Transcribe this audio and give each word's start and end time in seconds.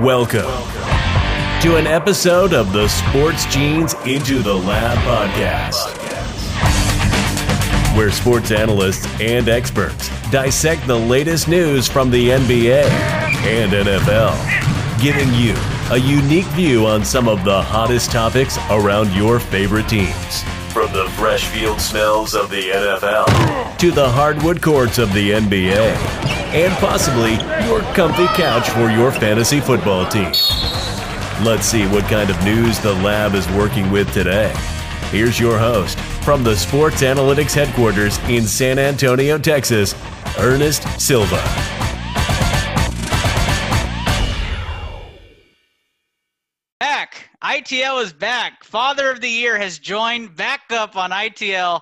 Welcome 0.00 0.50
to 1.62 1.76
an 1.76 1.86
episode 1.86 2.52
of 2.52 2.72
the 2.72 2.88
Sports 2.88 3.46
Genes 3.46 3.94
Into 4.04 4.42
the 4.42 4.52
Lab 4.52 4.98
podcast, 4.98 5.96
where 7.96 8.10
sports 8.10 8.50
analysts 8.50 9.06
and 9.20 9.48
experts 9.48 10.10
dissect 10.32 10.84
the 10.88 10.98
latest 10.98 11.46
news 11.46 11.86
from 11.86 12.10
the 12.10 12.30
NBA 12.30 12.82
and 13.46 13.72
NFL, 13.72 15.00
giving 15.00 15.32
you 15.34 15.54
a 15.92 15.96
unique 15.96 16.50
view 16.54 16.86
on 16.86 17.04
some 17.04 17.28
of 17.28 17.44
the 17.44 17.62
hottest 17.62 18.10
topics 18.10 18.58
around 18.70 19.12
your 19.12 19.38
favorite 19.38 19.88
teams. 19.88 20.42
From 20.74 20.92
the 20.92 21.08
fresh 21.10 21.46
field 21.46 21.80
smells 21.80 22.34
of 22.34 22.50
the 22.50 22.70
NFL 22.70 23.78
to 23.78 23.92
the 23.92 24.08
hardwood 24.08 24.60
courts 24.60 24.98
of 24.98 25.12
the 25.12 25.30
NBA, 25.30 25.78
and 26.52 26.72
possibly 26.78 27.34
your 27.68 27.82
comfy 27.94 28.26
couch 28.34 28.68
for 28.70 28.90
your 28.90 29.12
fantasy 29.12 29.60
football 29.60 30.04
team. 30.04 30.32
Let's 31.44 31.66
see 31.66 31.86
what 31.86 32.02
kind 32.06 32.28
of 32.28 32.44
news 32.44 32.80
the 32.80 32.92
lab 32.92 33.34
is 33.34 33.48
working 33.50 33.88
with 33.92 34.12
today. 34.12 34.52
Here's 35.12 35.38
your 35.38 35.60
host 35.60 35.96
from 36.24 36.42
the 36.42 36.56
Sports 36.56 37.02
Analytics 37.02 37.54
headquarters 37.54 38.18
in 38.28 38.42
San 38.42 38.80
Antonio, 38.80 39.38
Texas, 39.38 39.94
Ernest 40.40 41.00
Silva. 41.00 41.83
ITL 47.54 48.02
is 48.02 48.12
back. 48.12 48.64
Father 48.64 49.12
of 49.12 49.20
the 49.20 49.28
Year 49.28 49.56
has 49.56 49.78
joined 49.78 50.34
back 50.34 50.62
up 50.70 50.96
on 50.96 51.12
ITL. 51.12 51.80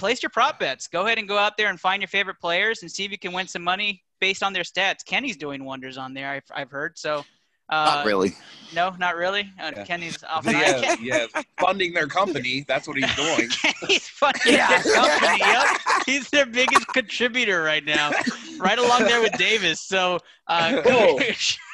place 0.00 0.22
your 0.22 0.30
prop 0.30 0.58
bets. 0.58 0.88
Go 0.88 1.04
ahead 1.04 1.18
and 1.18 1.28
go 1.28 1.36
out 1.36 1.58
there 1.58 1.68
and 1.68 1.78
find 1.78 2.00
your 2.00 2.08
favorite 2.08 2.40
players 2.40 2.82
and 2.82 2.90
see 2.90 3.04
if 3.04 3.10
you 3.10 3.18
can 3.18 3.32
win 3.32 3.46
some 3.46 3.62
money 3.62 4.02
based 4.20 4.42
on 4.42 4.52
their 4.52 4.62
stats. 4.62 5.04
Kenny's 5.04 5.36
doing 5.36 5.64
wonders 5.64 5.96
on 5.98 6.14
there, 6.14 6.30
I've, 6.30 6.44
I've 6.54 6.70
heard. 6.70 6.98
So, 6.98 7.24
uh, 7.68 7.84
Not 7.96 8.06
really. 8.06 8.32
No, 8.74 8.90
not 8.98 9.16
really. 9.16 9.50
Uh, 9.60 9.70
Yeah. 9.76 9.84
Kenny's 9.84 10.22
off. 10.28 10.44
yeah, 10.44 10.96
yeah, 11.00 11.26
funding 11.60 11.92
their 11.92 12.06
company. 12.06 12.64
That's 12.66 12.86
what 12.88 12.96
he's 12.96 13.14
doing. 13.14 13.48
He's 13.88 14.08
funding 14.08 14.54
their 14.56 14.82
company. 14.94 15.38
Yep. 15.38 15.66
He's 16.06 16.30
their 16.30 16.46
biggest 16.46 16.86
contributor 16.88 17.62
right 17.62 17.84
now, 17.84 18.10
right 18.58 18.78
along 18.78 19.04
there 19.04 19.20
with 19.20 19.32
Davis. 19.38 19.80
So, 19.80 20.18
uh, 20.48 20.82
Whoa. 20.84 21.18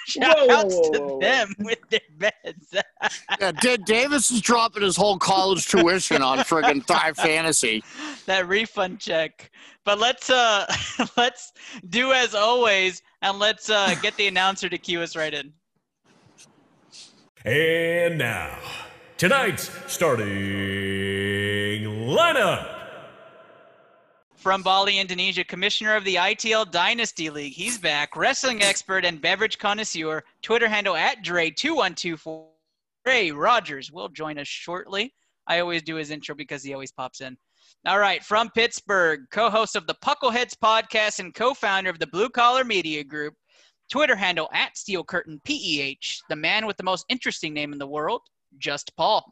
shout 0.20 0.36
Whoa, 0.38 0.54
outs 0.54 0.74
whoa, 0.74 0.92
to 0.92 0.98
whoa, 1.00 1.06
whoa. 1.14 1.20
them 1.20 1.54
with 1.58 1.78
their 1.90 2.00
bets. 2.16 2.74
Yeah, 3.40 3.52
D- 3.52 3.76
Davis 3.84 4.30
is 4.30 4.40
dropping 4.40 4.82
his 4.82 4.96
whole 4.96 5.18
college 5.18 5.66
tuition 5.66 6.22
on 6.22 6.38
friggin' 6.38 6.86
Thrive 6.86 7.16
Fantasy. 7.16 7.82
that 8.26 8.48
refund 8.48 9.00
check. 9.00 9.50
But 9.84 9.98
let's 9.98 10.30
uh 10.30 10.66
let's 11.16 11.52
do 11.90 12.12
as 12.12 12.34
always 12.34 13.02
and 13.22 13.38
let's 13.38 13.68
uh 13.68 13.94
get 14.00 14.16
the 14.16 14.26
announcer 14.28 14.68
to 14.68 14.78
cue 14.78 15.02
us 15.02 15.14
right 15.16 15.34
in. 15.34 15.52
And 17.44 18.18
now, 18.18 18.58
tonight's 19.18 19.70
starting 19.92 20.26
lineup. 21.84 22.85
From 24.46 24.62
Bali, 24.62 25.00
Indonesia, 25.00 25.42
commissioner 25.42 25.96
of 25.96 26.04
the 26.04 26.14
ITL 26.14 26.70
Dynasty 26.70 27.30
League. 27.30 27.54
He's 27.54 27.78
back. 27.78 28.14
Wrestling 28.14 28.62
expert 28.62 29.04
and 29.04 29.20
beverage 29.20 29.58
connoisseur. 29.58 30.22
Twitter 30.40 30.68
handle 30.68 30.94
at 30.94 31.24
Dre2124. 31.24 32.44
Ray 33.04 33.32
Rogers 33.32 33.90
will 33.90 34.08
join 34.08 34.38
us 34.38 34.46
shortly. 34.46 35.12
I 35.48 35.58
always 35.58 35.82
do 35.82 35.96
his 35.96 36.12
intro 36.12 36.36
because 36.36 36.62
he 36.62 36.72
always 36.72 36.92
pops 36.92 37.22
in. 37.22 37.36
All 37.88 37.98
right, 37.98 38.22
from 38.22 38.48
Pittsburgh, 38.50 39.22
co 39.32 39.50
host 39.50 39.74
of 39.74 39.88
the 39.88 39.96
Puckleheads 39.96 40.54
podcast 40.54 41.18
and 41.18 41.34
co 41.34 41.52
founder 41.52 41.90
of 41.90 41.98
the 41.98 42.06
Blue 42.06 42.28
Collar 42.28 42.62
Media 42.62 43.02
Group. 43.02 43.34
Twitter 43.90 44.14
handle 44.14 44.48
at 44.52 44.76
Steel 44.76 45.02
Curtain 45.02 45.40
PEH, 45.44 46.20
the 46.28 46.36
man 46.36 46.66
with 46.66 46.76
the 46.76 46.84
most 46.84 47.04
interesting 47.08 47.52
name 47.52 47.72
in 47.72 47.80
the 47.80 47.86
world, 47.88 48.20
Just 48.58 48.96
Paul. 48.96 49.28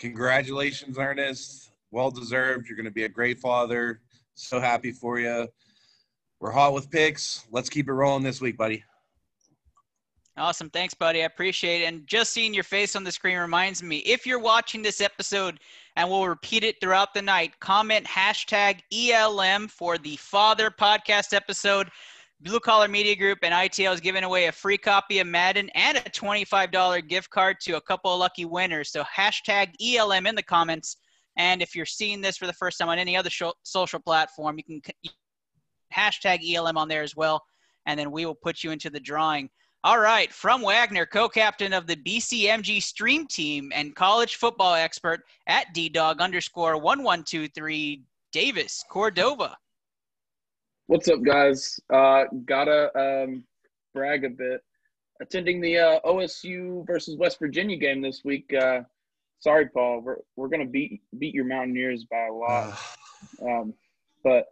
Congratulations, 0.00 0.98
Ernest. 0.98 1.70
Well 1.90 2.10
deserved. 2.10 2.68
You're 2.68 2.76
going 2.76 2.84
to 2.84 2.90
be 2.90 3.04
a 3.04 3.08
great 3.08 3.38
father. 3.38 4.00
So 4.34 4.60
happy 4.60 4.92
for 4.92 5.18
you. 5.18 5.48
We're 6.40 6.50
hot 6.50 6.74
with 6.74 6.90
picks. 6.90 7.46
Let's 7.50 7.70
keep 7.70 7.88
it 7.88 7.92
rolling 7.92 8.22
this 8.22 8.40
week, 8.40 8.56
buddy. 8.56 8.84
Awesome. 10.38 10.68
Thanks, 10.68 10.92
buddy. 10.92 11.22
I 11.22 11.26
appreciate 11.26 11.80
it. 11.80 11.86
And 11.86 12.06
just 12.06 12.34
seeing 12.34 12.52
your 12.52 12.64
face 12.64 12.94
on 12.94 13.04
the 13.04 13.12
screen 13.12 13.38
reminds 13.38 13.82
me 13.82 13.98
if 13.98 14.26
you're 14.26 14.38
watching 14.38 14.82
this 14.82 15.00
episode, 15.00 15.58
and 15.96 16.10
we'll 16.10 16.28
repeat 16.28 16.62
it 16.62 16.76
throughout 16.78 17.14
the 17.14 17.22
night, 17.22 17.58
comment 17.60 18.04
hashtag 18.04 18.80
ELM 18.92 19.66
for 19.68 19.96
the 19.96 20.16
Father 20.16 20.70
podcast 20.70 21.32
episode. 21.32 21.88
Blue 22.42 22.60
Collar 22.60 22.86
Media 22.86 23.16
Group 23.16 23.38
and 23.42 23.54
ITL 23.54 23.94
is 23.94 24.00
giving 24.00 24.24
away 24.24 24.46
a 24.46 24.52
free 24.52 24.76
copy 24.76 25.20
of 25.20 25.26
Madden 25.26 25.70
and 25.70 25.96
a 25.96 26.02
$25 26.02 27.08
gift 27.08 27.30
card 27.30 27.56
to 27.62 27.78
a 27.78 27.80
couple 27.80 28.12
of 28.12 28.20
lucky 28.20 28.44
winners. 28.44 28.92
So 28.92 29.02
hashtag 29.04 29.72
ELM 29.82 30.26
in 30.26 30.34
the 30.34 30.42
comments. 30.42 30.98
And 31.36 31.60
if 31.60 31.74
you're 31.74 31.86
seeing 31.86 32.20
this 32.20 32.36
for 32.36 32.46
the 32.46 32.52
first 32.52 32.78
time 32.78 32.88
on 32.88 32.98
any 32.98 33.16
other 33.16 33.30
social 33.62 34.00
platform, 34.00 34.58
you 34.58 34.64
can 34.64 34.80
hashtag 35.94 36.38
ELM 36.48 36.76
on 36.78 36.88
there 36.88 37.02
as 37.02 37.14
well. 37.14 37.42
And 37.86 37.98
then 37.98 38.10
we 38.10 38.26
will 38.26 38.34
put 38.34 38.64
you 38.64 38.70
into 38.70 38.90
the 38.90 39.00
drawing. 39.00 39.50
All 39.84 40.00
right, 40.00 40.32
from 40.32 40.62
Wagner, 40.62 41.06
co-captain 41.06 41.72
of 41.72 41.86
the 41.86 41.94
BCMG 41.94 42.82
Stream 42.82 43.26
Team 43.28 43.70
and 43.72 43.94
college 43.94 44.34
football 44.34 44.74
expert 44.74 45.20
at 45.46 45.72
DDog 45.74 46.18
underscore 46.18 46.76
one 46.76 47.04
one 47.04 47.22
two 47.22 47.46
three, 47.48 48.02
Davis 48.32 48.84
Cordova. 48.90 49.56
What's 50.88 51.08
up, 51.08 51.22
guys? 51.22 51.78
Uh, 51.92 52.24
gotta 52.46 52.90
um, 52.98 53.44
brag 53.94 54.24
a 54.24 54.30
bit. 54.30 54.60
Attending 55.20 55.60
the 55.60 55.78
uh, 55.78 56.00
OSU 56.04 56.84
versus 56.86 57.16
West 57.16 57.38
Virginia 57.38 57.76
game 57.76 58.02
this 58.02 58.22
week. 58.24 58.52
Uh, 58.54 58.80
sorry, 59.40 59.68
Paul. 59.68 60.00
We're 60.00 60.16
we're 60.36 60.48
gonna 60.48 60.66
beat 60.66 61.00
beat 61.18 61.34
your 61.34 61.44
Mountaineers 61.44 62.04
by 62.04 62.26
a 62.26 62.32
lot. 62.32 62.78
Um, 63.42 63.72
but 64.22 64.44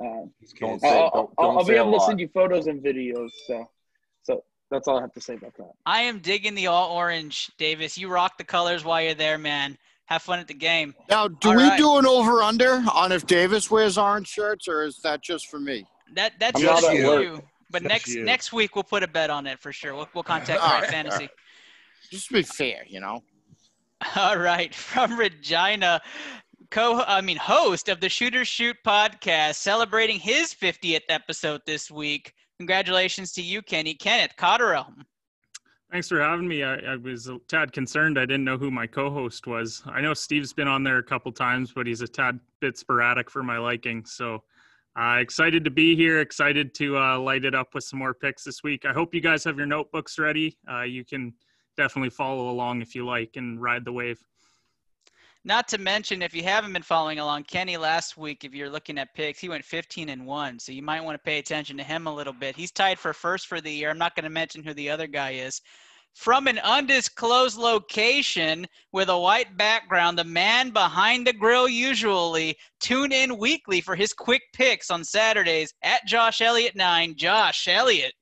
uh, 0.00 0.04
Don't 0.60 0.72
I'll, 0.72 0.78
say- 0.78 0.88
I'll, 0.88 1.10
don't- 1.10 1.14
I'll, 1.38 1.46
don't 1.48 1.56
I'll 1.58 1.64
be 1.64 1.74
able 1.74 1.98
to 1.98 2.04
send 2.06 2.20
you 2.20 2.28
photos 2.32 2.66
and 2.68 2.82
videos. 2.82 3.30
So, 3.46 3.68
so 4.22 4.44
that's 4.70 4.86
all 4.86 4.98
I 4.98 5.00
have 5.02 5.12
to 5.14 5.20
say 5.20 5.34
about 5.34 5.54
that. 5.58 5.72
I 5.86 6.02
am 6.02 6.20
digging 6.20 6.54
the 6.54 6.68
all 6.68 6.92
orange, 6.96 7.50
Davis. 7.58 7.98
You 7.98 8.08
rock 8.08 8.38
the 8.38 8.44
colors 8.44 8.84
while 8.84 9.02
you're 9.02 9.14
there, 9.14 9.38
man. 9.38 9.76
Have 10.06 10.22
fun 10.22 10.38
at 10.38 10.46
the 10.46 10.54
game. 10.54 10.94
Now, 11.10 11.26
do 11.28 11.50
All 11.50 11.56
we 11.56 11.64
right. 11.64 11.76
do 11.76 11.96
an 11.98 12.06
over 12.06 12.42
under 12.42 12.82
on 12.94 13.10
if 13.12 13.26
Davis 13.26 13.70
wears 13.70 13.98
orange 13.98 14.28
shirts, 14.28 14.68
or 14.68 14.84
is 14.84 15.00
that 15.02 15.20
just 15.22 15.48
for 15.48 15.58
me? 15.58 15.84
That 16.14 16.32
that's 16.38 16.60
I'm 16.60 16.66
just 16.66 16.82
not 16.84 16.94
you. 16.94 17.06
work. 17.06 17.44
But 17.70 17.82
Just 17.82 17.88
next 17.92 18.08
you. 18.08 18.24
next 18.24 18.52
week 18.52 18.74
we'll 18.76 18.84
put 18.84 19.02
a 19.02 19.08
bet 19.08 19.30
on 19.30 19.46
it 19.46 19.58
for 19.58 19.72
sure. 19.72 19.94
We'll, 19.94 20.08
we'll 20.14 20.24
contact 20.24 20.60
All 20.62 20.68
Right 20.70 20.82
right, 20.82 20.90
Fantasy. 20.90 21.28
Just 22.10 22.28
to 22.28 22.34
be 22.34 22.42
fair, 22.42 22.82
you 22.86 23.00
know. 23.00 23.22
All 24.16 24.38
right, 24.38 24.74
from 24.74 25.18
Regina, 25.18 26.00
co 26.70 27.02
I 27.06 27.20
mean 27.20 27.36
host 27.36 27.88
of 27.88 28.00
the 28.00 28.08
Shooter 28.08 28.44
Shoot 28.44 28.76
podcast, 28.86 29.56
celebrating 29.56 30.18
his 30.18 30.54
50th 30.54 31.02
episode 31.08 31.60
this 31.66 31.90
week. 31.90 32.32
Congratulations 32.58 33.32
to 33.32 33.42
you, 33.42 33.62
Kenny 33.62 33.94
Kenneth 33.94 34.32
Cotterill. 34.38 34.86
Thanks 35.90 36.08
for 36.08 36.20
having 36.20 36.46
me. 36.46 36.62
I, 36.62 36.76
I 36.76 36.96
was 36.96 37.26
a 37.26 37.38
tad 37.48 37.72
concerned. 37.72 38.18
I 38.18 38.24
didn't 38.24 38.44
know 38.44 38.56
who 38.56 38.70
my 38.70 38.86
co-host 38.86 39.46
was. 39.46 39.82
I 39.86 40.00
know 40.00 40.14
Steve's 40.14 40.52
been 40.52 40.68
on 40.68 40.84
there 40.84 40.98
a 40.98 41.02
couple 41.02 41.32
times, 41.32 41.72
but 41.74 41.86
he's 41.86 42.00
a 42.00 42.06
tad 42.08 42.38
bit 42.60 42.78
sporadic 42.78 43.28
for 43.30 43.42
my 43.42 43.58
liking. 43.58 44.04
So 44.04 44.42
Uh, 44.98 45.18
excited 45.20 45.64
to 45.64 45.70
be 45.70 45.94
here. 45.94 46.20
Excited 46.20 46.74
to 46.74 46.98
uh, 46.98 47.18
light 47.18 47.44
it 47.44 47.54
up 47.54 47.74
with 47.74 47.84
some 47.84 47.98
more 47.98 48.12
picks 48.12 48.44
this 48.44 48.62
week. 48.62 48.84
I 48.84 48.92
hope 48.92 49.14
you 49.14 49.20
guys 49.20 49.44
have 49.44 49.56
your 49.56 49.66
notebooks 49.66 50.18
ready. 50.18 50.58
Uh, 50.70 50.82
you 50.82 51.04
can 51.04 51.32
definitely 51.76 52.10
follow 52.10 52.50
along 52.50 52.82
if 52.82 52.94
you 52.94 53.04
like 53.04 53.36
and 53.36 53.60
ride 53.60 53.84
the 53.84 53.92
wave. 53.92 54.18
Not 55.44 55.68
to 55.68 55.78
mention, 55.78 56.20
if 56.20 56.34
you 56.34 56.42
haven't 56.42 56.74
been 56.74 56.82
following 56.82 57.18
along, 57.18 57.44
Kenny 57.44 57.78
last 57.78 58.18
week, 58.18 58.44
if 58.44 58.54
you're 58.54 58.68
looking 58.68 58.98
at 58.98 59.14
picks, 59.14 59.40
he 59.40 59.48
went 59.48 59.64
15 59.64 60.10
and 60.10 60.26
one. 60.26 60.58
So 60.58 60.70
you 60.70 60.82
might 60.82 61.02
want 61.02 61.14
to 61.14 61.24
pay 61.24 61.38
attention 61.38 61.78
to 61.78 61.82
him 61.82 62.06
a 62.06 62.14
little 62.14 62.34
bit. 62.34 62.56
He's 62.56 62.70
tied 62.70 62.98
for 62.98 63.14
first 63.14 63.46
for 63.46 63.58
the 63.60 63.72
year. 63.72 63.88
I'm 63.88 63.96
not 63.96 64.14
going 64.14 64.24
to 64.24 64.30
mention 64.30 64.62
who 64.62 64.74
the 64.74 64.90
other 64.90 65.06
guy 65.06 65.30
is. 65.30 65.62
From 66.14 66.46
an 66.46 66.58
undisclosed 66.58 67.56
location 67.56 68.66
with 68.92 69.08
a 69.08 69.18
white 69.18 69.56
background, 69.56 70.18
the 70.18 70.24
man 70.24 70.70
behind 70.70 71.26
the 71.26 71.32
grill 71.32 71.68
usually 71.68 72.58
tune 72.80 73.12
in 73.12 73.38
weekly 73.38 73.80
for 73.80 73.96
his 73.96 74.12
quick 74.12 74.42
picks 74.52 74.90
on 74.90 75.04
Saturdays 75.04 75.72
at 75.82 76.04
Josh 76.06 76.42
Elliott 76.42 76.76
9. 76.76 77.14
Josh 77.16 77.66
Elliott. 77.66 78.12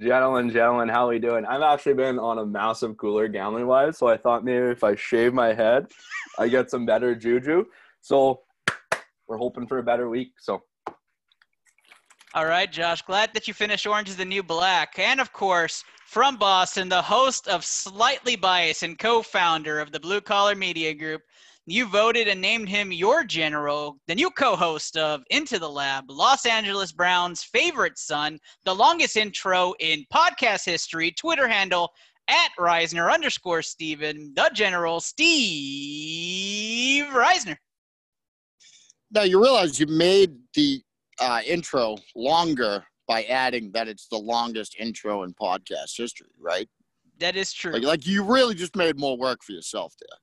Gentlemen, 0.00 0.50
gentlemen, 0.50 0.88
how 0.88 1.08
we 1.08 1.20
doing? 1.20 1.46
I've 1.46 1.62
actually 1.62 1.94
been 1.94 2.18
on 2.18 2.38
a 2.38 2.44
massive 2.44 2.96
cooler 2.96 3.28
gambling 3.28 3.66
wise, 3.66 3.96
so 3.96 4.08
I 4.08 4.16
thought 4.16 4.44
maybe 4.44 4.66
if 4.66 4.82
I 4.82 4.96
shave 4.96 5.32
my 5.32 5.54
head, 5.54 5.86
I 6.38 6.48
get 6.48 6.68
some 6.68 6.84
better 6.84 7.14
juju. 7.14 7.66
So 8.00 8.40
we're 9.28 9.38
hoping 9.38 9.68
for 9.68 9.78
a 9.78 9.84
better 9.84 10.08
week. 10.08 10.32
So 10.40 10.64
all 12.34 12.46
right, 12.46 12.70
Josh. 12.70 13.00
Glad 13.02 13.32
that 13.34 13.46
you 13.46 13.54
finished 13.54 13.86
Orange 13.86 14.08
is 14.08 14.16
the 14.16 14.24
New 14.24 14.42
Black. 14.42 14.98
And 14.98 15.20
of 15.20 15.32
course, 15.32 15.84
from 16.04 16.36
Boston, 16.36 16.88
the 16.88 17.00
host 17.00 17.46
of 17.46 17.64
Slightly 17.64 18.34
Biased 18.34 18.82
and 18.82 18.98
co 18.98 19.22
founder 19.22 19.78
of 19.78 19.92
the 19.92 20.00
Blue 20.00 20.20
Collar 20.20 20.56
Media 20.56 20.92
Group. 20.94 21.22
You 21.66 21.86
voted 21.86 22.28
and 22.28 22.42
named 22.42 22.68
him 22.68 22.92
your 22.92 23.24
general, 23.24 23.98
the 24.06 24.14
new 24.14 24.30
co 24.30 24.54
host 24.54 24.98
of 24.98 25.22
Into 25.30 25.58
the 25.58 25.70
Lab, 25.70 26.04
Los 26.10 26.44
Angeles 26.44 26.92
Browns' 26.92 27.42
favorite 27.42 27.96
son, 27.96 28.38
the 28.66 28.74
longest 28.74 29.16
intro 29.16 29.72
in 29.80 30.04
podcast 30.12 30.66
history, 30.66 31.10
Twitter 31.10 31.48
handle 31.48 31.90
at 32.28 32.50
Reisner 32.58 33.10
underscore 33.10 33.62
Steven, 33.62 34.34
the 34.34 34.50
general, 34.52 35.00
Steve 35.00 37.06
Reisner. 37.06 37.56
Now, 39.10 39.22
you 39.22 39.42
realize 39.42 39.80
you 39.80 39.86
made 39.86 40.36
the 40.54 40.82
uh, 41.18 41.40
intro 41.46 41.96
longer 42.14 42.84
by 43.08 43.22
adding 43.24 43.72
that 43.72 43.88
it's 43.88 44.06
the 44.08 44.18
longest 44.18 44.76
intro 44.78 45.22
in 45.22 45.32
podcast 45.32 45.96
history, 45.96 46.28
right? 46.38 46.68
That 47.20 47.36
is 47.36 47.54
true. 47.54 47.72
Like, 47.72 47.84
like 47.84 48.06
you 48.06 48.22
really 48.22 48.54
just 48.54 48.76
made 48.76 48.98
more 48.98 49.16
work 49.16 49.42
for 49.42 49.52
yourself 49.52 49.94
there. 49.98 50.18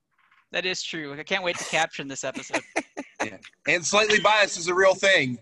That 0.52 0.66
is 0.66 0.82
true. 0.82 1.18
I 1.18 1.22
can't 1.22 1.42
wait 1.42 1.56
to 1.58 1.64
caption 1.64 2.08
this 2.08 2.24
episode. 2.24 2.60
yeah. 3.24 3.38
And 3.66 3.84
slightly 3.84 4.20
biased 4.20 4.58
is 4.58 4.68
a 4.68 4.74
real 4.74 4.94
thing. 4.94 5.38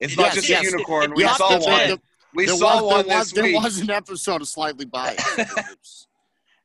It's 0.00 0.16
not 0.16 0.32
just 0.32 0.48
yes. 0.48 0.62
a 0.62 0.70
unicorn. 0.70 1.12
We 1.14 1.24
it- 1.24 1.30
saw 1.36 1.58
one. 1.60 1.90
it- 1.90 2.00
we 2.34 2.44
there 2.46 2.56
saw 2.56 2.82
was, 2.82 2.92
one 2.92 3.06
there 3.08 3.18
this 3.18 3.18
was, 3.18 3.32
there 3.32 3.44
week. 3.44 3.62
was 3.62 3.78
an 3.78 3.90
episode 3.90 4.42
of 4.42 4.48
Slightly 4.48 4.84
Biased. 4.84 6.06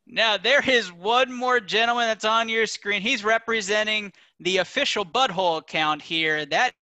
Now, 0.08 0.36
there 0.36 0.68
is 0.70 0.92
one 0.92 1.32
more 1.32 1.62
gentleman 1.62 2.08
that's 2.08 2.26
on 2.26 2.50
your 2.50 2.66
screen. 2.66 3.02
He's 3.02 3.24
representing 3.24 4.12
the 4.42 4.58
official 4.58 5.06
butthole 5.06 5.60
account 5.60 6.02
here. 6.02 6.46
That 6.48 6.74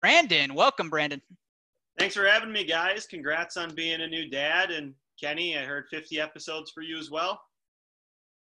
Brandon. 0.00 0.54
Welcome, 0.54 0.88
Brandon. 0.88 1.20
Thanks 1.98 2.14
for 2.14 2.24
having 2.26 2.52
me, 2.52 2.64
guys. 2.64 3.06
Congrats 3.06 3.56
on 3.56 3.74
being 3.74 4.00
a 4.02 4.06
new 4.06 4.30
dad. 4.30 4.70
And 4.70 4.94
Kenny, 5.20 5.58
I 5.58 5.62
heard 5.64 5.86
50 5.90 6.20
episodes 6.20 6.70
for 6.70 6.82
you 6.82 6.96
as 6.96 7.10
well. 7.10 7.40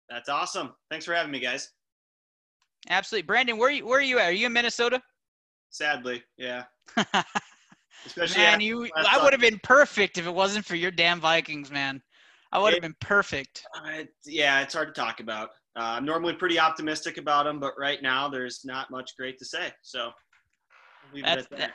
That's 0.08 0.28
awesome. 0.28 0.72
Thanks 0.90 1.04
for 1.04 1.14
having 1.14 1.32
me, 1.32 1.40
guys. 1.40 1.70
Absolutely. 2.88 3.26
Brandon, 3.26 3.58
where 3.58 3.70
you, 3.70 3.86
where 3.86 3.98
are 3.98 4.02
you 4.02 4.18
at? 4.18 4.26
Are 4.26 4.32
you 4.32 4.46
in 4.46 4.52
Minnesota? 4.52 5.00
Sadly, 5.70 6.22
yeah. 6.36 6.64
Especially 8.06 8.42
man, 8.42 8.60
you 8.60 8.90
I 8.96 9.22
would 9.22 9.32
have 9.32 9.40
been 9.40 9.60
perfect 9.62 10.18
if 10.18 10.26
it 10.26 10.34
wasn't 10.34 10.64
for 10.64 10.74
your 10.74 10.90
damn 10.90 11.20
Vikings, 11.20 11.70
man. 11.70 12.02
I 12.50 12.58
would 12.58 12.72
have 12.74 12.82
been 12.82 12.96
perfect. 13.00 13.64
Uh, 13.74 14.02
yeah, 14.26 14.60
it's 14.60 14.74
hard 14.74 14.94
to 14.94 15.00
talk 15.00 15.20
about. 15.20 15.50
Uh, 15.74 15.96
I'm 15.96 16.04
normally 16.04 16.34
pretty 16.34 16.58
optimistic 16.58 17.16
about 17.16 17.44
them, 17.44 17.58
but 17.58 17.72
right 17.78 18.02
now 18.02 18.28
there's 18.28 18.60
not 18.64 18.90
much 18.90 19.12
great 19.16 19.38
to 19.38 19.44
say. 19.44 19.72
So 19.80 20.00
I'll 20.00 21.14
leave 21.14 21.24
That's 21.24 21.42
it 21.42 21.44
at 21.44 21.50
that. 21.50 21.58
that, 21.58 21.72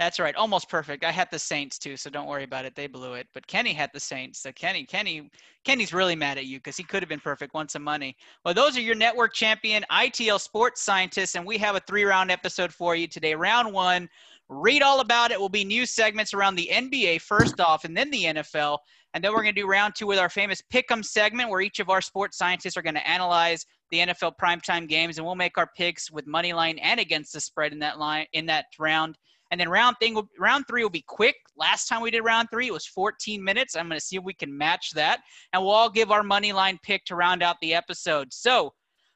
that's 0.00 0.18
right. 0.18 0.34
Almost 0.34 0.70
perfect. 0.70 1.04
I 1.04 1.10
had 1.10 1.28
the 1.30 1.38
Saints 1.38 1.78
too, 1.78 1.94
so 1.94 2.08
don't 2.08 2.26
worry 2.26 2.44
about 2.44 2.64
it. 2.64 2.74
They 2.74 2.86
blew 2.86 3.14
it. 3.14 3.26
But 3.34 3.46
Kenny 3.46 3.74
had 3.74 3.90
the 3.92 4.00
Saints. 4.00 4.38
So 4.38 4.50
Kenny, 4.52 4.84
Kenny, 4.86 5.30
Kenny's 5.62 5.92
really 5.92 6.16
mad 6.16 6.38
at 6.38 6.46
you 6.46 6.58
because 6.58 6.78
he 6.78 6.84
could 6.84 7.02
have 7.02 7.08
been 7.10 7.20
perfect. 7.20 7.52
Want 7.52 7.70
some 7.70 7.82
money? 7.82 8.16
Well, 8.42 8.54
those 8.54 8.78
are 8.78 8.80
your 8.80 8.94
network 8.94 9.34
champion 9.34 9.84
ITL 9.92 10.40
sports 10.40 10.82
scientists, 10.82 11.34
and 11.34 11.44
we 11.44 11.58
have 11.58 11.76
a 11.76 11.80
three-round 11.80 12.30
episode 12.30 12.72
for 12.72 12.96
you 12.96 13.06
today. 13.06 13.34
Round 13.34 13.74
one. 13.74 14.08
Read 14.48 14.80
all 14.82 15.00
about 15.00 15.32
it. 15.32 15.38
Will 15.38 15.50
be 15.50 15.64
new 15.64 15.84
segments 15.84 16.32
around 16.32 16.56
the 16.56 16.70
NBA 16.72 17.20
first 17.20 17.60
off, 17.60 17.84
and 17.84 17.94
then 17.94 18.10
the 18.10 18.24
NFL. 18.24 18.78
And 19.12 19.22
then 19.22 19.32
we're 19.32 19.42
going 19.42 19.54
to 19.54 19.60
do 19.60 19.68
round 19.68 19.94
two 19.94 20.06
with 20.06 20.18
our 20.18 20.30
famous 20.30 20.62
Pick'em 20.72 21.04
segment, 21.04 21.50
where 21.50 21.60
each 21.60 21.78
of 21.78 21.90
our 21.90 22.00
sports 22.00 22.38
scientists 22.38 22.76
are 22.78 22.82
going 22.82 22.94
to 22.94 23.06
analyze 23.06 23.66
the 23.90 23.98
NFL 23.98 24.32
primetime 24.40 24.88
games, 24.88 25.18
and 25.18 25.26
we'll 25.26 25.34
make 25.34 25.58
our 25.58 25.68
picks 25.76 26.10
with 26.10 26.26
money 26.26 26.54
line 26.54 26.78
and 26.78 26.98
against 26.98 27.34
the 27.34 27.40
spread 27.40 27.72
in 27.72 27.78
that 27.80 27.98
line 27.98 28.26
in 28.32 28.46
that 28.46 28.64
round. 28.78 29.18
And 29.50 29.60
then 29.60 29.68
round 29.68 29.96
thing, 29.98 30.14
will, 30.14 30.28
round 30.38 30.66
three 30.68 30.82
will 30.82 30.90
be 30.90 31.04
quick. 31.06 31.36
Last 31.56 31.88
time 31.88 32.02
we 32.02 32.10
did 32.10 32.22
round 32.22 32.48
three, 32.52 32.68
it 32.68 32.72
was 32.72 32.86
14 32.86 33.42
minutes. 33.42 33.74
I'm 33.74 33.88
going 33.88 33.98
to 33.98 34.04
see 34.04 34.16
if 34.16 34.22
we 34.22 34.34
can 34.34 34.56
match 34.56 34.92
that, 34.92 35.20
and 35.52 35.62
we'll 35.62 35.72
all 35.72 35.90
give 35.90 36.10
our 36.10 36.22
money 36.22 36.52
line 36.52 36.78
pick 36.82 37.04
to 37.06 37.16
round 37.16 37.42
out 37.42 37.56
the 37.60 37.74
episode. 37.74 38.32
So 38.32 38.72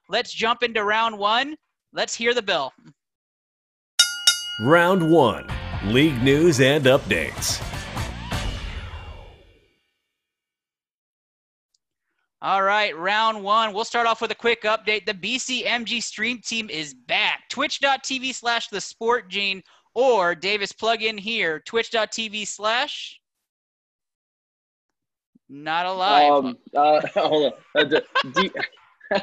let's 0.09 0.33
jump 0.33 0.63
into 0.63 0.83
round 0.85 1.19
one. 1.19 1.57
Let's 1.93 2.15
hear 2.15 2.35
the 2.35 2.43
bell. 2.43 2.73
Round 4.61 5.11
one 5.11 5.49
League 5.87 6.23
news 6.23 6.61
and 6.61 6.85
updates. 6.85 7.63
All 12.41 12.63
right, 12.63 12.97
round 12.97 13.43
one. 13.43 13.73
We'll 13.73 13.85
start 13.85 14.07
off 14.07 14.21
with 14.21 14.31
a 14.31 14.35
quick 14.35 14.63
update. 14.65 15.07
The 15.07 15.15
BCMG 15.15 16.03
stream 16.03 16.41
team 16.41 16.69
is 16.69 16.93
back. 16.93 17.49
Twitch.tv 17.49 18.35
slash 18.35 18.69
the 18.69 18.81
sport 18.81 19.29
gene 19.31 19.63
or 19.95 20.35
Davis 20.35 20.73
plug 20.73 21.03
in 21.03 21.17
here. 21.17 21.61
Twitch.tv 21.61 22.47
slash 22.47 23.21
not 25.49 25.87
alive. 25.87 26.33
Um, 26.33 26.57
uh, 26.75 27.01
hold 27.15 27.53
on. 27.77 27.95
Uh, 27.95 28.01
D, 28.35 28.51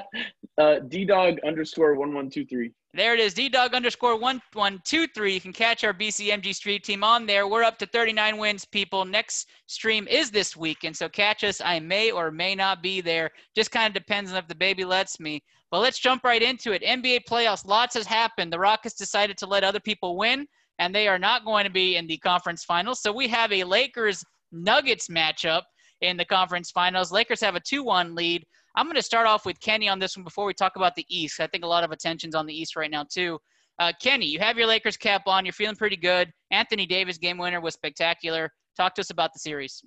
uh, 0.58 0.80
D 0.88 1.06
dog 1.06 1.40
underscore 1.46 1.96
one 1.96 2.14
one 2.14 2.30
two 2.30 2.46
three. 2.46 2.72
There 2.94 3.14
it 3.14 3.22
is, 3.22 3.34
ddog 3.34 3.74
underscore 3.74 4.20
one 4.20 4.42
one 4.54 4.82
two 4.84 5.08
three. 5.08 5.34
You 5.34 5.42
can 5.42 5.54
catch 5.54 5.84
our 5.84 5.94
BCMG 5.94 6.54
stream 6.54 6.82
team 6.82 7.04
on 7.04 7.26
there. 7.26 7.48
We're 7.48 7.64
up 7.64 7.78
to 7.80 7.86
39 7.86 8.38
wins, 8.38 8.66
people. 8.66 9.06
Next 9.06 9.48
stream 9.68 10.08
is 10.10 10.30
this 10.30 10.58
weekend, 10.58 10.96
so 10.96 11.08
catch 11.08 11.44
us. 11.44 11.62
I 11.64 11.80
may 11.80 12.12
or 12.12 12.32
may 12.32 12.54
not 12.54 12.84
be 12.84 13.00
there. 13.00 13.32
Just 13.56 13.72
kind 13.72 13.88
of 13.88 13.94
depends 13.94 14.32
on 14.32 14.38
if 14.38 14.48
the 14.48 14.56
baby 14.56 14.84
lets 14.84 15.20
me. 15.20 15.42
But 15.72 15.80
let's 15.80 16.00
jump 16.00 16.26
right 16.26 16.42
into 16.42 16.74
it. 16.74 16.84
NBA 16.84 17.22
playoffs, 17.30 17.66
lots 17.66 17.96
has 17.96 18.06
happened. 18.06 18.52
The 18.52 18.60
Rockets 18.60 18.96
decided 18.96 19.38
to 19.38 19.48
let 19.48 19.64
other 19.64 19.80
people 19.80 20.18
win, 20.18 20.46
and 20.80 20.94
they 20.94 21.08
are 21.08 21.20
not 21.20 21.46
going 21.46 21.66
to 21.66 21.72
be 21.72 21.96
in 21.96 22.08
the 22.08 22.18
conference 22.18 22.64
finals. 22.64 23.02
So 23.02 23.12
we 23.12 23.28
have 23.28 23.52
a 23.52 23.64
Lakers 23.64 24.24
Nuggets 24.52 25.08
matchup 25.08 25.64
in 26.02 26.18
the 26.18 26.26
conference 26.26 26.72
finals. 26.72 27.12
Lakers 27.12 27.42
have 27.42 27.56
a 27.56 27.60
2 27.60 27.84
1 27.84 28.16
lead. 28.16 28.46
I'm 28.76 28.86
going 28.86 28.96
to 28.96 29.02
start 29.02 29.28
off 29.28 29.46
with 29.46 29.60
Kenny 29.60 29.90
on 29.90 30.00
this 30.00 30.16
one 30.16 30.24
before 30.24 30.46
we 30.46 30.54
talk 30.54 30.76
about 30.76 30.96
the 30.96 31.06
East. 31.10 31.40
I 31.40 31.48
think 31.48 31.64
a 31.64 31.68
lot 31.68 31.84
of 31.84 31.92
attention's 31.92 32.36
on 32.36 32.46
the 32.46 32.54
East 32.54 32.76
right 32.76 32.90
now, 32.90 33.06
too. 33.10 33.38
Uh, 33.80 33.92
Kenny, 34.02 34.26
you 34.26 34.40
have 34.40 34.58
your 34.58 34.68
Lakers 34.68 34.96
cap 34.96 35.24
on. 35.26 35.46
You're 35.46 35.54
feeling 35.54 35.76
pretty 35.76 35.98
good. 35.98 36.32
Anthony 36.52 36.86
Davis 36.86 37.18
game 37.18 37.38
winner 37.38 37.60
was 37.60 37.74
spectacular. 37.74 38.50
Talk 38.78 38.96
to 38.96 39.02
us 39.02 39.10
about 39.10 39.34
the 39.34 39.40
series. 39.40 39.84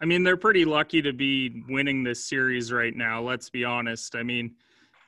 I 0.00 0.04
mean, 0.04 0.22
they're 0.22 0.36
pretty 0.36 0.64
lucky 0.64 1.00
to 1.00 1.12
be 1.12 1.62
winning 1.68 2.02
this 2.02 2.28
series 2.28 2.70
right 2.70 2.94
now. 2.94 3.22
Let's 3.22 3.48
be 3.48 3.64
honest. 3.64 4.14
I 4.14 4.22
mean, 4.22 4.54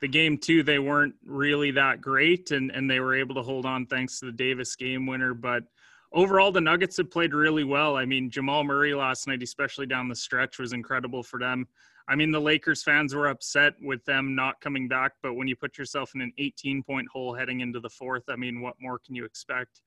the 0.01 0.07
game 0.07 0.37
two, 0.37 0.63
they 0.63 0.79
weren't 0.79 1.15
really 1.25 1.71
that 1.71 2.01
great, 2.01 2.51
and 2.51 2.71
and 2.71 2.89
they 2.89 2.99
were 2.99 3.15
able 3.15 3.35
to 3.35 3.41
hold 3.41 3.65
on 3.65 3.85
thanks 3.85 4.19
to 4.19 4.25
the 4.25 4.31
Davis 4.31 4.75
game 4.75 5.05
winner. 5.05 5.33
But 5.33 5.63
overall, 6.11 6.51
the 6.51 6.61
Nuggets 6.61 6.97
have 6.97 7.11
played 7.11 7.33
really 7.33 7.63
well. 7.63 7.95
I 7.95 8.05
mean, 8.05 8.29
Jamal 8.29 8.63
Murray 8.63 8.93
last 8.93 9.27
night, 9.27 9.43
especially 9.43 9.85
down 9.85 10.07
the 10.07 10.15
stretch, 10.15 10.59
was 10.59 10.73
incredible 10.73 11.23
for 11.23 11.39
them. 11.39 11.67
I 12.07 12.15
mean, 12.15 12.31
the 12.31 12.41
Lakers 12.41 12.81
fans 12.81 13.13
were 13.13 13.27
upset 13.27 13.73
with 13.81 14.03
them 14.05 14.33
not 14.33 14.59
coming 14.61 14.87
back, 14.87 15.13
but 15.21 15.35
when 15.35 15.47
you 15.47 15.55
put 15.55 15.77
yourself 15.77 16.11
in 16.15 16.21
an 16.21 16.33
18 16.39 16.81
point 16.81 17.07
hole 17.07 17.35
heading 17.35 17.59
into 17.61 17.79
the 17.79 17.89
fourth, 17.89 18.23
I 18.29 18.35
mean, 18.35 18.61
what 18.61 18.75
more 18.81 18.97
can 18.97 19.15
you 19.15 19.25
expect? 19.25 19.81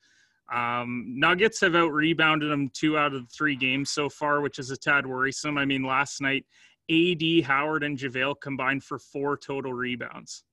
Um, 0.53 1.05
Nuggets 1.09 1.61
have 1.63 1.75
out 1.75 1.93
rebounded 1.93 2.51
them 2.51 2.71
two 2.73 2.97
out 2.97 3.15
of 3.15 3.23
the 3.23 3.35
three 3.35 3.57
games 3.57 3.91
so 3.91 4.09
far, 4.09 4.41
which 4.41 4.59
is 4.59 4.71
a 4.71 4.77
tad 4.77 5.07
worrisome. 5.07 5.59
I 5.59 5.65
mean, 5.65 5.83
last 5.83 6.21
night, 6.21 6.45
AD, 6.91 7.45
Howard, 7.45 7.85
and 7.85 7.99
JaVale 7.99 8.41
combined 8.41 8.83
for 8.85 8.99
four 8.99 9.37
total 9.37 9.73
rebounds. 9.73 10.45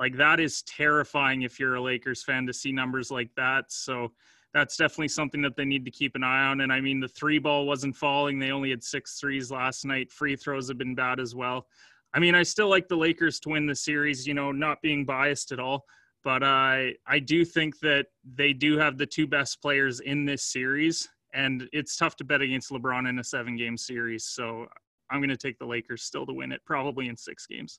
Like, 0.00 0.16
that 0.16 0.40
is 0.40 0.62
terrifying 0.62 1.42
if 1.42 1.60
you're 1.60 1.76
a 1.76 1.82
Lakers 1.82 2.22
fan 2.24 2.46
to 2.46 2.52
see 2.52 2.72
numbers 2.72 3.10
like 3.10 3.30
that. 3.36 3.70
So, 3.70 4.12
that's 4.54 4.76
definitely 4.76 5.08
something 5.08 5.40
that 5.40 5.56
they 5.56 5.64
need 5.64 5.84
to 5.86 5.90
keep 5.90 6.14
an 6.14 6.22
eye 6.22 6.44
on. 6.44 6.60
And 6.60 6.70
I 6.70 6.78
mean, 6.78 7.00
the 7.00 7.08
three 7.08 7.38
ball 7.38 7.66
wasn't 7.66 7.96
falling. 7.96 8.38
They 8.38 8.50
only 8.50 8.68
had 8.68 8.84
six 8.84 9.18
threes 9.18 9.50
last 9.50 9.86
night. 9.86 10.12
Free 10.12 10.36
throws 10.36 10.68
have 10.68 10.76
been 10.76 10.94
bad 10.94 11.20
as 11.20 11.34
well. 11.34 11.66
I 12.12 12.18
mean, 12.18 12.34
I 12.34 12.42
still 12.42 12.68
like 12.68 12.86
the 12.86 12.96
Lakers 12.96 13.40
to 13.40 13.48
win 13.48 13.64
the 13.64 13.74
series, 13.74 14.26
you 14.26 14.34
know, 14.34 14.52
not 14.52 14.82
being 14.82 15.06
biased 15.06 15.52
at 15.52 15.58
all. 15.58 15.86
but 16.24 16.42
I 16.42 16.94
I 17.06 17.18
do 17.18 17.44
think 17.44 17.78
that 17.80 18.06
they 18.24 18.52
do 18.52 18.78
have 18.78 18.98
the 18.98 19.06
two 19.06 19.26
best 19.26 19.60
players 19.60 20.00
in 20.00 20.24
this 20.24 20.44
series, 20.44 21.08
and 21.34 21.68
it's 21.72 21.96
tough 21.96 22.16
to 22.16 22.24
bet 22.24 22.42
against 22.42 22.70
LeBron 22.70 23.08
in 23.08 23.18
a 23.18 23.24
seven 23.24 23.56
game 23.56 23.76
series. 23.76 24.24
So 24.24 24.66
I'm 25.12 25.20
going 25.20 25.28
to 25.28 25.36
take 25.36 25.58
the 25.58 25.66
Lakers 25.66 26.02
still 26.02 26.24
to 26.24 26.32
win 26.32 26.52
it, 26.52 26.62
probably 26.64 27.08
in 27.08 27.16
six 27.16 27.46
games. 27.46 27.78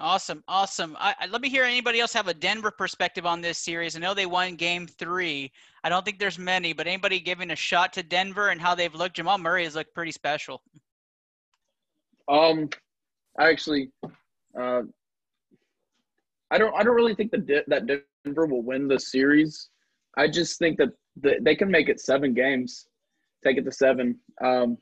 Awesome, 0.00 0.42
awesome. 0.48 0.96
I, 0.98 1.14
I, 1.20 1.26
let 1.26 1.42
me 1.42 1.50
hear 1.50 1.64
anybody 1.64 2.00
else 2.00 2.12
have 2.12 2.28
a 2.28 2.34
Denver 2.34 2.70
perspective 2.70 3.26
on 3.26 3.40
this 3.40 3.58
series. 3.58 3.94
I 3.94 3.98
know 3.98 4.14
they 4.14 4.26
won 4.26 4.54
Game 4.54 4.86
Three. 4.86 5.52
I 5.84 5.88
don't 5.88 6.04
think 6.04 6.18
there's 6.18 6.38
many, 6.38 6.72
but 6.72 6.86
anybody 6.86 7.20
giving 7.20 7.50
a 7.50 7.56
shot 7.56 7.92
to 7.94 8.02
Denver 8.02 8.50
and 8.50 8.60
how 8.60 8.74
they've 8.74 8.94
looked? 8.94 9.16
Jamal 9.16 9.38
Murray 9.38 9.64
has 9.64 9.74
looked 9.74 9.94
pretty 9.94 10.12
special. 10.12 10.62
Um, 12.28 12.68
I 13.38 13.50
actually, 13.50 13.90
uh, 14.58 14.82
I 16.50 16.58
don't, 16.58 16.74
I 16.74 16.82
don't 16.84 16.94
really 16.94 17.14
think 17.14 17.32
that 17.32 17.64
that 17.66 18.04
Denver 18.24 18.46
will 18.46 18.62
win 18.62 18.86
the 18.86 19.00
series. 19.00 19.68
I 20.16 20.28
just 20.28 20.58
think 20.58 20.78
that 20.78 20.90
the, 21.20 21.38
they 21.42 21.56
can 21.56 21.70
make 21.70 21.88
it 21.88 22.00
seven 22.00 22.34
games, 22.34 22.86
take 23.44 23.58
it 23.58 23.64
to 23.64 23.72
seven. 23.72 24.16
Um, 24.40 24.78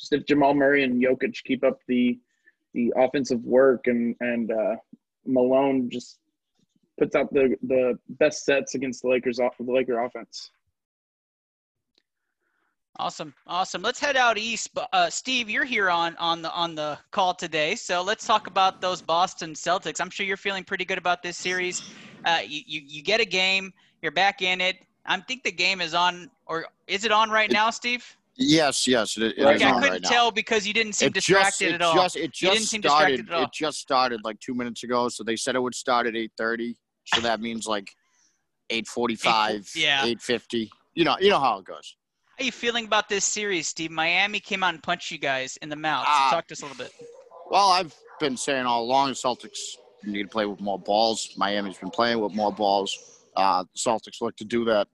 just 0.00 0.12
if 0.12 0.26
Jamal 0.26 0.54
Murray 0.54 0.84
and 0.84 1.02
Jokic 1.02 1.42
keep 1.44 1.62
up 1.62 1.78
the 1.86 2.18
the 2.74 2.92
offensive 2.96 3.44
work 3.44 3.86
and 3.86 4.16
and 4.20 4.50
uh, 4.50 4.76
Malone 5.26 5.90
just 5.90 6.18
puts 6.98 7.14
out 7.14 7.32
the 7.32 7.56
the 7.62 7.98
best 8.10 8.44
sets 8.44 8.74
against 8.74 9.02
the 9.02 9.08
Lakers 9.08 9.38
off 9.38 9.56
the 9.58 9.70
Laker 9.70 10.00
offense. 10.00 10.50
Awesome, 12.96 13.32
awesome. 13.46 13.80
Let's 13.80 13.98
head 13.98 14.16
out 14.16 14.36
east. 14.36 14.76
Uh, 14.92 15.08
Steve, 15.08 15.48
you're 15.48 15.64
here 15.64 15.88
on 15.88 16.16
on 16.16 16.42
the 16.42 16.52
on 16.52 16.74
the 16.74 16.98
call 17.10 17.32
today, 17.32 17.74
so 17.74 18.02
let's 18.02 18.26
talk 18.26 18.46
about 18.46 18.80
those 18.80 19.00
Boston 19.00 19.54
Celtics. 19.54 20.00
I'm 20.00 20.10
sure 20.10 20.26
you're 20.26 20.36
feeling 20.36 20.64
pretty 20.64 20.84
good 20.84 20.98
about 20.98 21.22
this 21.22 21.38
series. 21.38 21.82
Uh, 22.24 22.40
you, 22.46 22.60
you 22.66 22.82
you 22.84 23.02
get 23.02 23.20
a 23.20 23.24
game, 23.24 23.72
you're 24.02 24.12
back 24.12 24.42
in 24.42 24.60
it. 24.60 24.76
I 25.06 25.18
think 25.20 25.44
the 25.44 25.52
game 25.52 25.80
is 25.80 25.94
on, 25.94 26.30
or 26.46 26.66
is 26.86 27.04
it 27.04 27.12
on 27.12 27.30
right 27.30 27.50
now, 27.50 27.70
Steve? 27.70 28.04
Yes, 28.42 28.86
yes. 28.86 29.18
It, 29.18 29.34
it 29.36 29.44
I 29.44 29.58
couldn't 29.58 29.82
right 29.82 30.02
tell 30.02 30.30
because 30.30 30.66
you 30.66 30.72
didn't 30.72 30.94
seem 30.94 31.08
It 31.08 31.14
distracted 31.14 31.72
just, 31.72 31.74
at 31.74 31.82
all. 31.82 31.92
It 31.92 32.02
just, 32.02 32.16
it 32.16 32.40
you 32.40 32.50
just 32.54 32.66
started. 32.68 32.82
distracted 32.82 33.28
at 33.28 33.34
all. 33.34 33.44
It 33.44 33.50
just 33.52 33.78
started 33.78 34.20
like 34.24 34.40
two 34.40 34.54
minutes 34.54 34.82
ago. 34.82 35.10
So 35.10 35.22
they 35.22 35.36
said 35.36 35.56
it 35.56 35.60
would 35.60 35.74
start 35.74 36.06
at 36.06 36.16
eight 36.16 36.32
thirty. 36.38 36.76
So 37.14 37.20
that 37.20 37.40
means 37.40 37.66
like 37.66 37.90
eight 38.70 38.86
forty-five. 38.86 39.68
Yeah. 39.76 40.06
Eight 40.06 40.22
fifty. 40.22 40.70
You 40.94 41.04
know, 41.04 41.16
you 41.20 41.28
know 41.28 41.38
how 41.38 41.58
it 41.58 41.66
goes. 41.66 41.96
How 42.38 42.42
are 42.42 42.46
you 42.46 42.52
feeling 42.52 42.86
about 42.86 43.10
this 43.10 43.26
series, 43.26 43.68
Steve? 43.68 43.90
Miami 43.90 44.40
came 44.40 44.62
out 44.62 44.72
and 44.72 44.82
punched 44.82 45.10
you 45.10 45.18
guys 45.18 45.58
in 45.58 45.68
the 45.68 45.76
mouth. 45.76 46.06
Ah. 46.08 46.30
Talk 46.32 46.46
to 46.48 46.52
us 46.52 46.62
a 46.62 46.64
little 46.64 46.82
bit. 46.82 46.92
Well, 47.50 47.68
I've 47.68 47.94
been 48.20 48.38
saying 48.38 48.64
all 48.64 48.82
along, 48.82 49.08
the 49.08 49.14
Celtics 49.14 49.76
need 50.02 50.22
to 50.22 50.28
play 50.28 50.46
with 50.46 50.60
more 50.60 50.78
balls. 50.78 51.34
Miami's 51.36 51.76
been 51.76 51.90
playing 51.90 52.20
with 52.20 52.34
more 52.34 52.52
balls. 52.52 52.96
Uh, 53.36 53.64
the 53.64 53.78
Celtics 53.78 54.22
look 54.22 54.34
to 54.36 54.46
do 54.46 54.64
that 54.64 54.88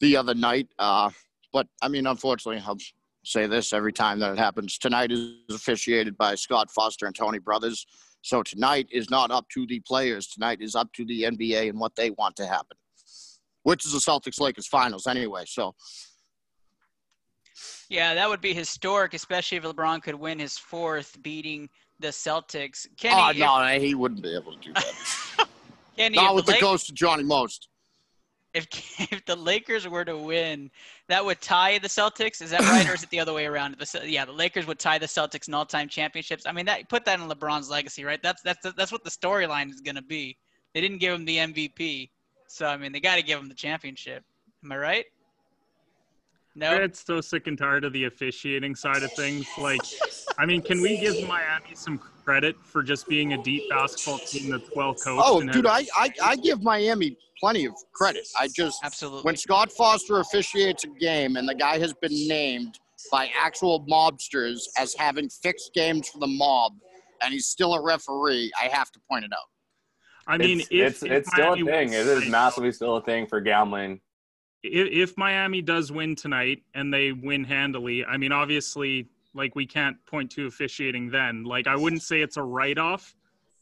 the 0.00 0.16
other 0.16 0.34
night. 0.34 0.68
Uh, 0.78 1.10
but 1.54 1.68
I 1.80 1.88
mean, 1.88 2.06
unfortunately, 2.06 2.62
I'll 2.66 2.76
say 3.24 3.46
this 3.46 3.72
every 3.72 3.92
time 3.92 4.18
that 4.18 4.32
it 4.32 4.38
happens. 4.38 4.76
Tonight 4.76 5.12
is 5.12 5.30
officiated 5.50 6.18
by 6.18 6.34
Scott 6.34 6.68
Foster 6.70 7.06
and 7.06 7.14
Tony 7.14 7.38
Brothers. 7.38 7.86
So 8.22 8.42
tonight 8.42 8.88
is 8.90 9.08
not 9.08 9.30
up 9.30 9.48
to 9.50 9.64
the 9.66 9.80
players. 9.80 10.26
Tonight 10.26 10.58
is 10.60 10.74
up 10.74 10.92
to 10.94 11.04
the 11.06 11.22
NBA 11.22 11.70
and 11.70 11.78
what 11.78 11.94
they 11.94 12.10
want 12.10 12.34
to 12.36 12.46
happen, 12.46 12.76
which 13.62 13.86
is 13.86 13.92
the 13.92 13.98
Celtics 13.98 14.40
Lakers 14.40 14.66
finals 14.66 15.06
anyway. 15.06 15.44
So 15.46 15.76
Yeah, 17.88 18.14
that 18.14 18.28
would 18.28 18.40
be 18.40 18.52
historic, 18.52 19.14
especially 19.14 19.58
if 19.58 19.62
LeBron 19.64 20.02
could 20.02 20.16
win 20.16 20.40
his 20.40 20.58
fourth, 20.58 21.16
beating 21.22 21.68
the 22.00 22.08
Celtics. 22.08 22.86
Kenny, 22.98 23.14
oh 23.16 23.30
if- 23.30 23.36
no, 23.36 23.78
he 23.78 23.94
wouldn't 23.94 24.22
be 24.22 24.34
able 24.34 24.56
to 24.56 24.58
do 24.58 24.72
that. 24.72 25.46
Kenny, 25.96 26.16
not 26.16 26.34
with 26.34 26.46
the 26.46 26.58
ghost 26.60 26.88
of 26.88 26.96
Johnny 26.96 27.22
Most. 27.22 27.68
If 28.54 28.66
if 29.12 29.24
the 29.26 29.36
Lakers 29.36 29.86
were 29.86 30.04
to 30.04 30.16
win, 30.16 30.70
that 31.08 31.24
would 31.24 31.40
tie 31.40 31.78
the 31.78 31.88
Celtics. 31.88 32.40
Is 32.40 32.50
that 32.50 32.60
right, 32.60 32.88
or 32.88 32.94
is 32.94 33.02
it 33.02 33.10
the 33.10 33.20
other 33.20 33.32
way 33.32 33.46
around? 33.46 33.76
The, 33.78 34.08
yeah, 34.08 34.24
the 34.24 34.32
Lakers 34.32 34.66
would 34.66 34.78
tie 34.78 34.98
the 34.98 35.06
Celtics 35.06 35.48
in 35.48 35.54
all-time 35.54 35.88
championships. 35.88 36.44
I 36.46 36.52
mean, 36.52 36.66
that 36.66 36.88
put 36.88 37.04
that 37.04 37.20
in 37.20 37.28
LeBron's 37.28 37.68
legacy, 37.68 38.04
right? 38.04 38.20
That's 38.22 38.42
that's 38.42 38.72
that's 38.76 38.92
what 38.92 39.04
the 39.04 39.10
storyline 39.10 39.70
is 39.70 39.80
going 39.80 39.96
to 39.96 40.02
be. 40.02 40.38
They 40.72 40.80
didn't 40.80 40.98
give 40.98 41.14
him 41.14 41.24
the 41.24 41.36
MVP, 41.38 42.10
so 42.48 42.66
I 42.66 42.76
mean, 42.76 42.92
they 42.92 43.00
got 43.00 43.16
to 43.16 43.22
give 43.22 43.38
him 43.38 43.48
the 43.48 43.54
championship. 43.54 44.24
Am 44.64 44.72
I 44.72 44.76
right? 44.76 45.04
No. 46.56 46.70
I 46.70 46.78
get 46.78 46.96
so 46.96 47.20
sick 47.20 47.46
and 47.48 47.58
tired 47.58 47.84
of 47.84 47.92
the 47.92 48.04
officiating 48.04 48.76
side 48.76 49.02
of 49.02 49.12
things. 49.12 49.46
Like, 49.58 49.80
I 50.38 50.46
mean, 50.46 50.62
can 50.62 50.80
we 50.80 50.98
give 50.98 51.26
Miami 51.26 51.74
some 51.74 51.98
credit 52.24 52.56
for 52.62 52.82
just 52.82 53.08
being 53.08 53.32
a 53.32 53.42
deep 53.42 53.68
basketball 53.70 54.18
team 54.18 54.50
that's 54.50 54.70
well 54.76 54.94
coached? 54.94 55.22
Oh, 55.24 55.42
dude, 55.42 55.66
I, 55.66 55.84
I, 55.96 56.10
I 56.22 56.36
give 56.36 56.62
Miami 56.62 57.16
plenty 57.40 57.64
of 57.64 57.74
credit. 57.92 58.26
I 58.38 58.48
just 58.48 58.84
Absolutely. 58.84 59.22
when 59.22 59.36
Scott 59.36 59.72
Foster 59.72 60.20
officiates 60.20 60.84
a 60.84 60.88
game 61.00 61.36
and 61.36 61.48
the 61.48 61.54
guy 61.54 61.78
has 61.78 61.92
been 61.92 62.28
named 62.28 62.78
by 63.10 63.28
actual 63.38 63.84
mobsters 63.86 64.60
as 64.78 64.94
having 64.94 65.28
fixed 65.28 65.74
games 65.74 66.08
for 66.08 66.18
the 66.18 66.26
mob, 66.26 66.72
and 67.22 67.32
he's 67.32 67.46
still 67.46 67.74
a 67.74 67.82
referee, 67.82 68.52
I 68.60 68.68
have 68.68 68.90
to 68.92 69.00
point 69.10 69.24
it 69.24 69.32
out. 69.32 69.38
I 70.26 70.38
mean, 70.38 70.60
it's 70.60 70.68
if, 70.70 70.86
it's, 70.86 71.02
if 71.02 71.12
it's 71.12 71.32
still 71.32 71.52
a 71.52 71.56
thing. 71.56 71.92
It 71.92 72.06
is 72.06 72.28
massively 72.28 72.72
still 72.72 72.96
a 72.96 73.02
thing 73.02 73.26
for 73.26 73.40
gambling. 73.40 74.00
If, 74.64 75.10
if 75.10 75.18
Miami 75.18 75.62
does 75.62 75.92
win 75.92 76.16
tonight 76.16 76.62
and 76.74 76.92
they 76.92 77.12
win 77.12 77.44
handily, 77.44 78.04
I 78.04 78.16
mean, 78.16 78.32
obviously, 78.32 79.08
like 79.34 79.54
we 79.54 79.66
can't 79.66 79.96
point 80.06 80.30
to 80.32 80.46
officiating 80.46 81.10
then. 81.10 81.44
Like 81.44 81.66
I 81.66 81.76
wouldn't 81.76 82.02
say 82.02 82.22
it's 82.22 82.36
a 82.36 82.42
write-off 82.42 83.14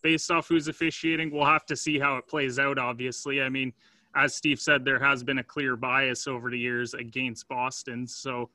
based 0.02 0.30
off 0.30 0.48
who's 0.48 0.68
officiating. 0.68 1.30
We'll 1.30 1.46
have 1.46 1.66
to 1.66 1.76
see 1.76 1.98
how 1.98 2.16
it 2.16 2.28
plays 2.28 2.58
out. 2.58 2.78
Obviously, 2.78 3.42
I 3.42 3.48
mean, 3.48 3.72
as 4.14 4.34
Steve 4.34 4.60
said, 4.60 4.84
there 4.84 4.98
has 4.98 5.24
been 5.24 5.38
a 5.38 5.44
clear 5.44 5.76
bias 5.76 6.26
over 6.26 6.50
the 6.50 6.58
years 6.58 6.94
against 6.94 7.48
Boston. 7.48 8.06
So, 8.06 8.50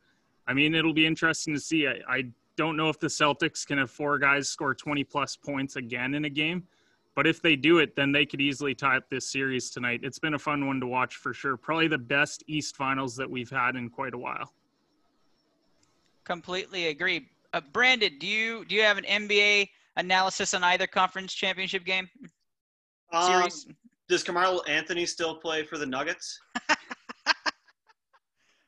I 0.47 0.53
mean, 0.53 0.75
it'll 0.75 0.93
be 0.93 1.05
interesting 1.05 1.53
to 1.53 1.59
see. 1.59 1.87
I, 1.87 1.99
I 2.07 2.23
don't 2.55 2.77
know 2.77 2.89
if 2.89 2.99
the 2.99 3.07
Celtics 3.07 3.65
can 3.65 3.77
have 3.77 3.89
four 3.89 4.19
guys 4.19 4.49
score 4.49 4.73
20 4.73 5.03
plus 5.03 5.35
points 5.35 5.75
again 5.75 6.13
in 6.13 6.25
a 6.25 6.29
game. 6.29 6.67
But 7.17 7.25
if 7.25 7.41
they 7.41 7.55
do 7.55 7.79
it, 7.79 7.95
then 7.95 8.11
they 8.11 8.27
could 8.27 8.41
easily 8.41 8.75
tie 8.75 8.95
up 8.95 9.09
this 9.09 9.27
series 9.27 9.71
tonight. 9.71 10.01
It's 10.03 10.19
been 10.19 10.35
a 10.35 10.39
fun 10.39 10.67
one 10.67 10.79
to 10.79 10.85
watch 10.85 11.15
for 11.15 11.33
sure. 11.33 11.57
Probably 11.57 11.87
the 11.87 11.97
best 11.97 12.43
East 12.45 12.75
finals 12.75 13.15
that 13.15 13.27
we've 13.27 13.49
had 13.49 13.75
in 13.75 13.89
quite 13.89 14.13
a 14.13 14.17
while. 14.19 14.53
Completely 16.25 16.89
agree. 16.89 17.27
Uh, 17.53 17.61
Brandon, 17.73 18.19
do 18.19 18.27
you 18.27 18.65
do 18.65 18.75
you 18.75 18.83
have 18.83 18.99
an 18.99 19.03
NBA 19.05 19.67
analysis 19.95 20.53
on 20.53 20.63
either 20.63 20.85
conference 20.85 21.33
championship 21.33 21.85
game 21.85 22.07
Um, 23.11 23.23
series? 23.31 23.65
does 24.07 24.23
Carmelo 24.23 24.61
Anthony 24.65 25.07
still 25.07 25.37
play 25.37 25.63
for 25.63 25.79
the 25.79 25.87
Nuggets? 25.87 26.39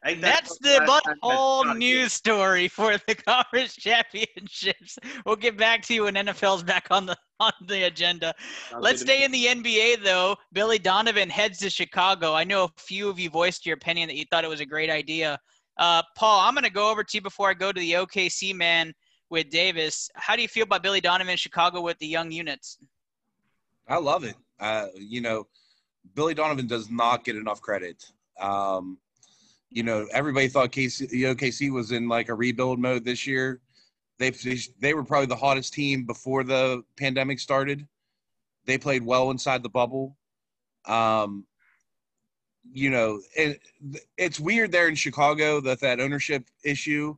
I 0.04 0.10
think 0.12 0.22
That's 0.22 0.58
the 0.60 0.80
the 0.80 0.86
last 0.86 1.04
time 1.04 1.16
I 1.24 1.36
whole 1.36 1.66
news 1.74 2.14
story 2.14 2.70
for 2.70 2.98
the 3.06 3.16
conference 3.28 3.76
championships. 3.76 4.98
We'll 5.26 5.36
get 5.36 5.58
back 5.58 5.82
to 5.88 5.94
you 5.94 6.04
when 6.04 6.16
NFL's 6.16 6.64
back 6.64 6.88
on 6.90 7.06
the 7.06 7.18
on 7.40 7.52
the 7.68 7.84
agenda. 7.84 8.34
Sounds 8.70 8.84
Let's 8.84 9.02
stay 9.02 9.24
in 9.24 9.32
the 9.32 9.46
NBA 9.46 10.04
though. 10.04 10.38
Billy 10.54 10.80
Donovan 10.80 11.30
heads 11.30 11.60
to 11.60 11.70
Chicago. 11.70 12.34
I 12.34 12.46
know 12.46 12.66
a 12.66 12.70
few 12.78 13.10
of 13.10 13.20
you 13.20 13.30
voiced 13.30 13.66
your 13.66 13.76
opinion 13.76 14.08
that 14.08 14.16
you 14.16 14.26
thought 14.32 14.46
it 14.46 14.50
was 14.50 14.62
a 14.62 14.66
great 14.66 14.90
idea. 14.90 15.38
Uh, 15.78 16.02
Paul, 16.16 16.42
I'm 16.42 16.54
going 16.54 16.66
to 16.66 16.70
go 16.70 16.92
over 16.92 17.04
to 17.04 17.18
you 17.18 17.22
before 17.22 17.50
I 17.50 17.54
go 17.54 17.72
to 17.72 17.80
the 17.80 17.94
OKC 17.94 18.54
man 18.54 18.94
with 19.30 19.50
Davis. 19.50 20.10
How 20.16 20.36
do 20.36 20.42
you 20.42 20.48
feel 20.48 20.64
about 20.64 20.84
Billy 20.84 21.00
Donovan 21.00 21.32
in 21.32 21.38
Chicago 21.38 21.82
with 21.82 21.98
the 22.00 22.08
young 22.08 22.32
units? 22.32 22.78
I 23.88 23.98
love 23.98 24.24
it. 24.26 24.36
Uh, 24.60 24.88
you 24.96 25.22
know, 25.22 25.48
Billy 26.16 26.34
Donovan 26.34 26.68
does 26.68 26.90
not 26.90 27.24
get 27.24 27.38
enough 27.38 27.62
credit. 27.62 28.04
Um, 28.40 28.98
you 29.72 29.84
know, 29.84 30.08
everybody 30.12 30.48
thought 30.48 30.72
KC, 30.72 31.10
OKC 31.12 31.72
was 31.72 31.92
in 31.92 32.08
like 32.08 32.30
a 32.30 32.34
rebuild 32.34 32.80
mode 32.80 33.06
this 33.06 33.28
year. 33.28 33.62
They 34.18 34.32
they 34.80 34.94
were 34.94 35.04
probably 35.04 35.28
the 35.28 35.36
hottest 35.36 35.74
team 35.74 36.06
before 36.06 36.44
the 36.44 36.84
pandemic 36.98 37.40
started. 37.40 37.88
They 38.66 38.78
played 38.78 39.04
well 39.04 39.32
inside 39.32 39.64
the 39.64 39.70
bubble. 39.70 40.18
Um, 40.86 41.46
you 42.72 42.90
know, 42.90 43.22
it, 43.36 43.62
it's 44.18 44.40
weird 44.40 44.72
there 44.72 44.88
in 44.88 44.96
Chicago 44.96 45.62
that 45.62 45.80
that 45.80 46.00
ownership 46.00 46.46
issue, 46.64 47.16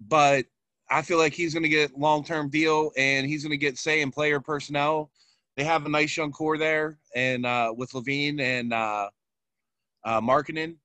but 0.00 0.46
I 0.90 1.02
feel 1.02 1.18
like 1.18 1.34
he's 1.34 1.52
going 1.52 1.64
to 1.64 1.68
get 1.68 1.98
long 1.98 2.24
term 2.24 2.48
deal 2.48 2.92
and 2.96 3.26
he's 3.26 3.42
going 3.42 3.50
to 3.50 3.58
get 3.58 3.78
say 3.78 4.00
in 4.00 4.10
player 4.10 4.40
personnel. 4.40 5.10
They 5.56 5.64
have 5.64 5.84
a 5.84 5.88
nice 5.88 6.16
young 6.16 6.30
core 6.30 6.56
there, 6.56 6.98
and 7.14 7.44
uh, 7.44 7.74
with 7.76 7.90
LaVine 7.90 8.40
and 8.40 8.72
uh, 8.72 9.10
uh, 10.04 10.20
Markkanen, 10.20 10.76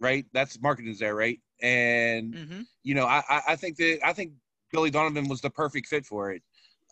right? 0.00 0.24
That's 0.32 0.60
marketing's 0.60 0.98
there, 0.98 1.14
right? 1.14 1.40
And 1.62 2.34
Mm-hmm. 2.34 2.60
you 2.82 2.94
know, 2.94 3.06
I, 3.06 3.22
I- 3.28 3.42
I 3.48 3.56
think 3.56 3.76
that 3.76 4.00
I 4.04 4.12
think 4.12 4.32
Billy 4.72 4.90
Donovan 4.90 5.28
was 5.28 5.40
the 5.40 5.50
perfect 5.50 5.88
fit 5.88 6.04
for 6.06 6.30
it. 6.32 6.42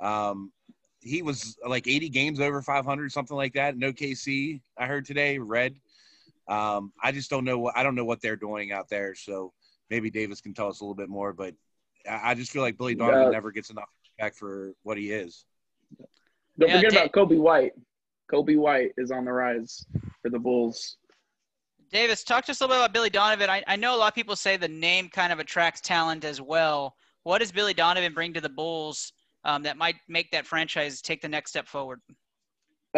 Um, 0.01 0.53
he 1.01 1.23
was 1.23 1.57
like 1.67 1.87
80 1.87 2.09
games 2.09 2.41
over 2.41 2.61
500, 2.63 3.13
something 3.13 3.37
like 3.37 3.53
that 3.55 3.75
in 3.75 3.81
OKC. 3.81 4.61
I 4.77 4.87
heard 4.87 5.05
today, 5.07 5.39
Red. 5.39 5.77
Um, 6.49 6.93
I 7.03 7.13
just 7.13 7.31
don't 7.31 7.45
know 7.45 7.59
what 7.59 7.77
I 7.77 7.83
don't 7.83 7.95
know 7.95 8.05
what 8.05 8.21
they're 8.21 8.37
doing 8.37 8.73
out 8.73 8.89
there. 8.89 9.15
So 9.15 9.53
maybe 9.91 10.11
Davis 10.11 10.41
can 10.41 10.53
tell 10.55 10.69
us 10.69 10.81
a 10.81 10.85
little 10.85 10.95
bit 10.97 11.09
more. 11.09 11.33
But 11.33 11.55
I, 12.09 12.31
I 12.31 12.35
just 12.35 12.51
feel 12.51 12.63
like 12.63 12.77
Billy 12.79 12.95
Donovan 12.95 13.25
Yeah. 13.25 13.31
never 13.31 13.53
gets 13.53 13.71
enough 13.71 13.89
respect 14.03 14.37
for 14.37 14.73
what 14.83 14.97
he 14.99 15.13
is. 15.13 15.45
Don't 16.59 16.69
Yeah, 16.71 16.77
forget 16.77 16.93
Da- 16.93 17.01
about 17.05 17.13
Coby 17.13 17.39
White. 17.39 17.73
Coby 18.33 18.57
White 18.59 18.93
is 18.97 19.11
on 19.13 19.25
the 19.25 19.33
rise 19.33 19.87
for 20.23 20.31
the 20.31 20.39
Bulls. 20.39 20.97
Davis, 21.93 22.25
talk 22.25 22.45
to 22.47 22.53
us 22.53 22.61
a 22.61 22.65
little 22.65 22.77
bit 22.77 22.81
about 22.81 22.93
Billy 22.93 23.11
Donovan. 23.11 23.49
I, 23.49 23.63
I 23.67 23.77
know 23.77 23.95
a 23.95 23.99
lot 23.99 24.09
of 24.09 24.15
people 24.15 24.35
say 24.35 24.57
the 24.57 24.69
name 24.69 25.09
kind 25.09 25.33
of 25.33 25.39
attracts 25.39 25.81
talent 25.81 26.25
as 26.25 26.41
well. 26.41 26.97
What 27.23 27.39
does 27.39 27.53
Billy 27.53 27.75
Donovan 27.75 28.13
bring 28.13 28.33
to 28.35 28.41
the 28.41 28.49
Bulls 28.49 29.13
um, 29.45 29.63
that 29.63 29.77
might 29.77 29.97
make 30.09 30.31
that 30.33 30.47
franchise 30.47 31.01
take 31.01 31.23
the 31.23 31.29
next 31.29 31.51
step 31.51 31.69
forward? 31.69 32.01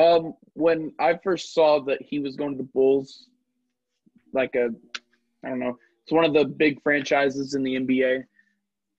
Um, 0.00 0.34
when 0.54 0.92
I 0.98 1.18
first 1.22 1.52
saw 1.52 1.80
that 1.80 2.00
he 2.00 2.18
was 2.18 2.36
going 2.36 2.52
to 2.52 2.58
the 2.58 2.68
Bulls, 2.72 3.26
like 4.32 4.54
a, 4.54 4.70
I 5.44 5.48
don't 5.48 5.58
know, 5.58 5.76
it's 6.02 6.12
one 6.12 6.24
of 6.24 6.32
the 6.32 6.44
big 6.44 6.82
franchises 6.82 7.54
in 7.54 7.62
the 7.62 7.74
NBA. 7.74 8.24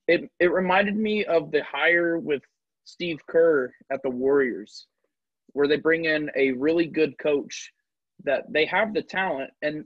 It 0.07 0.29
it 0.39 0.51
reminded 0.51 0.95
me 0.95 1.25
of 1.25 1.51
the 1.51 1.63
hire 1.63 2.19
with 2.19 2.41
Steve 2.83 3.19
Kerr 3.27 3.71
at 3.91 4.01
the 4.03 4.09
Warriors, 4.09 4.87
where 5.53 5.67
they 5.67 5.77
bring 5.77 6.05
in 6.05 6.29
a 6.35 6.51
really 6.51 6.85
good 6.85 7.17
coach 7.17 7.71
that 8.23 8.51
they 8.51 8.65
have 8.65 8.93
the 8.93 9.01
talent, 9.01 9.51
and 9.61 9.85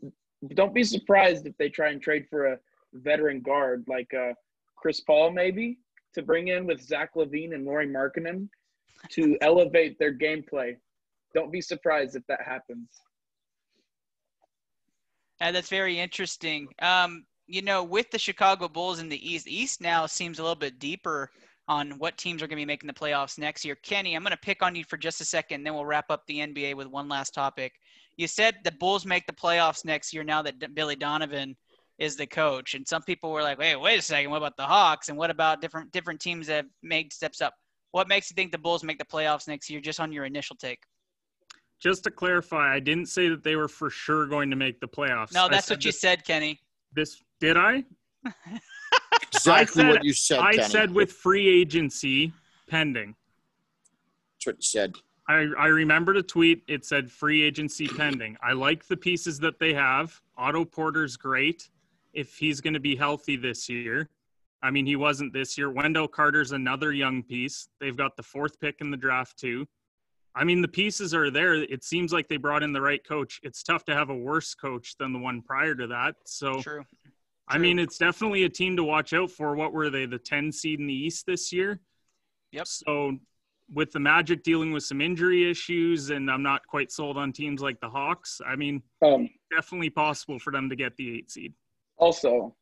don't 0.56 0.74
be 0.74 0.84
surprised 0.84 1.46
if 1.46 1.58
they 1.58 1.70
try 1.70 1.90
and 1.90 2.02
trade 2.02 2.26
for 2.30 2.48
a 2.48 2.60
veteran 2.94 3.42
guard 3.42 3.84
like 3.88 4.14
uh, 4.14 4.34
Chris 4.76 5.00
Paul 5.02 5.32
maybe 5.32 5.78
to 6.14 6.22
bring 6.22 6.50
in 6.50 6.66
with 6.66 6.82
Zach 6.82 7.12
LaVine 7.16 7.54
and 7.54 7.66
Lauri 7.66 7.88
Markkanen 7.88 8.48
to 9.12 9.38
elevate 9.42 9.98
their 10.00 10.14
gameplay. 10.14 10.76
Don't 11.34 11.52
be 11.52 11.62
surprised 11.62 12.16
if 12.16 12.26
that 12.28 12.42
happens. 12.46 12.90
Uh, 15.42 15.52
that's 15.52 15.70
very 15.70 16.00
interesting. 16.00 16.68
Um, 16.82 17.26
you 17.48 17.62
know, 17.62 17.84
with 17.84 18.10
the 18.12 18.20
Chicago 18.20 18.68
Bulls 18.68 19.00
in 19.00 19.10
the 19.10 19.30
East, 19.30 19.48
East 19.48 19.82
now 19.82 20.06
seems 20.06 20.40
a 20.40 20.44
little 20.44 20.56
bit 20.56 20.80
deeper 20.80 21.30
on 21.68 21.92
what 21.92 22.18
teams 22.18 22.42
are 22.42 22.48
going 22.48 22.58
to 22.58 22.62
be 22.62 22.66
making 22.66 22.88
the 22.88 22.94
playoffs 22.94 23.38
next 23.38 23.66
year. 23.66 23.76
Kenny, 23.76 24.16
I'm 24.16 24.24
going 24.24 24.32
to 24.32 24.38
pick 24.38 24.62
on 24.62 24.76
you 24.76 24.84
for 24.84 24.98
just 24.98 25.22
a 25.22 25.26
second, 25.26 25.64
then 25.64 25.74
we'll 25.74 25.86
wrap 25.86 26.06
up 26.10 26.24
the 26.28 26.40
NBA 26.40 26.76
with 26.76 26.88
one 26.88 27.08
last 27.08 27.34
topic. 27.34 27.74
You 28.18 28.28
said 28.28 28.56
the 28.64 28.72
Bulls 28.72 29.06
make 29.06 29.26
the 29.26 29.34
playoffs 29.34 29.86
next 29.86 30.14
year 30.14 30.24
now 30.24 30.42
that 30.44 30.60
D- 30.60 30.68
Billy 30.68 30.96
Donovan 30.96 31.56
is 32.00 32.16
the 32.16 32.28
coach, 32.28 32.74
and 32.76 32.88
some 32.88 33.02
people 33.04 33.32
were 33.32 33.42
like, 33.44 33.58
"Wait, 33.58 33.76
wait 33.76 34.00
a 34.00 34.02
second, 34.02 34.30
what 34.32 34.38
about 34.38 34.58
the 34.58 34.66
Hawks? 34.66 35.10
And 35.10 35.18
what 35.18 35.30
about 35.30 35.62
different 35.62 35.92
different 35.92 36.20
teams 36.20 36.48
that 36.48 36.56
have 36.58 36.66
made 36.82 37.12
steps 37.14 37.42
up? 37.42 37.54
What 37.92 38.08
makes 38.08 38.30
you 38.30 38.36
think 38.36 38.52
the 38.52 38.58
Bulls 38.58 38.84
make 38.84 38.98
the 39.00 39.06
playoffs 39.06 39.48
next 39.48 39.70
year? 39.70 39.80
Just 39.80 40.00
on 40.00 40.12
your 40.12 40.26
initial 40.26 40.56
take." 40.56 40.80
Just 41.80 42.04
to 42.06 42.12
clarify, 42.12 42.74
I 42.74 42.80
didn't 42.80 43.08
say 43.08 43.28
that 43.30 43.44
they 43.44 43.56
were 43.58 43.68
for 43.68 43.90
sure 43.90 44.26
going 44.26 44.50
to 44.50 44.56
make 44.56 44.80
the 44.80 44.88
playoffs. 44.88 45.34
No, 45.34 45.50
that's 45.50 45.68
said 45.68 45.76
what 45.78 45.86
you 45.86 45.92
this, 45.92 46.00
said, 46.00 46.24
Kenny. 46.24 46.62
This 46.94 47.22
did 47.40 47.58
I? 47.58 47.84
Exactly 49.36 49.82
said- 49.84 49.90
what 49.90 50.04
you 50.06 50.14
said, 50.14 50.40
I 50.40 50.52
Kenny. 50.54 50.68
said 50.70 50.92
with 50.92 51.12
free 51.12 51.48
agency 51.62 52.32
pending. 52.70 53.16
That's 54.36 54.46
what 54.46 54.56
you 54.58 54.62
said. 54.62 54.96
I, 55.28 55.48
I 55.58 55.68
remembered 55.68 56.18
a 56.18 56.24
tweet. 56.24 56.64
It 56.68 56.86
said 56.86 57.10
free 57.10 57.42
agency 57.42 57.88
pending. 57.88 58.38
I 58.44 58.54
like 58.54 58.86
the 58.86 58.98
pieces 58.98 59.40
that 59.40 59.60
they 59.60 59.74
have. 59.74 60.20
Otto 60.38 60.66
Porter's 60.66 61.16
great 61.16 61.70
if 62.14 62.38
he's 62.38 62.62
going 62.62 62.74
to 62.74 62.80
be 62.80 62.96
healthy 62.96 63.36
this 63.36 63.70
year. 63.70 64.10
I 64.62 64.72
mean, 64.72 64.86
he 64.86 64.96
wasn't 64.96 65.34
this 65.34 65.58
year. 65.58 65.70
Wendell 65.70 66.08
Carter's 66.08 66.52
another 66.52 66.94
young 66.94 67.24
piece. 67.24 67.68
They've 67.80 67.98
got 67.98 68.16
the 68.16 68.24
fourth 68.24 68.60
pick 68.60 68.78
in 68.80 68.92
the 68.92 68.98
draft, 68.98 69.38
too. 69.38 69.68
I 70.36 70.44
mean, 70.46 70.62
the 70.62 70.68
pieces 70.68 71.14
are 71.14 71.30
there. 71.30 71.54
It 71.54 71.84
seems 71.84 72.12
like 72.12 72.28
they 72.28 72.38
brought 72.38 72.64
in 72.64 72.74
the 72.74 72.82
right 72.82 73.04
coach. 73.06 73.40
It's 73.44 73.62
tough 73.62 73.86
to 73.86 73.94
have 73.94 74.10
a 74.10 74.16
worse 74.16 74.56
coach 74.56 74.98
than 74.98 75.14
the 75.14 75.20
one 75.20 75.42
prior 75.42 75.76
to 75.76 75.88
that. 75.88 76.16
So, 76.26 76.62
True. 76.62 76.86
I 77.48 77.58
mean, 77.58 77.78
it's 77.78 77.98
definitely 77.98 78.46
a 78.46 78.50
team 78.50 78.78
to 78.78 78.84
watch 78.84 79.14
out 79.14 79.30
for. 79.30 79.56
What 79.56 79.74
were 79.74 79.90
they, 79.90 80.06
the 80.06 80.18
10 80.18 80.52
seed 80.52 80.80
in 80.80 80.88
the 80.88 80.94
East 80.94 81.26
this 81.26 81.52
year? 81.52 81.82
Yep. 82.52 82.68
So, 82.68 83.20
with 83.72 83.92
the 83.92 84.00
Magic 84.00 84.44
dealing 84.44 84.72
with 84.72 84.84
some 84.84 85.02
injury 85.02 85.50
issues, 85.50 86.10
and 86.10 86.30
I'm 86.30 86.44
not 86.44 86.66
quite 86.68 86.92
sold 86.92 87.18
on 87.18 87.32
teams 87.32 87.62
like 87.62 87.80
the 87.80 87.90
Hawks, 87.90 88.42
I 88.46 88.56
mean, 88.56 88.82
Um, 89.02 89.30
definitely 89.52 89.90
possible 89.90 90.40
for 90.40 90.52
them 90.52 90.70
to 90.70 90.76
get 90.76 90.96
the 90.98 91.16
eight 91.18 91.32
seed. 91.32 91.54
also, 91.98 92.56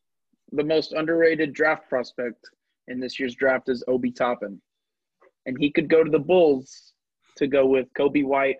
the 0.51 0.63
most 0.63 0.91
underrated 0.91 1.53
draft 1.53 1.87
prospect 1.89 2.49
in 2.89 2.99
this 2.99 3.19
year's 3.19 3.35
draft 3.35 3.69
is 3.69 3.83
Obi 3.87 4.11
Toppin, 4.11 4.61
and 5.45 5.57
he 5.57 5.71
could 5.71 5.89
go 5.89 6.03
to 6.03 6.11
the 6.11 6.19
Bulls 6.19 6.93
to 7.37 7.47
go 7.47 7.65
with 7.65 7.87
Coby 7.97 8.25
White, 8.25 8.57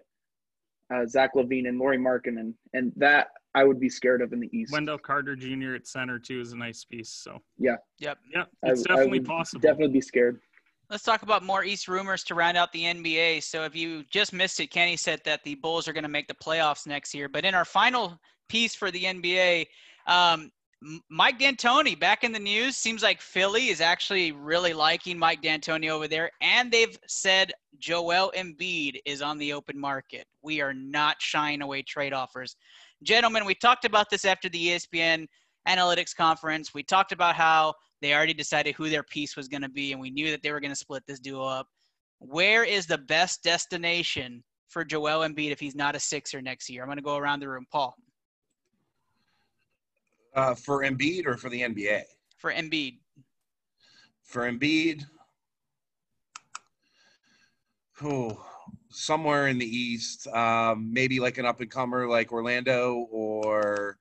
uh, 0.94 1.06
Zach 1.06 1.34
LaVine, 1.36 1.68
and 1.68 1.78
Lauri 1.78 1.98
Markkanen, 1.98 2.54
and 2.74 2.94
that 2.96 3.28
I 3.54 3.66
would 3.66 3.80
be 3.80 3.90
scared 3.90 4.22
of 4.22 4.32
in 4.32 4.40
the 4.40 4.50
East. 4.58 4.72
Wendell 4.72 4.98
Carter 4.98 5.36
Jr. 5.36 5.76
at 5.76 5.86
center, 5.86 6.18
too, 6.18 6.40
is 6.40 6.54
a 6.54 6.58
nice 6.58 6.86
piece. 6.86 7.10
So, 7.10 7.42
Yeah. 7.58 7.76
Yep. 8.00 8.18
yeah, 8.34 8.46
it's 8.64 8.82
I 8.86 8.94
definitely 8.96 9.20
would 9.20 9.28
possible. 9.28 9.60
Definitely 9.62 9.94
be 9.94 10.02
scared. 10.02 10.40
Let's 10.92 11.04
talk 11.04 11.22
about 11.22 11.42
more 11.42 11.64
East 11.64 11.88
rumors 11.88 12.22
to 12.26 12.36
round 12.36 12.58
out 12.58 12.74
the 12.74 12.84
NBA. 12.84 13.44
So 13.44 13.64
if 13.64 13.74
you 13.74 14.04
just 14.12 14.34
missed 14.34 14.60
it, 14.60 14.68
Kenny 14.72 14.98
said 14.98 15.22
that 15.24 15.42
the 15.46 15.56
Bulls 15.56 15.88
are 15.88 15.94
going 15.94 16.04
to 16.04 16.10
make 16.10 16.28
the 16.28 16.34
playoffs 16.34 16.86
next 16.86 17.14
year. 17.14 17.30
But 17.30 17.46
in 17.46 17.56
our 17.56 17.64
final 17.64 18.20
piece 18.50 18.76
for 18.76 18.92
the 18.92 19.06
NBA, 19.06 19.68
um, 20.06 20.52
Mike 21.10 21.40
D'Antoni 21.40 21.98
back 21.98 22.26
in 22.26 22.34
the 22.34 22.40
news. 22.40 22.76
Seems 22.76 23.04
like 23.04 23.22
Philly 23.22 23.70
is 23.70 23.80
actually 23.80 24.34
really 24.34 24.74
liking 24.74 25.18
Mike 25.18 25.42
D'Antoni 25.42 25.90
over 25.90 26.10
there, 26.10 26.30
and 26.42 26.70
they've 26.70 26.98
said 27.08 27.54
Joel 27.80 28.34
Embiid 28.36 29.00
is 29.06 29.22
on 29.22 29.38
the 29.38 29.54
open 29.54 29.80
market. 29.80 30.26
We 30.42 30.60
are 30.60 30.74
not 30.74 31.22
shying 31.22 31.62
away 31.62 31.84
trade 31.84 32.14
offers, 32.14 32.58
gentlemen. 33.04 33.46
We 33.46 33.56
talked 33.56 33.86
about 33.86 34.10
this 34.10 34.26
after 34.26 34.50
the 34.50 34.70
ESPN 34.70 35.28
analytics 35.68 36.16
conference. 36.16 36.74
We 36.74 36.84
talked 36.84 37.12
about 37.12 37.36
how 37.36 37.76
they 38.02 38.14
already 38.14 38.34
decided 38.34 38.76
who 38.76 38.90
their 38.90 39.04
piece 39.04 39.36
was 39.38 39.48
going 39.48 39.62
to 39.62 39.70
be, 39.70 39.92
and 39.92 40.02
we 40.02 40.10
knew 40.10 40.32
that 40.32 40.42
they 40.42 40.52
were 40.52 40.60
going 40.60 40.72
to 40.72 40.76
split 40.76 41.04
this 41.08 41.20
duo 41.20 41.44
up. 41.44 41.68
Where 42.20 42.64
is 42.64 42.86
the 42.88 42.98
best 42.98 43.44
destination 43.44 44.44
for 44.70 44.84
Joel 44.84 45.28
Embiid 45.28 45.52
if 45.52 45.60
he's 45.60 45.76
not 45.76 45.96
a 45.96 46.00
Sixer 46.00 46.42
next 46.42 46.70
year? 46.70 46.82
I'm 46.82 46.88
going 46.88 46.98
to 46.98 47.04
go 47.04 47.18
around 47.18 47.40
the 47.40 47.50
room. 47.50 47.66
Paul, 47.72 47.96
Uh, 50.36 50.56
for 50.56 50.84
Embiid 50.84 51.26
or 51.26 51.38
for 51.38 51.50
the 51.50 51.62
NBA? 51.62 52.04
for 52.38 52.52
Embiid. 52.52 52.98
For 54.24 54.50
Embiid, 54.52 55.04
oh, 58.02 58.44
somewhere 58.90 59.48
in 59.48 59.58
the 59.60 59.66
East, 59.66 60.26
um, 60.28 60.92
maybe 60.92 61.20
like 61.20 61.38
an 61.38 61.46
up 61.46 61.60
and 61.62 61.70
comer 61.70 62.08
like 62.08 62.32
Orlando 62.32 63.08
or, 63.12 63.98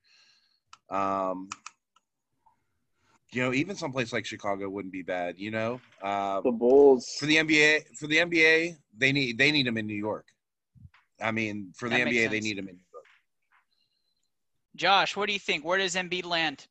um, 0.88 1.48
you 3.32 3.42
know, 3.42 3.52
even 3.52 3.76
someplace 3.76 4.12
like 4.12 4.26
Chicago 4.26 4.68
wouldn't 4.68 4.92
be 4.92 5.02
bad. 5.02 5.38
You 5.38 5.50
know, 5.50 5.80
uh, 6.02 6.40
The 6.40 6.50
Bulls. 6.50 7.16
for 7.18 7.26
the 7.26 7.36
NBA, 7.36 7.96
for 7.96 8.06
the 8.06 8.16
NBA, 8.16 8.76
they 8.96 9.12
need 9.12 9.38
they 9.38 9.52
need 9.52 9.66
him 9.66 9.76
in 9.76 9.86
New 9.86 9.94
York. 9.94 10.26
I 11.22 11.30
mean, 11.30 11.72
for 11.76 11.88
the 11.88 11.96
That 11.98 12.04
makes 12.06 12.16
NBA, 12.16 12.30
they 12.30 12.40
need 12.40 12.58
him 12.58 12.68
in 12.68 12.74
New 12.76 12.82
York. 12.92 13.04
Josh, 14.76 15.16
what 15.16 15.26
do 15.26 15.32
you 15.32 15.38
think? 15.38 15.64
Where 15.64 15.78
does 15.78 15.94
Embiid 15.94 16.24
land? 16.24 16.66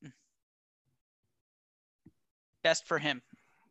Best 2.64 2.86
for 2.88 2.98
him. 2.98 3.22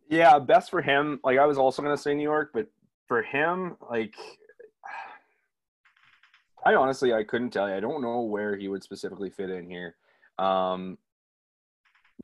Yeah, 0.08 0.38
best 0.38 0.70
for 0.70 0.80
him. 0.80 1.20
Like 1.22 1.38
I 1.38 1.44
was 1.44 1.58
also 1.58 1.82
gonna 1.82 1.96
say 1.98 2.14
New 2.14 2.22
York, 2.22 2.50
but 2.54 2.68
for 3.06 3.22
him, 3.22 3.76
like 3.90 4.14
I 6.64 6.74
honestly 6.74 7.12
I 7.12 7.24
couldn't 7.24 7.50
tell 7.50 7.68
you. 7.68 7.74
I 7.74 7.80
don't 7.80 8.00
know 8.00 8.22
where 8.22 8.56
he 8.56 8.68
would 8.68 8.82
specifically 8.82 9.28
fit 9.28 9.50
in 9.50 9.68
here. 9.68 9.96
Um 10.38 10.96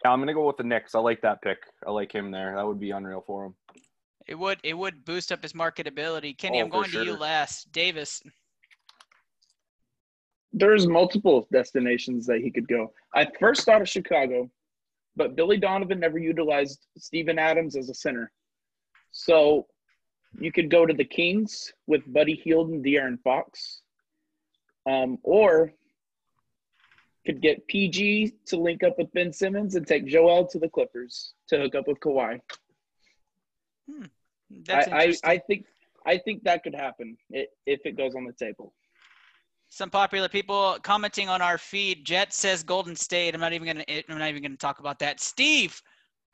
yeah, 0.02 0.10
I'm 0.10 0.18
gonna 0.20 0.34
go 0.34 0.46
with 0.46 0.56
the 0.56 0.64
Knicks. 0.64 0.94
I 0.94 0.98
like 0.98 1.20
that 1.22 1.42
pick. 1.42 1.58
I 1.86 1.90
like 1.90 2.12
him 2.12 2.30
there. 2.30 2.54
That 2.56 2.66
would 2.66 2.80
be 2.80 2.90
unreal 2.90 3.22
for 3.26 3.46
him. 3.46 3.54
It 4.26 4.34
would 4.36 4.58
it 4.64 4.74
would 4.74 5.04
boost 5.04 5.30
up 5.32 5.42
his 5.42 5.52
marketability. 5.52 6.36
Kenny, 6.36 6.60
Oh, 6.60 6.64
I'm 6.64 6.70
for 6.70 6.72
going 6.78 6.90
to 6.90 6.98
you 7.00 7.04
sure. 7.12 7.18
last. 7.18 7.70
Davis. 7.72 8.22
There's 10.52 10.86
multiple 10.86 11.48
destinations 11.52 12.26
that 12.26 12.40
he 12.40 12.50
could 12.50 12.68
go. 12.68 12.92
I 13.14 13.26
first 13.40 13.64
thought 13.64 13.82
of 13.82 13.88
Chicago, 13.88 14.48
but 15.16 15.34
Billy 15.34 15.56
Donovan 15.56 15.98
never 15.98 16.18
utilized 16.18 16.86
Steven 16.96 17.38
Adams 17.38 17.76
as 17.76 17.88
a 17.90 17.94
center. 17.94 18.30
So 19.10 19.66
you 20.38 20.52
could 20.52 20.70
go 20.70 20.86
to 20.86 20.94
the 20.94 21.04
Kings 21.04 21.72
with 21.86 22.02
Buddy 22.12 22.34
Hield 22.34 22.70
and 22.70 22.84
De'Aaron 22.84 23.20
Fox. 23.22 23.80
Um, 24.86 25.18
or 25.22 25.72
could 27.24 27.40
get 27.40 27.66
PG 27.68 28.34
to 28.46 28.56
link 28.56 28.82
up 28.82 28.98
with 28.98 29.12
Ben 29.12 29.32
Simmons 29.32 29.74
and 29.74 29.86
take 29.86 30.06
Joel 30.06 30.46
to 30.48 30.58
the 30.58 30.68
Clippers 30.68 31.32
to 31.48 31.58
hook 31.58 31.74
up 31.74 31.88
with 31.88 31.98
Kawhi. 32.00 32.40
Hmm. 33.90 34.04
That's 34.66 34.88
I, 34.88 34.98
I. 34.98 35.14
I 35.24 35.38
think 35.38 35.66
I 36.06 36.18
think 36.18 36.44
that 36.44 36.62
could 36.62 36.74
happen 36.74 37.16
if 37.30 37.80
it 37.84 37.96
goes 37.96 38.14
on 38.14 38.24
the 38.24 38.32
table. 38.32 38.74
Some 39.70 39.90
popular 39.90 40.28
people 40.28 40.78
commenting 40.82 41.28
on 41.28 41.42
our 41.42 41.58
feed. 41.58 42.04
Jet 42.04 42.32
says 42.32 42.62
Golden 42.62 42.94
State. 42.94 43.34
I'm 43.34 43.40
not 43.40 43.52
even 43.52 43.66
gonna. 43.66 43.84
I'm 44.08 44.18
not 44.18 44.28
even 44.28 44.42
gonna 44.42 44.56
talk 44.56 44.78
about 44.78 44.98
that. 45.00 45.18
Steve, 45.18 45.80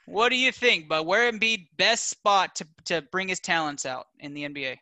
what 0.07 0.29
do 0.29 0.37
you 0.37 0.53
think? 0.53 0.89
But 0.89 1.07
where 1.07 1.31
Embiid 1.31 1.69
best 1.79 2.09
spot 2.09 2.55
to 2.57 2.67
to 2.87 3.03
bring 3.13 3.29
his 3.29 3.41
talents 3.41 3.87
out 3.87 4.09
in 4.19 4.35
the 4.35 4.43
NBA? 4.45 4.77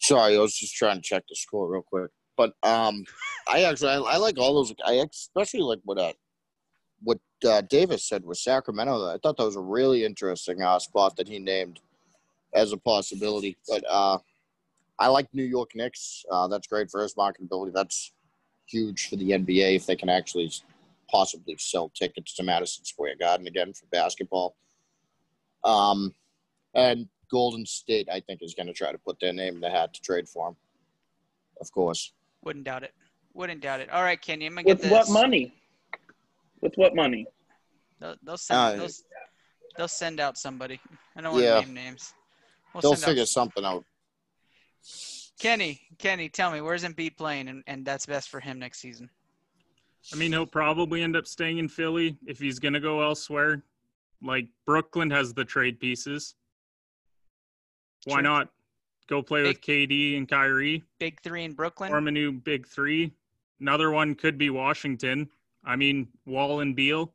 Sorry, 0.00 0.36
I 0.36 0.38
was 0.38 0.54
just 0.54 0.74
trying 0.74 0.96
to 0.96 1.02
check 1.02 1.22
the 1.28 1.34
score 1.34 1.72
real 1.72 1.82
quick. 1.82 2.10
But 2.36 2.54
um, 2.62 3.04
I 3.48 3.62
actually 3.62 3.90
I, 3.90 3.98
I 3.98 4.16
like 4.16 4.38
all 4.38 4.54
those. 4.54 4.74
I 4.84 4.94
especially 4.94 5.60
like 5.60 5.80
what 5.84 5.98
uh, 5.98 6.12
what 7.02 7.18
uh, 7.46 7.62
Davis 7.62 8.08
said 8.08 8.24
with 8.24 8.38
Sacramento. 8.38 9.06
I 9.08 9.18
thought 9.18 9.36
that 9.36 9.44
was 9.44 9.56
a 9.56 9.60
really 9.60 10.04
interesting 10.04 10.62
uh, 10.62 10.78
spot 10.78 11.16
that 11.16 11.28
he 11.28 11.38
named. 11.38 11.80
as 12.54 12.72
a 12.72 12.76
possibility. 12.76 13.56
But 13.68 13.84
uh, 13.88 14.18
I 14.98 15.08
like 15.08 15.28
New 15.34 15.44
York 15.44 15.70
Knicks. 15.74 16.24
Uh, 16.30 16.48
that's 16.48 16.66
great 16.68 16.90
for 16.90 17.02
his 17.02 17.14
marketability. 17.14 17.72
That's 17.72 18.12
huge 18.66 19.08
for 19.08 19.16
the 19.16 19.30
NBA 19.30 19.76
if 19.76 19.86
they 19.86 19.96
can 19.96 20.08
actually 20.08 20.50
possibly 21.10 21.56
sell 21.58 21.90
tickets 21.90 22.34
to 22.34 22.42
Madison 22.42 22.84
Square 22.84 23.16
Garden 23.20 23.46
again 23.46 23.72
for 23.72 23.86
basketball. 23.86 24.56
Um, 25.64 26.14
and 26.74 27.08
Golden 27.30 27.66
State, 27.66 28.08
I 28.10 28.20
think, 28.20 28.40
is 28.42 28.54
going 28.54 28.66
to 28.66 28.72
try 28.72 28.92
to 28.92 28.98
put 28.98 29.18
their 29.20 29.32
name 29.32 29.56
in 29.56 29.60
the 29.60 29.70
hat 29.70 29.94
to 29.94 30.00
trade 30.00 30.28
for 30.28 30.48
him. 30.48 30.56
Of 31.60 31.70
course. 31.72 32.12
Wouldn't 32.44 32.64
doubt 32.64 32.82
it. 32.82 32.92
Wouldn't 33.32 33.60
doubt 33.62 33.80
it. 33.80 33.90
All 33.90 34.02
right, 34.02 34.20
Kenny, 34.20 34.46
I'm 34.46 34.54
gonna 34.54 34.64
get 34.64 34.76
With 34.76 34.82
this. 34.82 34.90
what 34.92 35.08
money? 35.10 35.54
With 36.60 36.74
what 36.76 36.94
money? 36.94 37.26
They'll, 38.00 38.16
they'll 38.22 38.36
send. 38.36 38.58
Uh, 38.60 38.76
they'll, 38.76 38.94
they'll 39.76 39.88
send 39.88 40.20
out 40.20 40.38
somebody. 40.38 40.80
I 41.16 41.20
don't 41.20 41.32
want 41.32 41.44
Yeah. 41.44 41.60
to 41.60 41.66
name 41.66 41.74
names. 41.74 42.14
We'll 42.72 42.80
They'll 42.82 42.94
send 42.94 43.04
out- 43.04 43.08
figure 43.10 43.26
something 43.26 43.64
out. 43.64 43.84
Kenny, 45.40 45.80
Kenny, 45.98 46.28
tell 46.28 46.50
me 46.52 46.60
where's 46.60 46.84
Embiid 46.84 47.16
playing, 47.16 47.48
and, 47.48 47.64
and 47.66 47.84
that's 47.84 48.06
best 48.06 48.28
for 48.28 48.40
him 48.40 48.58
next 48.58 48.78
season. 48.80 49.10
I 50.12 50.16
mean, 50.16 50.30
he'll 50.32 50.46
probably 50.46 51.02
end 51.02 51.16
up 51.16 51.26
staying 51.26 51.58
in 51.58 51.68
Philly 51.68 52.16
if 52.26 52.38
he's 52.38 52.58
going 52.58 52.74
to 52.74 52.80
go 52.80 53.02
elsewhere. 53.02 53.62
Like 54.22 54.46
Brooklyn 54.66 55.10
has 55.10 55.34
the 55.34 55.44
trade 55.44 55.80
pieces. 55.80 56.34
Why 58.04 58.16
True. 58.16 58.22
not 58.22 58.48
go 59.08 59.22
play 59.22 59.42
with 59.42 59.60
KD 59.60 60.16
and 60.16 60.28
Kyrie? 60.28 60.82
Big 60.98 61.20
three 61.22 61.44
in 61.44 61.52
Brooklyn. 61.52 61.90
Form 61.90 62.08
a 62.08 62.10
new 62.10 62.32
big 62.32 62.66
three. 62.66 63.12
Another 63.60 63.90
one 63.90 64.14
could 64.14 64.38
be 64.38 64.50
Washington. 64.50 65.28
I 65.64 65.76
mean, 65.76 66.08
Wall 66.26 66.60
and 66.60 66.76
Beal. 66.76 67.12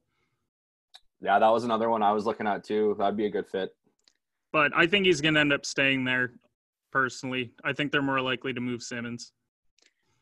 Yeah, 1.22 1.38
that 1.40 1.50
was 1.50 1.64
another 1.64 1.90
one 1.90 2.02
I 2.02 2.12
was 2.12 2.26
looking 2.26 2.48
at 2.48 2.64
too. 2.64 2.96
That'd 2.98 3.18
be 3.18 3.26
a 3.26 3.30
good 3.30 3.48
fit. 3.48 3.76
But 4.52 4.72
I 4.76 4.88
think 4.88 5.06
he's 5.06 5.22
going 5.22 5.34
to 5.36 5.40
end 5.40 5.54
up 5.54 5.66
staying 5.66 6.06
there 6.06 6.32
personally. 6.92 7.52
I 7.64 7.74
think 7.74 7.92
they're 7.92 8.02
more 8.02 8.22
likely 8.22 8.54
to 8.54 8.62
move 8.62 8.82
Simmons. 8.82 9.32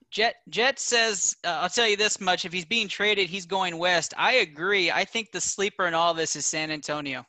Jet 0.10 0.36
Jet 0.49 0.80
says, 0.80 1.36
uh, 1.43 1.60
I'll 1.62 1.69
tell 1.69 1.88
you 1.88 1.97
this 1.97 2.21
much: 2.21 2.45
if 2.45 2.53
he's 2.53 2.65
being 2.65 2.88
traded, 2.88 3.30
he's 3.30 3.45
going 3.45 3.77
west. 3.77 4.13
I 4.17 4.36
agree. 4.36 4.89
I 4.89 5.03
think 5.03 5.32
the 5.32 5.41
sleeper 5.41 5.86
in 5.86 5.93
all 5.93 6.13
this 6.13 6.36
is 6.36 6.45
San 6.45 6.71
Antonio. 6.71 7.25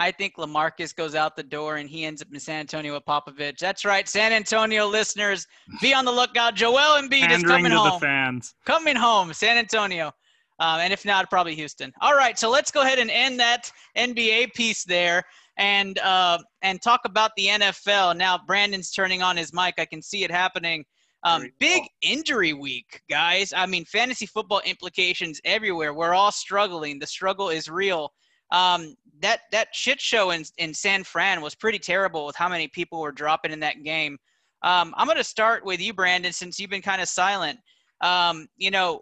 I 0.00 0.10
think 0.10 0.36
LaMarcus 0.36 0.96
goes 0.96 1.14
out 1.14 1.36
the 1.36 1.42
door 1.42 1.76
and 1.76 1.88
he 1.88 2.06
ends 2.06 2.22
up 2.22 2.28
in 2.32 2.40
San 2.40 2.60
Antonio 2.60 2.94
with 2.94 3.04
Popovich. 3.04 3.58
That's 3.58 3.84
right, 3.84 4.08
San 4.08 4.32
Antonio 4.32 4.86
listeners, 4.86 5.46
be 5.82 5.92
on 5.92 6.06
the 6.06 6.10
lookout. 6.10 6.54
Joel 6.54 6.98
Embiid 6.98 7.30
is 7.30 7.42
Pandering 7.42 7.44
coming 7.44 7.70
to 7.72 7.76
the 7.76 7.90
home. 7.90 8.00
fans. 8.00 8.54
coming 8.64 8.96
home, 8.96 9.34
San 9.34 9.58
Antonio. 9.58 10.10
Um, 10.58 10.80
and 10.80 10.92
if 10.92 11.04
not, 11.04 11.28
probably 11.28 11.54
Houston. 11.54 11.92
All 12.00 12.14
right, 12.14 12.38
so 12.38 12.48
let's 12.50 12.70
go 12.70 12.80
ahead 12.80 12.98
and 12.98 13.10
end 13.10 13.38
that 13.40 13.70
NBA 13.96 14.54
piece 14.54 14.84
there 14.84 15.22
and 15.58 15.98
uh, 15.98 16.38
and 16.62 16.80
talk 16.80 17.02
about 17.04 17.32
the 17.36 17.48
NFL. 17.48 18.16
Now, 18.16 18.38
Brandon's 18.46 18.90
turning 18.92 19.22
on 19.22 19.36
his 19.36 19.52
mic. 19.52 19.74
I 19.76 19.84
can 19.84 20.00
see 20.00 20.24
it 20.24 20.30
happening. 20.30 20.82
Um, 21.24 21.50
big 21.58 21.82
injury 22.00 22.54
week, 22.54 23.02
guys. 23.10 23.52
I 23.54 23.66
mean, 23.66 23.84
fantasy 23.84 24.24
football 24.24 24.62
implications 24.64 25.42
everywhere. 25.44 25.92
We're 25.92 26.14
all 26.14 26.32
struggling. 26.32 26.98
The 26.98 27.06
struggle 27.06 27.50
is 27.50 27.68
real. 27.68 28.10
Um, 28.52 28.96
that 29.20 29.40
that 29.52 29.68
shit 29.72 30.00
show 30.00 30.30
in 30.30 30.44
in 30.58 30.72
San 30.72 31.04
Fran 31.04 31.40
was 31.40 31.54
pretty 31.54 31.78
terrible 31.78 32.26
with 32.26 32.36
how 32.36 32.48
many 32.48 32.68
people 32.68 33.00
were 33.00 33.12
dropping 33.12 33.52
in 33.52 33.60
that 33.60 33.82
game. 33.84 34.18
Um, 34.62 34.94
I'm 34.96 35.06
going 35.06 35.16
to 35.16 35.24
start 35.24 35.64
with 35.64 35.80
you, 35.80 35.94
Brandon, 35.94 36.32
since 36.32 36.58
you've 36.58 36.70
been 36.70 36.82
kind 36.82 37.00
of 37.00 37.08
silent. 37.08 37.58
Um, 38.02 38.46
you 38.56 38.70
know, 38.70 39.00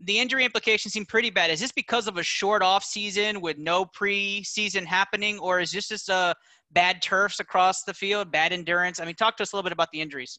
the 0.00 0.18
injury 0.18 0.44
implications 0.44 0.94
seem 0.94 1.04
pretty 1.04 1.30
bad. 1.30 1.50
Is 1.50 1.60
this 1.60 1.72
because 1.72 2.06
of 2.06 2.16
a 2.16 2.22
short 2.22 2.62
off 2.62 2.84
season 2.84 3.40
with 3.40 3.58
no 3.58 3.84
preseason 3.84 4.84
happening, 4.84 5.38
or 5.38 5.60
is 5.60 5.72
this 5.72 5.88
just 5.88 6.10
uh, 6.10 6.34
bad 6.72 7.02
turfs 7.02 7.40
across 7.40 7.82
the 7.82 7.94
field, 7.94 8.30
bad 8.30 8.52
endurance? 8.52 9.00
I 9.00 9.04
mean, 9.04 9.14
talk 9.14 9.36
to 9.38 9.42
us 9.42 9.52
a 9.52 9.56
little 9.56 9.64
bit 9.68 9.72
about 9.72 9.90
the 9.92 10.00
injuries. 10.00 10.38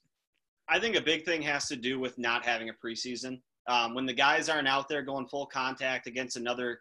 I 0.70 0.80
think 0.80 0.96
a 0.96 1.02
big 1.02 1.26
thing 1.26 1.42
has 1.44 1.68
to 1.68 1.76
do 1.76 2.00
with 2.00 2.18
not 2.18 2.46
having 2.46 2.70
a 2.70 2.74
preseason. 2.74 3.42
Um, 3.68 3.94
when 3.94 4.06
the 4.06 4.14
guys 4.14 4.50
aren't 4.50 4.68
out 4.68 4.90
there 4.90 5.04
going 5.04 5.28
full 5.28 5.46
contact 5.46 6.08
against 6.08 6.38
another 6.38 6.80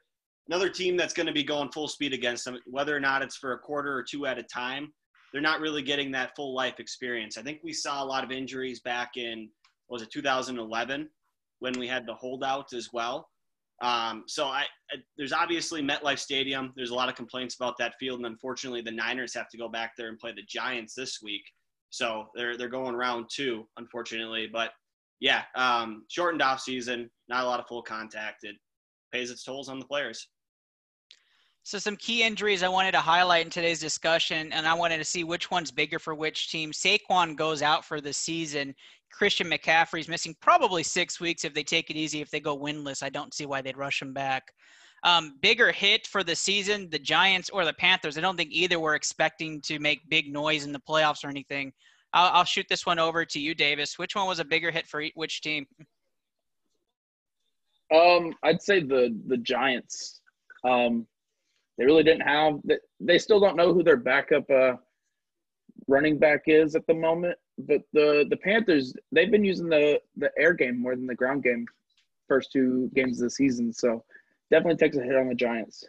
another 0.51 0.69
team 0.69 0.97
that's 0.97 1.15
going 1.15 1.29
to 1.29 1.33
be 1.33 1.45
going 1.45 1.71
full 1.71 1.87
speed 1.87 2.13
against 2.13 2.45
them, 2.45 2.59
whether 2.67 2.95
or 2.95 2.99
not 2.99 3.23
it's 3.23 3.37
for 3.37 3.53
a 3.53 3.59
quarter 3.59 3.97
or 3.97 4.03
two 4.03 4.27
at 4.27 4.37
a 4.37 4.43
time, 4.43 4.93
they're 5.33 5.41
not 5.41 5.61
really 5.61 5.81
getting 5.81 6.11
that 6.11 6.35
full 6.35 6.55
life 6.55 6.81
experience. 6.81 7.39
I 7.39 7.43
think 7.43 7.61
we 7.63 7.73
saw 7.73 8.03
a 8.03 8.05
lot 8.05 8.25
of 8.25 8.33
injuries 8.33 8.81
back 8.81 9.17
in 9.17 9.49
was 9.89 10.03
it 10.03 10.11
2011 10.11 11.09
when 11.61 11.79
we 11.79 11.87
had 11.87 12.05
the 12.05 12.15
holdout 12.15 12.73
as 12.73 12.89
well. 12.93 13.29
Um, 13.81 14.25
so 14.27 14.47
I, 14.47 14.65
I, 14.91 14.97
there's 15.17 15.33
obviously 15.33 15.83
MetLife 15.83 16.19
Stadium. 16.19 16.73
There's 16.77 16.91
a 16.91 16.95
lot 16.95 17.09
of 17.09 17.15
complaints 17.15 17.55
about 17.55 17.79
that 17.79 17.95
field, 18.01 18.19
and 18.19 18.27
unfortunately, 18.27 18.83
the 18.83 18.91
Niners 18.91 19.33
have 19.35 19.49
to 19.51 19.59
go 19.59 19.69
back 19.69 19.93
there 19.97 20.09
and 20.09 20.19
play 20.19 20.33
the 20.33 20.43
Giants 20.49 20.95
this 20.95 21.21
week. 21.23 21.43
So 21.91 22.27
they're 22.35 22.57
they're 22.57 22.69
going 22.69 22.95
round 22.95 23.27
two, 23.33 23.67
unfortunately. 23.79 24.49
But 24.53 24.73
yeah, 25.21 25.45
um, 25.57 26.05
shortened 26.09 26.43
off 26.43 26.61
season, 26.61 27.09
not 27.29 27.45
a 27.45 27.47
lot 27.47 27.59
of 27.59 27.67
full 27.69 27.83
contact. 27.83 28.45
It 28.45 28.57
pays 29.13 29.31
its 29.31 29.45
tolls 29.45 29.69
on 29.69 29.79
the 29.79 29.87
players. 29.87 30.29
So 31.71 31.79
some 31.79 31.97
key 31.99 32.25
injuries 32.25 32.65
I 32.65 32.69
wanted 32.69 32.91
to 32.91 32.99
highlight 32.99 33.45
in 33.45 33.51
today's 33.51 33.79
discussion, 33.79 34.53
and 34.53 34.67
I 34.67 34.75
wanted 34.75 34.99
to 34.99 35.05
see 35.05 35.23
which 35.23 35.53
one's 35.53 35.71
bigger 35.71 36.01
for 36.01 36.17
which 36.17 36.51
team. 36.51 36.73
Saquon 36.73 37.37
goes 37.37 37.63
out 37.63 37.85
for 37.85 38.01
the 38.01 38.13
season. 38.13 38.75
Christian 39.13 39.49
McCaffrey's 39.49 40.09
missing 40.09 40.35
probably 40.41 40.83
six 40.83 41.21
weeks 41.21 41.45
if 41.45 41.55
they 41.55 41.63
take 41.63 41.89
it 41.89 41.95
easy. 41.95 42.21
If 42.21 42.29
they 42.29 42.41
go 42.41 42.59
winless, 42.59 43.05
I 43.05 43.09
don't 43.09 43.33
see 43.33 43.47
why 43.47 43.63
they'd 43.63 43.77
rush 43.77 44.03
him 44.03 44.13
back. 44.13 44.53
Um, 45.05 45.39
bigger 45.43 45.71
hit 45.71 46.09
for 46.09 46.25
the 46.25 46.35
season, 46.35 46.91
the 46.91 46.99
Giants 46.99 47.51
or 47.51 47.65
the 47.65 47.73
Panthers. 47.73 48.19
I 48.19 48.21
don't 48.21 48.37
think 48.37 48.51
either 48.51 48.81
were 48.81 48.97
expecting 48.97 49.61
to 49.61 49.79
make 49.79 50.01
big 50.09 50.33
noise 50.33 50.65
in 50.65 50.73
the 50.73 50.81
playoffs 50.81 51.23
or 51.23 51.29
anything. 51.29 51.73
I'll, 52.13 52.33
I'll 52.33 52.45
shoot 52.45 52.67
this 52.69 52.85
one 52.85 52.99
over 52.99 53.25
to 53.27 53.39
you, 53.39 53.55
Davis. 53.55 53.97
Which 53.97 54.17
one 54.17 54.27
was 54.27 54.41
a 54.41 54.45
bigger 54.45 54.73
hit 54.73 54.89
for 54.89 55.05
which 55.15 55.41
team? 55.41 55.69
Um, 57.95 58.35
I'd 58.43 58.61
say 58.61 58.81
the 58.83 59.17
the 59.29 59.37
Giants. 59.37 60.21
Um, 60.65 61.07
they 61.81 61.87
really 61.87 62.03
didn't 62.03 62.29
have. 62.29 62.61
They, 63.01 63.17
still 63.17 63.41
don't 63.41 63.57
know 63.57 63.73
who 63.73 63.83
their 63.83 63.97
backup 63.97 64.49
uh, 64.51 64.75
running 65.89 66.19
back 66.19 66.43
is 66.47 66.77
at 66.77 66.87
the 66.87 66.93
moment. 66.93 67.39
But 67.57 67.81
the 67.95 68.27
the 68.29 68.37
Panthers, 68.37 68.95
they've 69.13 69.31
been 69.31 69.45
using 69.45 69.71
the 69.71 69.99
the 70.19 70.31
air 70.39 70.53
game 70.53 70.79
more 70.79 70.95
than 70.95 71.07
the 71.07 71.15
ground 71.15 71.43
game 71.43 71.65
first 72.29 72.53
two 72.53 72.91
games 72.95 73.19
of 73.19 73.25
the 73.25 73.31
season. 73.31 73.73
So 73.73 74.05
definitely 74.51 74.77
takes 74.77 74.99
a 74.99 75.03
hit 75.03 75.17
on 75.17 75.29
the 75.29 75.35
Giants. 75.35 75.87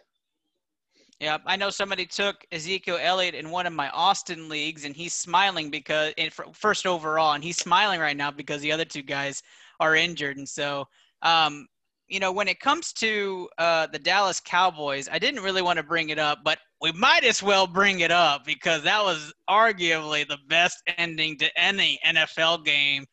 Yeah, 1.20 1.36
I 1.44 1.56
know 1.56 1.68
somebody 1.68 2.06
took 2.06 2.46
Ezekiel 2.52 2.98
Elliott 2.98 3.34
in 3.34 3.50
one 3.50 3.66
of 3.66 3.74
my 3.74 3.90
Austin 3.90 4.48
leagues, 4.48 4.86
and 4.86 4.96
he's 4.96 5.12
smiling 5.12 5.70
because 5.70 6.14
in 6.16 6.30
fir- 6.30 6.46
first 6.54 6.86
overall, 6.86 7.34
and 7.34 7.44
he's 7.44 7.58
smiling 7.58 8.00
right 8.00 8.16
now 8.16 8.30
because 8.30 8.62
the 8.62 8.72
other 8.72 8.86
two 8.86 9.02
guys 9.02 9.42
are 9.78 9.94
injured. 9.94 10.38
And 10.38 10.48
so, 10.48 10.88
um, 11.20 11.68
you 12.08 12.20
know, 12.20 12.32
when 12.32 12.48
it 12.48 12.60
comes 12.60 12.92
to 12.94 13.48
uh, 13.58 13.86
the 13.86 13.98
Dallas 13.98 14.40
Cowboys, 14.40 15.08
I 15.10 15.18
didn't 15.18 15.42
really 15.42 15.62
want 15.62 15.78
to 15.78 15.82
bring 15.82 16.10
it 16.10 16.18
up, 16.18 16.40
but 16.44 16.58
we 16.80 16.92
might 16.92 17.24
as 17.24 17.42
well 17.42 17.66
bring 17.66 18.00
it 18.00 18.10
up 18.10 18.44
because 18.44 18.82
that 18.82 19.02
was 19.02 19.32
arguably 19.48 20.26
the 20.26 20.38
best 20.48 20.82
ending 20.98 21.38
to 21.38 21.58
any 21.58 21.98
NFL 22.06 22.64
game 22.64 23.06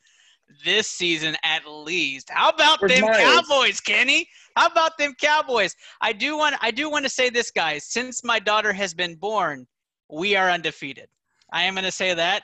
this 0.65 0.87
season, 0.87 1.35
at 1.43 1.61
least. 1.67 2.29
How 2.29 2.49
about 2.49 2.81
Where's 2.81 2.99
them? 2.99 3.13
Cowboys, 3.13 3.79
Kenny? 3.79 4.27
How 4.55 4.67
about 4.67 4.97
them 4.97 5.13
Cowboys? 5.21 5.75
I 6.01 6.13
do 6.13 6.37
want 6.37 6.55
I 6.61 6.71
do 6.71 6.89
want 6.89 7.05
to 7.05 7.09
say 7.09 7.29
this, 7.29 7.51
guys. 7.51 7.85
Since 7.85 8.23
my 8.23 8.39
daughter 8.39 8.73
has 8.73 8.93
been 8.93 9.15
born, 9.15 9.67
we 10.09 10.35
are 10.35 10.49
undefeated. 10.49 11.07
I 11.53 11.63
am 11.63 11.75
going 11.75 11.85
to 11.85 11.91
say 11.91 12.13
that. 12.13 12.43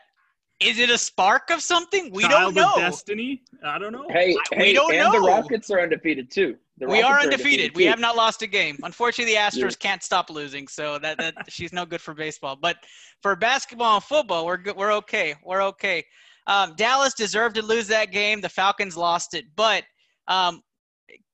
Is 0.60 0.80
it 0.80 0.90
a 0.90 0.98
spark 0.98 1.50
of 1.50 1.62
something? 1.62 2.12
We 2.14 2.24
Child 2.24 2.56
don't 2.56 2.64
know. 2.64 2.72
Of 2.76 2.92
destiny? 2.92 3.42
I 3.64 3.78
don't 3.78 3.92
know. 3.92 4.06
Hey, 4.10 4.36
We 4.52 4.58
hey, 4.58 4.74
don't 4.74 4.94
and 4.94 5.14
the. 5.14 5.20
Rockets 5.20 5.70
are 5.70 5.82
undefeated 5.82 6.32
too. 6.32 6.56
The 6.78 6.88
we 6.88 7.02
Rockets 7.02 7.10
are 7.10 7.20
undefeated. 7.32 7.76
We 7.76 7.84
have 7.86 8.00
not 8.00 8.16
lost 8.16 8.42
a 8.42 8.48
game. 8.48 8.78
Unfortunately, 8.84 9.34
the 9.34 9.40
Astros 9.40 9.72
Yeah. 9.72 9.76
can't 9.80 10.04
stop 10.04 10.30
losing, 10.30 10.68
so 10.68 10.98
that, 11.00 11.18
that 11.18 11.36
she's 11.50 11.74
no 11.74 11.86
good 11.86 12.00
for 12.02 12.14
baseball. 12.14 12.56
But 12.56 12.78
for 13.22 13.36
basketball 13.36 13.96
and 13.96 14.04
football, 14.04 14.46
we're 14.46 14.58
good. 14.58 14.78
We're 14.78 14.94
okay. 14.94 15.36
We're 15.44 15.64
okay. 15.64 16.06
Um, 16.48 16.74
Dallas 16.78 17.14
deserved 17.14 17.56
to 17.56 17.62
lose 17.62 17.88
that 17.88 18.12
game. 18.12 18.40
The 18.40 18.50
Falcons 18.50 18.96
lost 18.96 19.34
it, 19.34 19.46
but 19.56 19.84
um, 20.28 20.62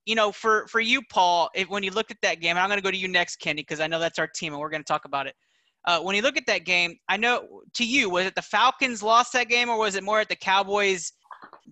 you 0.06 0.16
know, 0.16 0.32
for 0.32 0.68
for 0.68 0.80
you, 0.80 1.02
Paul, 1.12 1.50
if, 1.54 1.70
when 1.70 1.84
you 1.84 1.92
looked 1.92 2.12
at 2.12 2.22
that 2.24 2.40
game, 2.40 2.52
and 2.52 2.60
I'm 2.60 2.70
going 2.70 2.80
to 2.80 2.84
go 2.84 2.92
to 2.92 2.98
you 2.98 3.08
next, 3.08 3.36
Kenny, 3.38 3.62
because 3.62 3.80
I 3.80 3.88
know 3.88 4.00
that's 4.00 4.18
our 4.20 4.28
team, 4.28 4.54
and 4.54 4.60
we're 4.60 4.70
going 4.70 4.82
to 4.82 4.88
talk 4.88 5.06
about 5.06 5.28
it. 5.28 5.36
Uh, 5.86 6.00
when 6.00 6.16
you 6.16 6.22
look 6.22 6.38
at 6.38 6.46
that 6.46 6.64
game, 6.64 6.96
I 7.10 7.18
know 7.18 7.62
to 7.74 7.86
you, 7.86 8.10
was 8.10 8.26
it 8.26 8.36
the 8.36 8.42
Falcons 8.42 9.02
lost 9.02 9.34
that 9.34 9.50
game, 9.50 9.70
or 9.70 9.78
was 9.78 9.96
it 9.96 10.04
more 10.04 10.20
at 10.20 10.30
the 10.30 10.36
Cowboys 10.36 11.14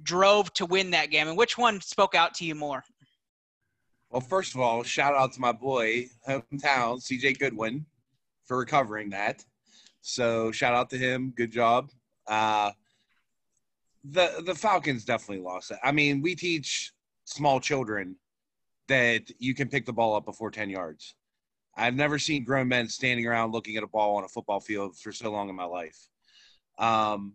drove 0.01 0.51
to 0.53 0.65
win 0.65 0.91
that 0.91 1.11
game? 1.11 1.27
And 1.27 1.37
which 1.37 1.57
one 1.57 1.79
spoke 1.81 2.15
out 2.15 2.33
to 2.35 2.45
you 2.45 2.55
more? 2.55 2.83
Well, 4.09 4.21
first 4.21 4.55
of 4.55 4.61
all, 4.61 4.81
shout 4.81 5.13
out 5.13 5.33
to 5.33 5.41
my 5.41 5.51
boy, 5.51 6.07
hometown, 6.27 6.99
CJ 6.99 7.37
Goodwin, 7.37 7.85
for 8.45 8.57
recovering 8.57 9.11
that. 9.11 9.43
So 10.01 10.51
shout 10.51 10.73
out 10.73 10.89
to 10.89 10.97
him. 10.97 11.31
Good 11.35 11.51
job. 11.51 11.91
Uh, 12.25 12.71
the 14.03 14.41
the 14.45 14.55
Falcons 14.55 15.05
definitely 15.05 15.43
lost 15.43 15.71
it. 15.71 15.77
I 15.83 15.91
mean, 15.91 16.21
we 16.21 16.35
teach 16.35 16.91
small 17.25 17.59
children 17.59 18.15
that 18.87 19.29
you 19.37 19.53
can 19.53 19.69
pick 19.69 19.85
the 19.85 19.93
ball 19.93 20.15
up 20.15 20.25
before 20.25 20.49
10 20.49 20.69
yards. 20.69 21.15
I've 21.79 21.95
never 21.95 22.19
seen 22.19 22.43
grown 22.43 22.67
men 22.67 22.87
standing 22.89 23.25
around 23.25 23.51
looking 23.51 23.77
at 23.77 23.83
a 23.83 23.87
ball 23.87 24.17
on 24.17 24.23
a 24.23 24.27
football 24.27 24.59
field 24.59 24.97
for 24.97 25.11
so 25.11 25.31
long 25.31 25.49
in 25.49 25.55
my 25.55 25.63
life. 25.63 25.97
Um, 26.77 27.33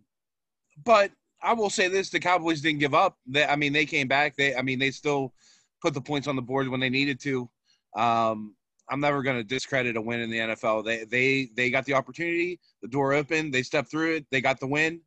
but 0.83 1.11
I 1.41 1.53
will 1.53 1.69
say 1.69 1.87
this: 1.87 2.09
the 2.09 2.19
Cowboys 2.19 2.61
didn't 2.61 2.79
give 2.79 2.93
up. 2.93 3.17
They, 3.27 3.45
I 3.45 3.55
mean, 3.55 3.73
they 3.73 3.85
came 3.85 4.07
back. 4.07 4.35
They, 4.35 4.55
I 4.55 4.61
mean, 4.61 4.79
they 4.79 4.91
still 4.91 5.33
put 5.81 5.93
the 5.93 6.01
points 6.01 6.27
on 6.27 6.35
the 6.35 6.41
board 6.41 6.67
when 6.67 6.79
they 6.79 6.89
needed 6.89 7.19
to. 7.21 7.49
Um, 7.95 8.55
I'm 8.89 8.99
never 8.99 9.23
going 9.23 9.37
to 9.37 9.43
discredit 9.43 9.97
a 9.97 10.01
win 10.01 10.19
in 10.19 10.29
the 10.29 10.37
NFL. 10.37 10.85
They, 10.85 11.05
they, 11.05 11.49
they 11.55 11.71
got 11.71 11.85
the 11.85 11.93
opportunity. 11.93 12.59
The 12.81 12.87
door 12.87 13.13
opened. 13.13 13.53
They 13.53 13.63
stepped 13.63 13.89
through 13.89 14.17
it. 14.17 14.25
They 14.29 14.41
got 14.41 14.59
the 14.59 14.67
win. 14.67 15.01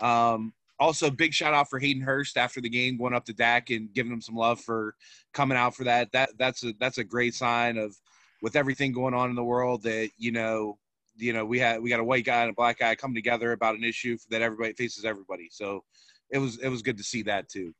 Um, 0.00 0.52
also, 0.80 1.10
big 1.10 1.32
shout 1.32 1.54
out 1.54 1.70
for 1.70 1.78
Hayden 1.78 2.02
Hurst 2.02 2.36
after 2.36 2.60
the 2.60 2.68
game, 2.68 2.96
going 2.96 3.14
up 3.14 3.24
to 3.26 3.32
Dak 3.32 3.70
and 3.70 3.92
giving 3.92 4.12
him 4.12 4.20
some 4.20 4.34
love 4.34 4.60
for 4.60 4.96
coming 5.32 5.56
out 5.56 5.76
for 5.76 5.84
that. 5.84 6.10
That 6.12 6.30
that's 6.36 6.64
a 6.64 6.72
that's 6.80 6.98
a 6.98 7.04
great 7.04 7.34
sign 7.34 7.78
of 7.78 7.94
with 8.42 8.56
everything 8.56 8.92
going 8.92 9.14
on 9.14 9.30
in 9.30 9.36
the 9.36 9.44
world 9.44 9.82
that 9.84 10.10
you 10.18 10.32
know 10.32 10.76
you 11.16 11.32
know 11.32 11.44
we 11.46 11.58
had 11.58 11.80
we 11.80 11.88
got 11.88 12.00
a 12.00 12.04
white 12.04 12.24
guy 12.24 12.42
and 12.42 12.50
a 12.50 12.54
black 12.54 12.80
guy 12.80 12.94
come 12.94 13.14
together 13.14 13.52
about 13.52 13.76
an 13.76 13.84
issue 13.84 14.18
that 14.28 14.42
everybody 14.42 14.74
faces 14.74 15.04
everybody. 15.04 15.48
So 15.50 15.84
it 16.30 16.38
was 16.38 16.58
it 16.58 16.68
was 16.68 16.82
good 16.82 16.98
to 16.98 17.04
see 17.04 17.22
that 17.22 17.48
too. 17.48 17.72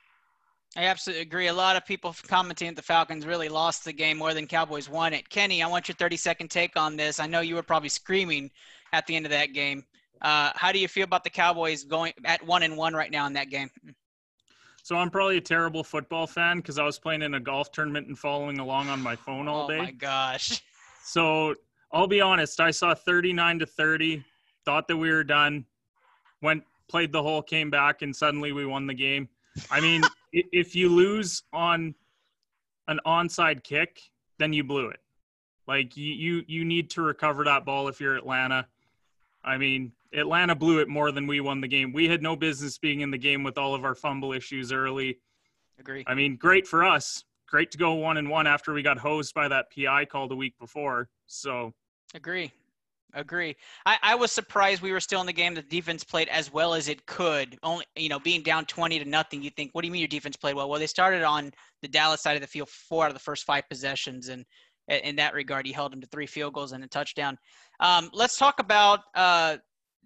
I 0.74 0.84
absolutely 0.84 1.22
agree. 1.22 1.48
A 1.48 1.52
lot 1.52 1.76
of 1.76 1.84
people 1.84 2.16
commenting 2.28 2.68
that 2.68 2.76
the 2.76 2.82
Falcons 2.82 3.26
really 3.26 3.50
lost 3.50 3.84
the 3.84 3.92
game 3.92 4.16
more 4.16 4.32
than 4.32 4.46
Cowboys 4.46 4.88
won 4.88 5.12
it. 5.12 5.28
Kenny, 5.28 5.62
I 5.62 5.66
want 5.66 5.86
your 5.86 5.96
30 5.96 6.16
second 6.16 6.50
take 6.50 6.78
on 6.78 6.96
this. 6.96 7.20
I 7.20 7.26
know 7.26 7.40
you 7.40 7.56
were 7.56 7.62
probably 7.62 7.90
screaming 7.90 8.50
at 8.94 9.06
the 9.06 9.14
end 9.14 9.26
of 9.26 9.30
that 9.32 9.52
game. 9.52 9.84
Uh, 10.22 10.50
how 10.54 10.72
do 10.72 10.78
you 10.78 10.88
feel 10.88 11.04
about 11.04 11.24
the 11.24 11.30
Cowboys 11.30 11.84
going 11.84 12.14
at 12.24 12.42
one 12.46 12.62
and 12.62 12.76
one 12.76 12.94
right 12.94 13.10
now 13.10 13.26
in 13.26 13.34
that 13.34 13.50
game? 13.50 13.70
So 14.82 14.96
I'm 14.96 15.10
probably 15.10 15.36
a 15.36 15.40
terrible 15.40 15.84
football 15.84 16.26
fan 16.26 16.58
because 16.58 16.78
I 16.78 16.84
was 16.84 16.98
playing 16.98 17.22
in 17.22 17.34
a 17.34 17.40
golf 17.40 17.70
tournament 17.70 18.08
and 18.08 18.18
following 18.18 18.58
along 18.58 18.88
on 18.88 19.00
my 19.00 19.14
phone 19.14 19.46
all 19.46 19.68
day. 19.68 19.78
Oh 19.78 19.82
my 19.82 19.90
gosh. 19.92 20.62
So 21.04 21.56
I'll 21.90 22.06
be 22.06 22.20
honest. 22.20 22.60
I 22.60 22.70
saw 22.70 22.94
39 22.94 23.58
to 23.58 23.66
30. 23.66 24.24
Thought 24.64 24.86
that 24.86 24.96
we 24.96 25.10
were 25.10 25.24
done. 25.24 25.64
Went 26.42 26.62
played 26.88 27.10
the 27.10 27.20
whole, 27.20 27.42
came 27.42 27.70
back, 27.70 28.02
and 28.02 28.14
suddenly 28.14 28.52
we 28.52 28.66
won 28.66 28.86
the 28.86 28.94
game. 28.94 29.28
I 29.68 29.80
mean, 29.80 30.02
if 30.32 30.76
you 30.76 30.88
lose 30.88 31.42
on 31.52 31.94
an 32.86 33.00
onside 33.04 33.64
kick, 33.64 34.00
then 34.38 34.52
you 34.52 34.62
blew 34.62 34.90
it. 34.90 35.00
Like 35.66 35.96
you, 35.96 36.12
you, 36.12 36.44
you 36.46 36.64
need 36.64 36.90
to 36.90 37.02
recover 37.02 37.44
that 37.44 37.64
ball 37.64 37.88
if 37.88 38.00
you're 38.00 38.14
Atlanta. 38.16 38.68
I 39.42 39.56
mean, 39.56 39.92
Atlanta 40.14 40.54
blew 40.54 40.80
it 40.80 40.88
more 40.88 41.10
than 41.10 41.26
we 41.26 41.40
won 41.40 41.60
the 41.60 41.68
game. 41.68 41.92
We 41.92 42.08
had 42.08 42.22
no 42.22 42.36
business 42.36 42.78
being 42.78 43.00
in 43.00 43.10
the 43.10 43.18
game 43.18 43.42
with 43.42 43.58
all 43.58 43.74
of 43.74 43.84
our 43.84 43.94
fumble 43.94 44.32
issues 44.32 44.72
early. 44.72 45.18
Agree. 45.78 46.04
I 46.06 46.14
mean, 46.14 46.36
great 46.36 46.66
for 46.66 46.84
us. 46.84 47.24
Great 47.48 47.70
to 47.72 47.78
go 47.78 47.94
one 47.94 48.16
and 48.16 48.30
one 48.30 48.46
after 48.46 48.72
we 48.72 48.82
got 48.82 48.98
hosed 48.98 49.34
by 49.34 49.48
that 49.48 49.66
PI 49.74 50.06
call 50.06 50.28
the 50.28 50.36
week 50.36 50.54
before. 50.58 51.08
So 51.26 51.72
agree. 52.14 52.50
Agree. 53.14 53.56
I, 53.84 53.98
I 54.02 54.14
was 54.14 54.32
surprised 54.32 54.80
we 54.80 54.92
were 54.92 55.00
still 55.00 55.20
in 55.20 55.26
the 55.26 55.34
game. 55.34 55.54
The 55.54 55.60
defense 55.60 56.02
played 56.02 56.28
as 56.28 56.50
well 56.50 56.72
as 56.72 56.88
it 56.88 57.04
could. 57.04 57.58
Only 57.62 57.84
you 57.94 58.08
know, 58.08 58.18
being 58.18 58.42
down 58.42 58.64
twenty 58.64 58.98
to 58.98 59.04
nothing, 59.04 59.42
you 59.42 59.50
think, 59.50 59.70
what 59.72 59.82
do 59.82 59.86
you 59.86 59.92
mean 59.92 60.00
your 60.00 60.08
defense 60.08 60.34
played 60.34 60.56
well? 60.56 60.70
Well, 60.70 60.80
they 60.80 60.86
started 60.86 61.22
on 61.22 61.52
the 61.82 61.88
Dallas 61.88 62.22
side 62.22 62.36
of 62.36 62.40
the 62.40 62.48
field 62.48 62.70
four 62.70 63.04
out 63.04 63.10
of 63.10 63.14
the 63.14 63.20
first 63.20 63.44
five 63.44 63.68
possessions, 63.68 64.28
and 64.28 64.46
in 64.88 65.16
that 65.16 65.34
regard, 65.34 65.66
he 65.66 65.72
held 65.72 65.92
them 65.92 66.00
to 66.00 66.06
three 66.06 66.26
field 66.26 66.54
goals 66.54 66.72
and 66.72 66.82
a 66.82 66.88
touchdown. 66.88 67.36
Um, 67.80 68.08
let's 68.14 68.38
talk 68.38 68.60
about 68.60 69.00
uh, 69.14 69.58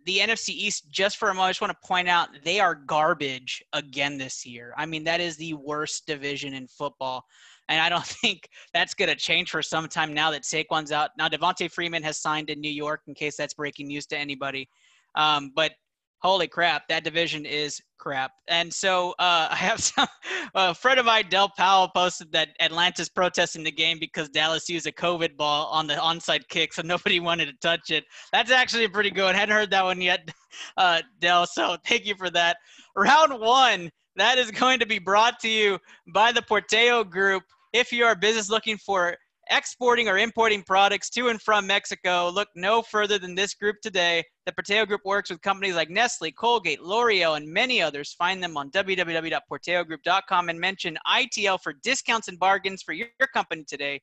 the 0.06 0.18
NFC 0.18 0.50
East 0.50 0.90
just 0.90 1.18
for 1.18 1.28
a 1.28 1.34
moment. 1.34 1.48
I 1.48 1.50
just 1.50 1.60
want 1.60 1.72
to 1.72 1.86
point 1.86 2.08
out 2.08 2.28
they 2.44 2.60
are 2.60 2.74
garbage 2.74 3.62
again 3.72 4.16
this 4.16 4.46
year. 4.46 4.72
I 4.76 4.86
mean, 4.86 5.04
that 5.04 5.20
is 5.20 5.36
the 5.36 5.54
worst 5.54 6.06
division 6.06 6.54
in 6.54 6.68
football. 6.68 7.24
And 7.68 7.80
I 7.80 7.88
don't 7.88 8.06
think 8.22 8.48
that's 8.72 8.94
going 8.94 9.10
to 9.10 9.16
change 9.16 9.50
for 9.50 9.62
some 9.62 9.88
time 9.88 10.14
now 10.14 10.30
that 10.30 10.42
Saquon's 10.42 10.92
out. 10.92 11.10
Now, 11.18 11.28
Devonta 11.28 11.70
Freeman 11.70 12.04
has 12.04 12.18
signed 12.18 12.50
in 12.50 12.60
New 12.60 12.70
York, 12.70 13.02
in 13.08 13.14
case 13.14 13.36
that's 13.36 13.54
breaking 13.54 13.88
news 13.88 14.06
to 14.06 14.18
anybody. 14.18 14.68
Um, 15.16 15.52
but 15.54 15.72
holy 16.20 16.48
crap, 16.48 16.88
that 16.88 17.04
division 17.04 17.44
is 17.46 17.80
crap. 17.98 18.32
And 18.48 18.72
so 18.72 19.10
uh, 19.18 19.48
I 19.50 19.56
have 19.56 19.80
some 19.80 20.06
a 20.54 20.74
friend 20.74 20.98
of 20.98 21.06
mine, 21.06 21.26
Del 21.28 21.48
Powell, 21.48 21.88
posted 21.88 22.32
that 22.32 22.50
Atlanta's 22.60 23.08
protesting 23.08 23.64
the 23.64 23.72
game 23.72 23.98
because 23.98 24.28
Dallas 24.28 24.68
used 24.68 24.86
a 24.86 24.92
COVID 24.92 25.36
ball 25.36 25.66
on 25.66 25.86
the 25.86 25.94
onside 25.94 26.48
kick, 26.48 26.72
so 26.72 26.82
nobody 26.84 27.20
wanted 27.20 27.46
to 27.46 27.54
touch 27.60 27.90
it. 27.90 28.04
That's 28.32 28.50
actually 28.50 28.88
pretty 28.88 29.10
good. 29.10 29.34
Hadn't 29.34 29.54
heard 29.54 29.70
that 29.70 29.84
one 29.84 30.00
yet, 30.00 30.30
uh, 30.76 31.02
Del. 31.20 31.46
So 31.46 31.76
thank 31.86 32.06
you 32.06 32.14
for 32.14 32.30
that. 32.30 32.56
Round 32.96 33.40
one. 33.40 33.90
That 34.16 34.38
is 34.38 34.50
going 34.50 34.78
to 34.78 34.86
be 34.86 34.98
brought 34.98 35.38
to 35.40 35.48
you 35.48 35.78
by 36.14 36.32
the 36.32 36.40
Porteo 36.40 37.08
Group. 37.08 37.42
If 37.74 37.92
you 37.92 38.04
are 38.06 38.12
a 38.12 38.16
business 38.16 38.48
looking 38.48 38.78
for 38.78 39.14
exporting 39.50 40.08
or 40.08 40.18
importing 40.18 40.62
products 40.62 41.10
to 41.10 41.28
and 41.28 41.40
from 41.40 41.66
Mexico, 41.66 42.28
look 42.28 42.48
no 42.54 42.82
further 42.82 43.18
than 43.18 43.34
this 43.34 43.54
group 43.54 43.76
today. 43.82 44.24
The 44.44 44.52
Porteo 44.52 44.86
Group 44.86 45.02
works 45.04 45.30
with 45.30 45.42
companies 45.42 45.74
like 45.74 45.90
Nestle, 45.90 46.32
Colgate, 46.32 46.82
L'Oreal, 46.82 47.36
and 47.36 47.48
many 47.48 47.80
others. 47.82 48.14
Find 48.14 48.42
them 48.42 48.56
on 48.56 48.70
www.porteogroup.com 48.70 50.48
and 50.48 50.60
mention 50.60 50.98
ITL 51.06 51.60
for 51.62 51.74
discounts 51.82 52.28
and 52.28 52.38
bargains 52.38 52.82
for 52.82 52.92
your 52.92 53.08
company 53.32 53.64
today. 53.66 54.00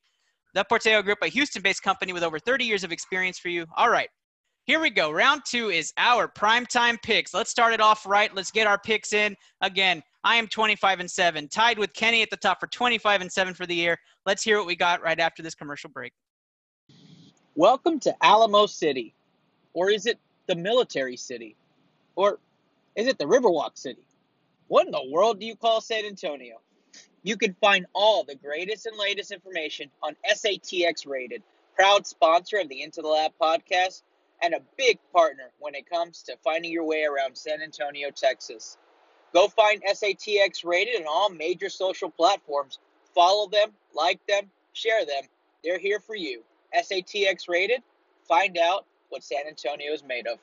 The 0.54 0.66
Porteo 0.72 1.04
Group, 1.04 1.20
a 1.24 1.28
Houston-based 1.28 1.82
company 1.82 2.14
with 2.14 2.24
over 2.24 2.40
30 2.40 2.66
years 2.66 2.84
of 2.84 2.92
experience 2.92 3.40
for 3.40 3.50
you. 3.50 3.66
All 3.76 3.90
right, 3.90 4.10
here 4.66 4.80
we 4.80 4.92
go. 4.92 5.12
Round 5.12 5.42
two 5.46 5.70
is 5.70 5.92
our 5.98 6.28
primetime 6.28 7.02
picks. 7.02 7.34
Let's 7.34 7.50
start 7.50 7.74
it 7.74 7.82
off 7.82 8.06
right. 8.06 8.34
Let's 8.34 8.52
get 8.52 8.68
our 8.68 8.78
picks 8.78 9.12
in. 9.12 9.36
Again, 9.62 10.02
I 10.26 10.38
am 10.38 10.48
25 10.48 11.02
and 11.02 11.12
7, 11.12 11.50
tied 11.50 11.78
with 11.78 11.94
Kenny 11.94 12.22
at 12.22 12.30
the 12.30 12.38
top 12.38 12.62
for 12.62 12.68
25 12.68 13.20
and 13.20 13.30
7 13.30 13.54
for 13.54 13.66
the 13.66 13.76
year. 13.76 14.00
Let's 14.26 14.42
hear 14.42 14.58
what 14.58 14.66
we 14.66 14.76
got 14.78 15.02
right 15.02 15.20
after 15.20 15.44
this 15.44 15.54
commercial 15.54 15.90
break. 15.90 16.14
Welcome 17.56 18.00
to 18.02 18.16
Alamo 18.24 18.66
City. 18.66 19.14
Or 19.74 19.90
is 19.90 20.06
it 20.06 20.18
the 20.48 20.56
Military 20.56 21.18
City? 21.18 21.58
Or 22.16 22.40
is 22.96 23.08
it 23.08 23.18
the 23.18 23.26
Riverwalk 23.26 23.78
City? 23.78 24.08
What 24.68 24.86
in 24.86 24.94
the 24.94 25.06
world 25.12 25.42
do 25.42 25.46
you 25.46 25.58
call 25.58 25.82
San 25.82 26.06
Antonio? 26.06 26.62
You 27.24 27.36
can 27.36 27.54
find 27.60 27.86
all 27.94 28.24
the 28.24 28.36
greatest 28.36 28.86
and 28.86 28.98
latest 28.98 29.32
information 29.32 29.90
on 30.02 30.16
SATX 30.34 31.06
Rated, 31.06 31.44
proud 31.76 32.08
sponsor 32.08 32.60
of 32.60 32.70
the 32.70 32.82
Into 32.82 33.02
the 33.02 33.10
Lab 33.10 33.34
podcast 33.42 34.04
and 34.42 34.54
a 34.54 34.62
big 34.78 35.00
partner 35.12 35.52
when 35.60 35.76
it 35.76 35.90
comes 35.90 36.24
to 36.24 36.38
finding 36.46 36.72
your 36.72 36.86
way 36.86 37.04
around 37.04 37.38
San 37.38 37.62
Antonio, 37.62 38.10
Texas. 38.10 38.78
Go 39.34 39.48
find 39.48 39.82
SATX 39.84 40.64
rated 40.64 41.02
on 41.02 41.08
all 41.08 41.30
major 41.30 41.70
social 41.70 42.10
platforms. 42.10 42.80
Follow 43.16 43.50
them, 43.50 43.70
like 43.96 44.20
them, 44.28 44.50
share 44.74 45.06
them. 45.06 45.24
They're 45.64 45.80
here 45.80 46.00
for 46.00 46.16
you. 46.16 46.44
SATX 46.76 47.50
rated. 47.50 47.82
Find 48.28 48.58
out 48.58 48.86
what 49.10 49.24
San 49.24 49.48
Antonio 49.48 49.92
is 49.92 50.04
made 50.04 50.28
of. 50.28 50.40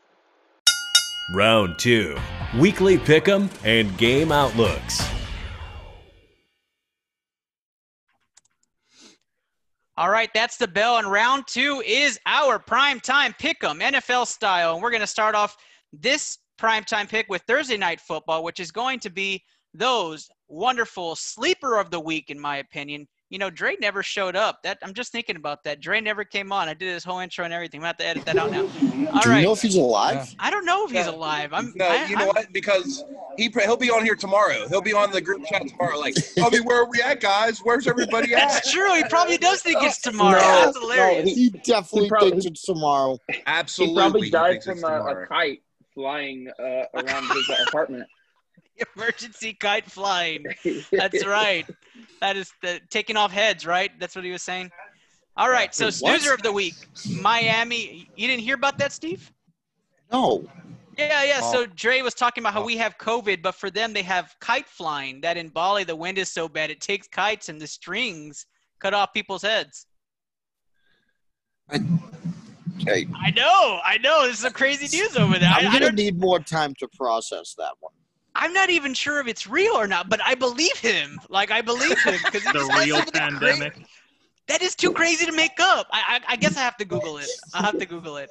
Round 1.35 1.79
two 1.79 2.17
weekly 2.59 2.99
pick'em 2.99 3.49
and 3.65 3.97
game 3.97 4.33
outlooks. 4.33 5.01
All 9.97 10.11
right, 10.11 10.31
that's 10.33 10.57
the 10.57 10.67
bell. 10.67 10.97
And 10.97 11.11
round 11.11 11.47
two 11.47 11.83
is 11.87 12.19
our 12.27 12.59
prime 12.59 13.01
time 13.01 13.35
pick 13.39 13.63
'em, 13.63 13.81
NFL 13.81 14.27
style. 14.27 14.75
And 14.75 14.83
we're 14.83 14.91
going 14.91 15.03
to 15.03 15.07
start 15.07 15.35
off 15.35 15.57
this 15.93 16.39
prime 16.61 16.85
time 16.85 17.07
pick 17.09 17.27
with 17.29 17.43
Thursday 17.49 17.77
night 17.79 18.01
football, 18.01 18.45
which 18.45 18.61
is 18.61 18.71
going 18.71 19.01
to 19.01 19.11
be 19.11 19.43
those 19.75 20.29
wonderful 20.49 21.17
sleeper 21.17 21.79
of 21.79 21.91
the 21.91 21.99
week, 21.99 22.29
in 22.29 22.39
my 22.39 22.59
opinion, 22.59 23.07
you 23.31 23.39
know, 23.39 23.49
Dre 23.49 23.77
never 23.81 24.03
showed 24.03 24.35
up. 24.35 24.59
That 24.65 24.79
I'm 24.83 24.93
just 24.93 25.13
thinking 25.13 25.37
about 25.37 25.63
that. 25.63 25.81
Dre 25.81 26.01
never 26.01 26.25
came 26.25 26.51
on. 26.53 26.69
I 26.69 26.75
did 26.75 26.93
his 26.93 27.05
whole 27.05 27.21
intro 27.21 27.45
and 27.45 27.55
everything. 27.55 27.81
I'm 27.81 27.87
have 27.87 27.97
to 27.99 28.07
edit 28.07 28.25
that 28.25 28.37
out 28.37 28.51
now. 28.51 28.63
All 29.13 29.21
Do 29.23 29.31
right. 29.31 29.39
you 29.39 29.45
know 29.47 29.53
if 29.53 29.63
he's 29.63 29.77
alive? 29.77 30.35
I 30.41 30.51
don't 30.51 30.65
know 30.67 30.85
if 30.85 30.91
he's 30.91 31.07
Yeah. 31.07 31.13
alive. 31.13 31.53
I'm. 31.53 31.73
No, 31.77 31.87
I, 31.87 32.07
you 32.07 32.17
know 32.17 32.23
I'm- 32.25 32.29
what? 32.35 32.53
Because 32.53 33.05
he 33.39 33.49
he'll 33.49 33.77
be 33.77 33.89
on 33.91 34.05
here 34.05 34.17
tomorrow. 34.17 34.67
He'll 34.69 34.83
be 34.83 34.93
on 34.93 35.13
the 35.13 35.21
group 35.21 35.45
chat 35.47 35.63
tomorrow. 35.69 35.97
Like, 35.99 36.17
I 36.43 36.51
mean, 36.51 36.65
where 36.65 36.83
are 36.83 36.87
we 36.91 37.01
at, 37.01 37.21
guys? 37.21 37.61
Where's 37.61 37.87
everybody 37.87 38.35
at? 38.35 38.49
That's 38.49 38.73
true. 38.73 38.93
He 38.97 39.05
probably 39.05 39.39
does 39.39 39.63
think 39.63 39.79
it's 39.83 40.01
tomorrow. 40.01 40.41
No, 40.41 40.73
That's 40.73 40.81
no. 40.81 41.23
He 41.23 41.51
definitely 41.51 42.03
He 42.05 42.09
probably- 42.09 42.31
thinks 42.33 42.47
it's 42.47 42.63
tomorrow. 42.65 43.17
Absolutely. 43.47 43.95
he 43.95 44.01
probably 44.11 44.31
died 44.31 44.63
thinks 44.65 44.81
from 44.81 44.91
a, 44.93 45.23
a 45.23 45.27
kite 45.29 45.63
flying 45.95 46.49
uh, 46.59 46.63
around 46.95 47.29
his 47.29 47.51
apartment. 47.67 48.07
Emergency 48.97 49.53
kite 49.55 49.91
flying. 49.91 50.45
That's 50.93 51.27
right. 51.27 51.67
That 52.21 52.37
is 52.37 52.53
the 52.63 52.81
taking 52.91 53.17
off 53.17 53.31
heads, 53.31 53.67
right? 53.67 53.91
That's 54.01 54.17
what 54.17 54.25
he 54.25 54.31
was 54.31 54.43
saying. 54.43 54.71
All 55.37 55.51
right. 55.51 55.75
So 55.75 55.87
What? 55.87 55.95
snoozer 55.95 56.33
of 56.35 56.43
the 56.43 56.53
week, 56.53 56.75
Miami. 57.21 58.09
You 58.17 58.27
didn't 58.29 58.43
hear 58.43 58.55
about 58.55 58.79
that, 58.79 58.93
Steve? 58.93 59.31
No. 60.13 60.45
Yeah, 60.99 61.23
yeah. 61.25 61.41
Oh. 61.43 61.53
So 61.53 61.67
Dre 61.67 62.03
was 62.03 62.15
talking 62.15 62.43
about 62.43 62.53
how 62.55 62.63
Oh. 62.63 62.67
we 62.67 62.77
have 62.79 62.97
COVID, 62.99 63.43
but 63.43 63.55
for 63.55 63.71
them 63.71 63.93
they 63.93 64.03
have 64.03 64.35
kite 64.41 64.69
flying. 64.69 65.21
That 65.21 65.37
in 65.37 65.49
Bali 65.49 65.85
the 65.85 65.97
wind 65.97 66.19
is 66.19 66.31
so 66.31 66.49
bad 66.49 66.71
it 66.71 66.81
takes 66.81 67.07
kites 67.07 67.49
and 67.49 67.61
the 67.61 67.67
strings 67.67 68.47
cut 68.81 68.93
off 68.95 69.13
people's 69.13 69.43
heads. 69.43 69.87
Okay. 72.81 73.07
I 73.23 73.31
know, 73.31 73.81
I 73.85 73.99
know. 73.99 74.23
This 74.27 74.37
is 74.37 74.39
some 74.41 74.53
crazy 74.53 74.97
news 74.97 75.17
over 75.17 75.39
there. 75.39 75.49
I, 75.49 75.61
I'm 75.61 75.69
I 75.69 75.73
gonna 75.73 75.87
don't, 75.87 75.97
need 75.97 76.19
more 76.19 76.41
time 76.41 76.75
to 76.79 76.89
process 76.89 77.55
that 77.59 77.73
one. 77.81 77.93
I'm 78.35 78.53
not 78.53 78.71
even 78.71 78.95
sure 78.95 79.21
if 79.21 79.27
it's 79.27 79.47
real 79.47 79.75
or 79.75 79.87
not, 79.87 80.09
but 80.09 80.21
I 80.25 80.35
believe 80.35 80.77
him. 80.79 81.19
Like 81.29 81.51
I 81.51 81.61
believe 81.61 82.01
him 82.03 82.19
because 82.25 82.45
The 82.53 82.83
real 82.85 83.03
pandemic. 83.13 83.75
That 84.47 84.63
is 84.63 84.75
too 84.75 84.93
crazy 84.93 85.27
to 85.27 85.33
make 85.33 85.61
up. 85.61 85.87
I, 85.93 86.19
I, 86.29 86.33
I 86.33 86.37
guess 86.37 86.57
I 86.57 86.61
have 86.61 86.77
to 86.79 86.85
Google 86.85 87.19
it. 87.19 87.29
I 87.55 87.63
have 87.63 87.79
to 87.79 87.87
Google 87.87 88.17
it. 88.17 88.31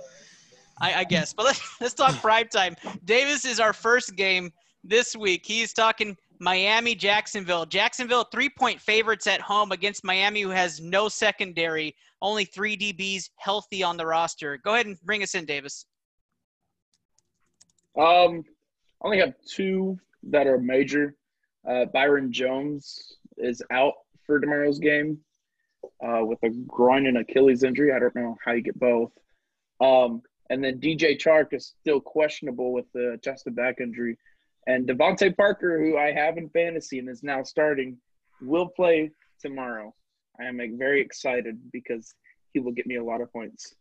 I, 0.82 0.96
I 0.96 1.04
guess. 1.04 1.34
But 1.34 1.46
let's 1.46 1.82
let's 1.82 1.94
talk 1.94 2.16
prime 2.16 2.48
time. 2.48 2.76
Davis 3.06 3.46
is 3.46 3.60
our 3.60 3.74
first 3.74 4.16
game 4.16 4.52
this 4.84 5.16
week. 5.16 5.46
He's 5.46 5.74
talking 5.74 6.18
Miami, 6.40 6.96
Jacksonville. 6.96 7.66
Jacksonville 7.66 8.26
three 8.32 8.50
point 8.50 8.80
favorites 8.80 9.28
at 9.28 9.42
home 9.42 9.72
against 9.72 10.04
Miami, 10.04 10.42
who 10.42 10.50
has 10.50 10.80
no 10.80 11.10
secondary, 11.10 11.96
only 12.22 12.46
three 12.46 12.78
DBs 12.78 13.30
healthy 13.38 13.84
on 13.84 13.98
the 13.98 14.06
roster. 14.06 14.58
Go 14.58 14.74
ahead 14.74 14.86
and 14.86 14.98
bring 15.04 15.24
us 15.24 15.36
in, 15.36 15.46
Davis. 15.46 15.86
Um, 17.98 18.44
I 19.02 19.06
only 19.06 19.20
have 19.20 19.34
two 19.46 19.98
that 20.24 20.48
are 20.48 20.60
major. 20.60 21.16
Uh, 21.68 21.86
Byron 21.86 22.32
Jones 22.32 23.18
is 23.38 23.62
out 23.72 23.94
for 24.26 24.40
tomorrow's 24.40 24.80
game 24.80 25.20
uh, 26.06 26.24
with 26.24 26.40
a 26.44 26.50
groin 26.68 27.08
and 27.08 27.18
Achilles 27.18 27.64
injury. 27.64 27.92
I 27.92 28.00
don't 28.00 28.16
know 28.16 28.38
how 28.44 28.54
you 28.54 28.62
get 28.62 28.80
both. 28.80 29.12
Um, 29.82 30.22
and 30.50 30.64
then 30.64 30.80
DJ 30.80 31.20
Chark 31.20 31.54
is 31.54 31.74
still 31.80 32.00
questionable 32.00 32.74
with 32.74 32.86
the 32.94 33.20
chest 33.24 33.48
and 33.48 33.56
back 33.56 33.80
injury. 33.80 34.18
And 34.70 34.88
DeVante 34.88 35.36
Parker, 35.36 35.84
who 35.84 35.98
I 35.98 36.12
have 36.12 36.38
in 36.38 36.48
fantasy 36.50 37.00
and 37.00 37.10
is 37.10 37.24
now 37.24 37.42
starting, 37.42 37.98
will 38.40 38.68
play 38.68 39.10
tomorrow. 39.42 39.96
I 40.40 40.44
am 40.44 40.60
like, 40.60 40.78
very 40.78 41.02
excited 41.02 41.58
because 41.74 42.14
he 42.54 42.60
will 42.60 42.72
get 42.72 42.86
me 42.86 42.98
a 42.98 43.04
lot 43.04 43.20
of 43.20 43.34
points. 43.34 43.74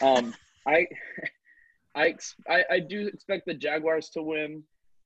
Um, 0.00 0.32
I, 0.68 0.86
I, 1.96 2.14
I, 2.48 2.64
I 2.70 2.78
do 2.78 3.08
expect 3.08 3.46
the 3.46 3.54
Jaguars 3.54 4.08
to 4.10 4.22
win. 4.22 4.62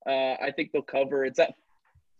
Uh, 0.06 0.34
I 0.42 0.52
think 0.54 0.72
they'll 0.72 0.82
cover. 0.82 1.24
It's 1.24 1.38
at 1.38 1.54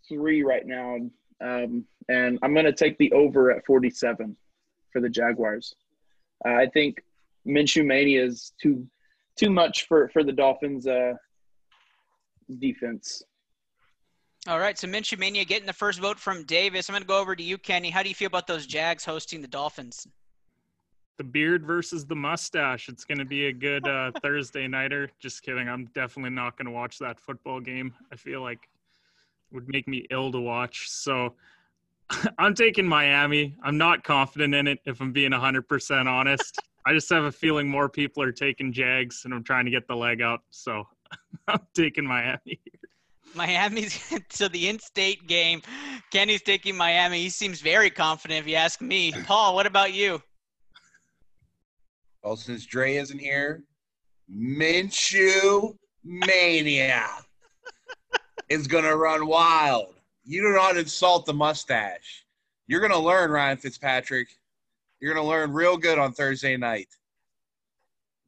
three 0.09 0.43
right 0.43 0.67
now, 0.67 0.97
um, 1.43 1.85
and 2.09 2.39
I'm 2.43 2.55
going 2.55 2.65
to 2.65 2.73
take 2.73 2.97
the 2.97 3.13
over 3.13 3.51
at 3.51 3.67
47 3.67 4.35
for 4.91 5.03
the 5.03 5.11
Jaguars. 5.11 5.75
Uh, 6.43 6.55
I 6.55 6.69
think 6.73 7.05
Minshew 7.47 7.85
mania 7.85 8.25
is 8.25 8.55
too 8.61 8.87
too 9.37 9.51
much 9.51 9.87
for 9.89 10.09
for 10.09 10.25
the 10.25 10.33
Dolphins' 10.33 10.87
uh, 10.87 11.13
defense. 12.59 13.23
All 14.47 14.59
right, 14.59 14.79
so 14.79 14.87
Minshew 14.87 15.19
mania 15.19 15.45
getting 15.45 15.67
the 15.67 15.73
first 15.73 16.01
vote 16.01 16.19
from 16.19 16.45
Davis. 16.45 16.91
I'm 16.91 16.93
going 16.93 17.03
to 17.03 17.09
go 17.09 17.19
over 17.19 17.35
to 17.35 17.43
you, 17.43 17.57
Kenny. 17.57 17.89
How 17.89 18.03
do 18.03 18.11
you 18.11 18.15
feel 18.15 18.27
about 18.27 18.47
those 18.47 18.67
Jags 18.67 19.03
hosting 19.03 19.41
the 19.41 19.49
Dolphins? 19.49 20.07
The 21.17 21.25
beard 21.25 21.65
versus 21.65 22.05
the 22.05 22.15
mustache. 22.15 22.91
It's 22.91 23.07
going 23.07 23.19
to 23.19 23.25
be 23.25 23.47
a 23.47 23.53
good 23.53 23.89
uh, 23.89 24.13
Thursday 24.23 24.69
nighter. 24.69 25.11
Just 25.19 25.43
kidding. 25.43 25.67
I'm 25.67 25.87
definitely 25.95 26.33
not 26.33 26.59
going 26.59 26.67
to 26.67 26.73
watch 26.73 26.99
that 26.99 27.19
football 27.19 27.59
game. 27.59 27.95
I 28.13 28.17
feel 28.17 28.43
like 28.43 28.69
it 29.51 29.55
would 29.55 29.69
make 29.69 29.89
me 29.89 30.07
ill 30.11 30.31
to 30.33 30.41
watch. 30.41 30.91
So 30.91 31.35
I'm 32.39 32.55
taking 32.55 32.87
Miami. 32.87 33.57
I'm 33.63 33.79
not 33.79 34.05
confident 34.05 34.55
in 34.55 34.67
it, 34.67 34.81
if 34.85 35.01
I'm 35.01 35.13
being 35.13 35.31
100% 35.31 36.07
honest. 36.07 36.59
I 36.87 36.93
just 36.93 37.09
have 37.09 37.25
a 37.25 37.33
feeling 37.33 37.67
more 37.67 37.89
people 37.89 38.23
are 38.23 38.33
taking 38.33 38.75
Jags, 38.75 39.25
and 39.25 39.33
I'm 39.33 39.43
trying 39.43 39.65
to 39.65 39.71
get 39.71 39.89
the 39.89 39.97
leg 39.97 40.21
up. 40.21 40.45
So 40.51 40.87
I'm 41.49 41.61
taking 41.75 42.07
Miami. 42.07 42.61
Miami's 43.35 44.01
so 44.31 44.49
the 44.49 44.69
in-state 44.69 45.27
game. 45.27 45.63
Kenny's 46.11 46.43
taking 46.43 46.77
Miami. 46.77 47.21
He 47.21 47.29
seems 47.29 47.61
very 47.61 47.91
confident, 47.91 48.41
if 48.41 48.49
you 48.49 48.57
ask 48.57 48.81
me. 48.81 49.13
Paul, 49.27 49.55
what 49.55 49.67
about 49.67 49.93
you? 49.93 50.23
Well, 52.23 52.37
since 52.37 52.65
Dre 52.65 52.97
isn't 52.97 53.19
here, 53.19 53.65
Minshew 54.33 55.77
mania 56.05 57.07
is 58.49 58.67
gonna 58.67 58.97
run 58.97 59.27
wild. 59.27 59.95
You 60.25 60.43
do 60.43 60.55
not 60.55 60.77
insult 60.77 61.27
the 61.27 61.35
mustache. 61.35 62.25
You're 62.67 62.81
gonna 62.81 62.99
learn, 62.99 63.31
Ryan 63.31 63.59
Fitzpatrick. 63.59 64.29
You're 65.01 65.13
gonna 65.13 65.27
learn 65.27 65.53
real 65.53 65.77
good 65.77 65.99
on 65.99 66.13
Thursday 66.13 66.57
night. 66.57 66.89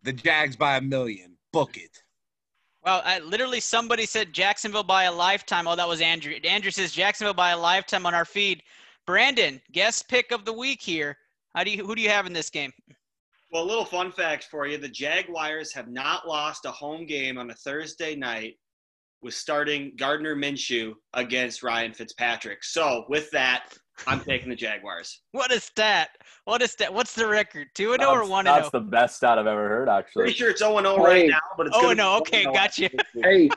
The 0.03 0.12
Jags 0.12 0.57
by 0.57 0.77
a 0.77 0.81
million. 0.83 1.37
Book 1.53 1.79
it. 1.79 2.03
Well, 2.87 3.03
I, 3.05 3.18
literally 3.18 3.59
somebody 3.59 4.07
said 4.07 4.33
Jacksonville 4.33 4.85
by 4.85 5.05
a 5.05 5.12
lifetime. 5.12 5.66
Oh, 5.66 5.75
that 5.75 5.88
was 5.88 6.01
Andrew. 6.01 6.35
Andrew 6.44 6.70
says 6.70 6.92
Jacksonville 6.92 7.35
by 7.35 7.51
a 7.51 7.59
lifetime 7.59 8.07
on 8.07 8.14
our 8.14 8.25
feed. 8.25 8.62
Brandon, 9.09 9.61
guest 9.72 10.09
pick 10.09 10.31
of 10.31 10.44
the 10.44 10.53
week 10.53 10.81
here. 10.81 11.18
How 11.57 11.64
do 11.64 11.70
you 11.72 11.85
who 11.85 11.96
do 11.96 12.01
you 12.01 12.11
have 12.11 12.27
in 12.27 12.33
this 12.33 12.49
game? 12.49 12.72
Well, 13.53 13.64
a 13.64 13.66
little 13.66 13.85
fun 13.85 14.12
fact 14.12 14.44
for 14.44 14.68
you: 14.68 14.79
the 14.79 14.88
Jaguars 14.88 15.75
have 15.75 15.88
not 15.88 16.29
lost 16.29 16.64
a 16.64 16.70
home 16.70 17.07
game 17.07 17.38
on 17.38 17.51
a 17.51 17.55
Thursday 17.55 18.14
night 18.14 18.55
with 19.20 19.35
starting 19.35 19.92
Gardner 19.99 20.37
Minshew 20.37 20.94
against 21.12 21.64
Ryan 21.64 21.92
Fitzpatrick. 21.92 22.62
So, 22.62 23.05
with 23.09 23.29
that, 23.33 23.77
I'm 24.07 24.21
taking 24.21 24.49
the 24.49 24.57
Jaguars. 24.57 25.21
What 25.33 25.53
a 25.53 25.61
stat! 25.61 26.11
What 26.45 26.63
a 26.63 26.69
stat! 26.69 26.93
What's 26.93 27.15
the 27.15 27.27
record? 27.27 27.69
Two 27.75 27.93
and 27.93 28.03
zero 28.03 28.13
or 28.13 28.29
one 28.29 28.47
and 28.47 28.57
That's 28.57 28.69
oh? 28.69 28.79
the 28.79 28.85
best 28.85 29.17
stat 29.17 29.39
I've 29.39 29.47
ever 29.47 29.69
heard, 29.69 29.89
actually. 29.89 30.25
Pretty 30.25 30.37
sure 30.37 30.51
it's 30.51 30.61
0 30.61 30.81
0 30.81 30.97
right 30.99 31.29
now, 31.29 31.39
but 31.57 31.67
it's 31.67 31.77
Oh 31.77 31.83
gonna 31.83 31.95
no, 31.95 32.21
be 32.21 32.21
okay, 32.21 32.45
0-0 32.45 32.55
gotcha. 32.55 32.91
Hey, 33.23 33.49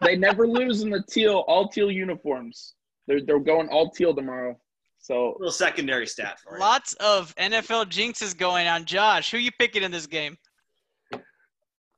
they 0.00 0.16
never 0.16 0.46
lose 0.46 0.82
in 0.82 0.90
the 0.90 1.02
teal, 1.10 1.44
all 1.48 1.68
teal 1.68 1.90
uniforms. 1.90 2.74
They're 3.06 3.20
they're 3.24 3.40
going 3.40 3.68
all 3.68 3.90
teal 3.90 4.14
tomorrow. 4.14 4.58
So 4.98 5.30
a 5.30 5.38
little 5.38 5.50
secondary 5.50 6.06
stat 6.06 6.38
for 6.38 6.54
you. 6.54 6.60
Lots 6.60 6.94
of 6.94 7.34
NFL 7.34 7.86
jinxes 7.86 8.36
going 8.36 8.68
on. 8.68 8.84
Josh, 8.84 9.32
who 9.32 9.38
you 9.38 9.50
picking 9.58 9.82
in 9.82 9.90
this 9.90 10.06
game? 10.06 10.36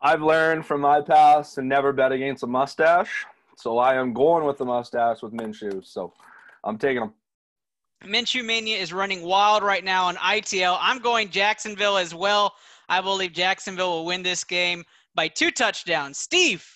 I've 0.01 0.23
learned 0.23 0.65
from 0.67 0.81
my 0.81 1.01
past 1.03 1.55
to 1.55 1.63
never 1.63 1.93
bet 1.93 2.13
against 2.13 2.43
a 2.43 2.47
mustache. 2.47 3.27
So 3.57 3.79
I 3.79 3.95
am 3.95 4.13
going 4.13 4.45
with 4.45 4.59
the 4.59 4.65
mustache 4.65 5.23
with 5.23 5.33
Minshew. 5.33 5.85
So 5.87 6.13
I'm 6.65 6.79
taking 6.79 7.03
him. 7.03 7.13
Minshew 8.07 8.45
Mania 8.45 8.77
is 8.77 8.93
running 8.93 9.23
wild 9.23 9.63
right 9.63 9.85
now 9.85 10.05
on 10.07 10.17
ITL. 10.17 10.79
I'm 10.81 10.99
going 10.99 11.31
Jacksonville 11.31 11.97
as 11.97 12.15
well. 12.15 12.55
I 12.89 13.01
believe 13.01 13.33
Jacksonville 13.33 13.91
will 13.91 14.05
win 14.05 14.23
this 14.23 14.45
game 14.45 14.85
by 15.15 15.29
two 15.29 15.51
touchdowns. 15.51 16.19
Steve, 16.19 16.67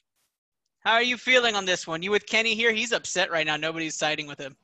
how 0.80 0.94
are 0.94 1.02
you 1.02 1.16
feeling 1.16 1.54
on 1.54 1.64
this 1.64 1.86
one? 1.86 2.02
You 2.02 2.10
with 2.10 2.26
Kenny 2.26 2.54
here? 2.54 2.72
He's 2.72 2.92
upset 2.92 3.30
right 3.30 3.46
now. 3.46 3.56
Nobody's 3.56 3.96
siding 3.96 4.26
with 4.26 4.38
him. 4.38 4.56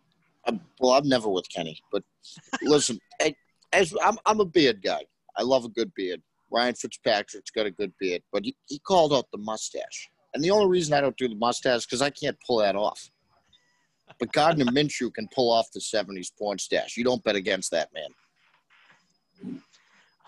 I'm, 0.46 0.60
well, 0.80 0.92
I'm 0.92 1.08
never 1.08 1.28
with 1.28 1.48
Kenny, 1.48 1.78
but 1.92 2.02
listen, 2.62 2.98
I, 3.20 3.34
as 3.72 3.94
I'm, 4.02 4.18
I'm 4.26 4.40
a 4.40 4.44
beard 4.44 4.82
guy. 4.82 5.04
I 5.36 5.42
love 5.42 5.64
a 5.64 5.68
good 5.68 5.92
beard. 5.94 6.22
Ryan 6.50 6.74
Fitzpatrick's 6.74 7.50
got 7.50 7.66
a 7.66 7.70
good 7.70 7.92
beard, 7.98 8.22
but 8.32 8.44
he, 8.44 8.56
he 8.66 8.78
called 8.78 9.12
out 9.12 9.26
the 9.32 9.38
mustache. 9.38 10.08
And 10.34 10.42
the 10.42 10.50
only 10.50 10.68
reason 10.68 10.94
I 10.94 11.00
don't 11.00 11.16
do 11.16 11.28
the 11.28 11.34
mustache 11.34 11.78
is 11.78 11.86
because 11.86 12.02
I 12.02 12.10
can't 12.10 12.36
pull 12.46 12.58
that 12.58 12.76
off. 12.76 13.10
But 14.18 14.32
Gardner 14.32 14.64
Minshew 14.66 15.12
can 15.12 15.28
pull 15.34 15.50
off 15.50 15.70
the 15.72 15.80
70s 15.80 16.30
porn 16.38 16.58
stash. 16.58 16.96
You 16.96 17.04
don't 17.04 17.22
bet 17.24 17.36
against 17.36 17.70
that, 17.72 17.90
man. 17.92 18.08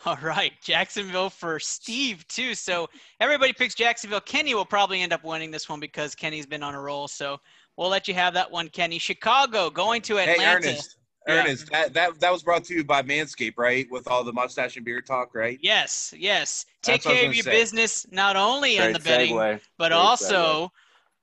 All 0.04 0.18
right, 0.22 0.52
Jacksonville 0.62 1.30
for 1.30 1.58
Steve 1.58 2.26
too. 2.28 2.54
So 2.54 2.88
everybody 3.18 3.52
picks 3.52 3.74
Jacksonville. 3.74 4.20
Kenny 4.20 4.54
will 4.54 4.64
probably 4.64 5.02
end 5.02 5.12
up 5.12 5.24
winning 5.24 5.50
this 5.50 5.68
one 5.68 5.80
because 5.80 6.14
Kenny's 6.14 6.46
been 6.46 6.62
on 6.62 6.74
a 6.74 6.80
roll. 6.80 7.08
So 7.08 7.38
we'll 7.76 7.88
let 7.88 8.06
you 8.06 8.14
have 8.14 8.32
that 8.34 8.48
one, 8.48 8.68
Kenny. 8.68 8.98
Chicago 8.98 9.68
going 9.68 10.02
to 10.02 10.18
Atlanta. 10.18 10.40
Hey, 10.40 10.54
Ernest. 10.54 10.96
Yeah. 11.26 11.40
Ernest, 11.40 11.70
that, 11.72 11.92
that 11.94 12.20
that 12.20 12.32
was 12.32 12.44
brought 12.44 12.62
to 12.64 12.74
you 12.74 12.84
by 12.84 13.02
Manscaped, 13.02 13.54
right? 13.56 13.84
With 13.90 14.06
all 14.06 14.22
the 14.22 14.32
mustache 14.32 14.76
and 14.76 14.84
beard 14.84 15.06
talk, 15.06 15.34
right? 15.34 15.58
Yes, 15.60 16.14
yes. 16.16 16.66
Take 16.82 17.02
That's 17.02 17.06
what 17.06 17.10
I 17.10 17.14
was 17.14 17.20
care 17.22 17.28
of 17.30 17.34
your 17.34 17.42
say. 17.42 17.50
business 17.50 18.06
not 18.12 18.36
only 18.36 18.76
in 18.76 18.82
Great 18.82 18.92
the 18.92 19.00
betting, 19.00 19.34
segue. 19.34 19.60
but 19.76 19.88
Great 19.88 19.98
also 19.98 20.70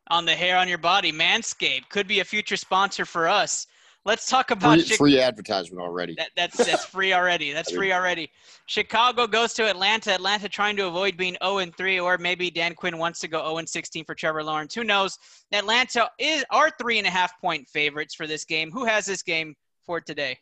on 0.08 0.26
the 0.26 0.36
hair 0.36 0.58
on 0.58 0.68
your 0.68 0.78
body. 0.78 1.12
Manscaped 1.12 1.90
could 1.90 2.08
be 2.08 2.20
a 2.20 2.26
future 2.26 2.58
sponsor 2.58 3.06
for 3.06 3.28
us. 3.28 3.68
Let's 4.06 4.28
talk 4.28 4.52
about 4.52 4.80
Free, 4.80 4.90
Chi- 4.90 4.96
free 4.98 5.22
advertisement 5.22 5.82
already. 5.82 6.14
that, 6.16 6.32
that's 6.36 6.58
that's 6.58 6.84
free 6.84 7.14
already. 7.14 7.54
That's 7.54 7.72
free 7.72 7.94
already. 7.94 8.30
Chicago 8.66 9.26
goes 9.28 9.54
to 9.54 9.70
Atlanta. 9.70 10.14
Atlanta 10.14 10.50
trying 10.50 10.76
to 10.76 10.88
avoid 10.88 11.16
being 11.16 11.38
0 11.42 11.60
and 11.60 11.74
3, 11.76 12.02
or 12.02 12.18
maybe 12.18 12.52
Dan 12.52 12.76
Quinn 12.76 12.98
wants 12.98 13.22
to 13.22 13.30
go 13.30 13.40
0 13.40 13.60
and 13.60 13.70
16 13.70 14.04
for 14.04 14.14
Trevor 14.14 14.44
Lawrence. 14.44 14.76
Who 14.76 14.84
knows? 14.84 15.18
Atlanta 15.54 16.10
is 16.20 16.44
are 16.50 16.70
three 16.82 16.98
and 16.98 17.08
a 17.08 17.10
half 17.10 17.40
point 17.40 17.66
favorites 17.70 18.14
for 18.14 18.28
this 18.28 18.44
game. 18.44 18.72
Who 18.72 18.84
has 18.84 19.06
this 19.06 19.24
game 19.24 19.56
for 19.86 20.02
today? 20.02 20.38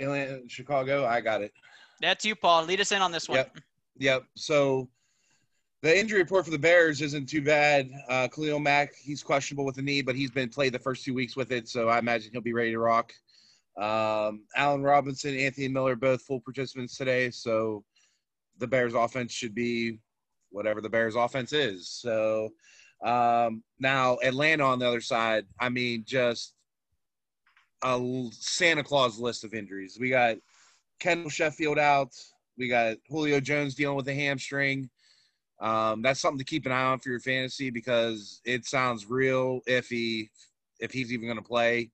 Atlanta, 0.00 0.40
Chicago, 0.48 1.06
I 1.06 1.20
got 1.20 1.40
it. 1.40 1.52
That's 2.00 2.24
you, 2.24 2.34
Paul. 2.34 2.64
Lead 2.64 2.80
us 2.80 2.90
in 2.90 3.00
on 3.00 3.12
this 3.12 3.28
one. 3.28 3.36
Yep. 3.36 3.58
Yep. 3.98 4.24
So 4.34 4.88
the 5.82 5.98
injury 5.98 6.20
report 6.20 6.44
for 6.44 6.50
the 6.50 6.58
Bears 6.58 7.00
isn't 7.00 7.26
too 7.26 7.42
bad. 7.42 7.90
Uh, 8.08 8.28
Khalil 8.28 8.58
Mack, 8.58 8.94
he's 8.94 9.22
questionable 9.22 9.64
with 9.64 9.76
the 9.76 9.82
knee, 9.82 10.02
but 10.02 10.14
he's 10.14 10.30
been 10.30 10.48
played 10.48 10.74
the 10.74 10.78
first 10.78 11.04
two 11.04 11.14
weeks 11.14 11.36
with 11.36 11.52
it, 11.52 11.68
so 11.68 11.88
I 11.88 11.98
imagine 11.98 12.30
he'll 12.32 12.42
be 12.42 12.52
ready 12.52 12.72
to 12.72 12.78
rock. 12.78 13.12
Um, 13.80 14.42
Allen 14.56 14.82
Robinson, 14.82 15.36
Anthony 15.38 15.68
Miller, 15.68 15.96
both 15.96 16.22
full 16.22 16.40
participants 16.40 16.96
today, 16.96 17.30
so 17.30 17.82
the 18.58 18.66
Bears 18.66 18.94
offense 18.94 19.32
should 19.32 19.54
be 19.54 19.98
whatever 20.50 20.82
the 20.82 20.90
Bears 20.90 21.14
offense 21.14 21.52
is. 21.52 21.88
So 21.88 22.50
um, 23.02 23.62
now 23.78 24.18
Atlanta 24.22 24.64
on 24.64 24.78
the 24.78 24.86
other 24.86 25.00
side, 25.00 25.46
I 25.58 25.70
mean, 25.70 26.04
just 26.06 26.54
a 27.82 28.28
Santa 28.32 28.84
Claus 28.84 29.18
list 29.18 29.44
of 29.44 29.54
injuries. 29.54 29.96
We 29.98 30.10
got 30.10 30.36
Kendall 30.98 31.30
Sheffield 31.30 31.78
out. 31.78 32.12
We 32.58 32.68
got 32.68 32.98
Julio 33.08 33.40
Jones 33.40 33.74
dealing 33.74 33.96
with 33.96 34.08
a 34.08 34.14
hamstring. 34.14 34.90
Um, 35.60 36.00
that's 36.02 36.20
something 36.20 36.38
to 36.38 36.44
keep 36.44 36.66
an 36.66 36.72
eye 36.72 36.84
on 36.84 37.00
for 37.00 37.10
your 37.10 37.20
fantasy 37.20 37.70
because 37.70 38.40
it 38.44 38.64
sounds 38.64 39.08
real 39.08 39.60
iffy 39.68 40.30
if 40.78 40.90
he's 40.90 41.12
even 41.12 41.26
going 41.26 41.36
to 41.36 41.42
play. 41.42 41.90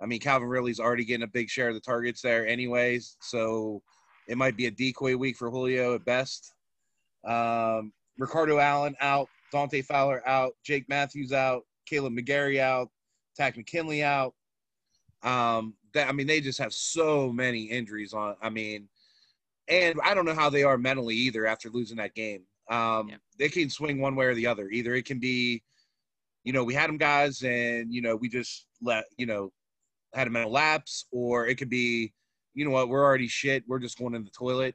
I 0.00 0.06
mean, 0.06 0.18
Calvin 0.18 0.48
Ridley's 0.48 0.80
already 0.80 1.04
getting 1.04 1.24
a 1.24 1.28
big 1.28 1.48
share 1.48 1.68
of 1.68 1.74
the 1.74 1.80
targets 1.80 2.22
there, 2.22 2.46
anyways. 2.46 3.16
So 3.20 3.82
it 4.28 4.36
might 4.36 4.56
be 4.56 4.66
a 4.66 4.70
decoy 4.70 5.16
week 5.16 5.36
for 5.36 5.50
Julio 5.50 5.94
at 5.94 6.04
best. 6.04 6.54
Um, 7.24 7.92
Ricardo 8.18 8.58
Allen 8.58 8.96
out, 9.00 9.28
Dante 9.52 9.82
Fowler 9.82 10.26
out, 10.26 10.54
Jake 10.64 10.88
Matthews 10.88 11.32
out, 11.32 11.62
Kaleb 11.88 12.18
McGary 12.18 12.58
out, 12.58 12.88
Takk 13.36 13.56
McKinley 13.56 14.02
out. 14.02 14.34
Um, 15.22 15.74
that, 15.94 16.08
I 16.08 16.12
mean, 16.12 16.26
they 16.26 16.40
just 16.40 16.58
have 16.58 16.72
so 16.72 17.30
many 17.32 17.64
injuries 17.64 18.12
on. 18.12 18.36
I 18.42 18.50
mean, 18.50 18.88
and 19.68 20.00
I 20.02 20.14
don't 20.14 20.24
know 20.24 20.34
how 20.34 20.50
they 20.50 20.64
are 20.64 20.78
mentally 20.78 21.14
either 21.14 21.46
after 21.46 21.70
losing 21.70 21.98
that 21.98 22.14
game. 22.14 22.42
Um, 22.72 23.08
Yeah. 23.08 23.16
They 23.38 23.48
can 23.48 23.70
swing 23.70 24.00
one 24.00 24.16
way 24.16 24.26
or 24.26 24.34
the 24.34 24.46
other. 24.46 24.68
Either 24.70 24.94
it 24.94 25.04
can 25.04 25.18
be, 25.18 25.62
you 26.44 26.52
know, 26.52 26.64
we 26.64 26.74
had 26.74 26.88
them 26.88 26.98
guys 26.98 27.42
and, 27.42 27.92
you 27.92 28.02
know, 28.02 28.16
we 28.16 28.28
just 28.28 28.66
let, 28.80 29.04
you 29.16 29.26
know, 29.26 29.52
had 30.14 30.26
a 30.26 30.30
mental 30.30 30.52
lapse, 30.52 31.06
or 31.10 31.46
it 31.46 31.56
could 31.56 31.70
be, 31.70 32.12
you 32.54 32.64
know 32.64 32.70
what, 32.70 32.88
we're 32.88 33.04
already 33.04 33.28
shit. 33.28 33.64
We're 33.66 33.78
just 33.78 33.98
going 33.98 34.14
in 34.14 34.24
the 34.24 34.30
toilet. 34.30 34.74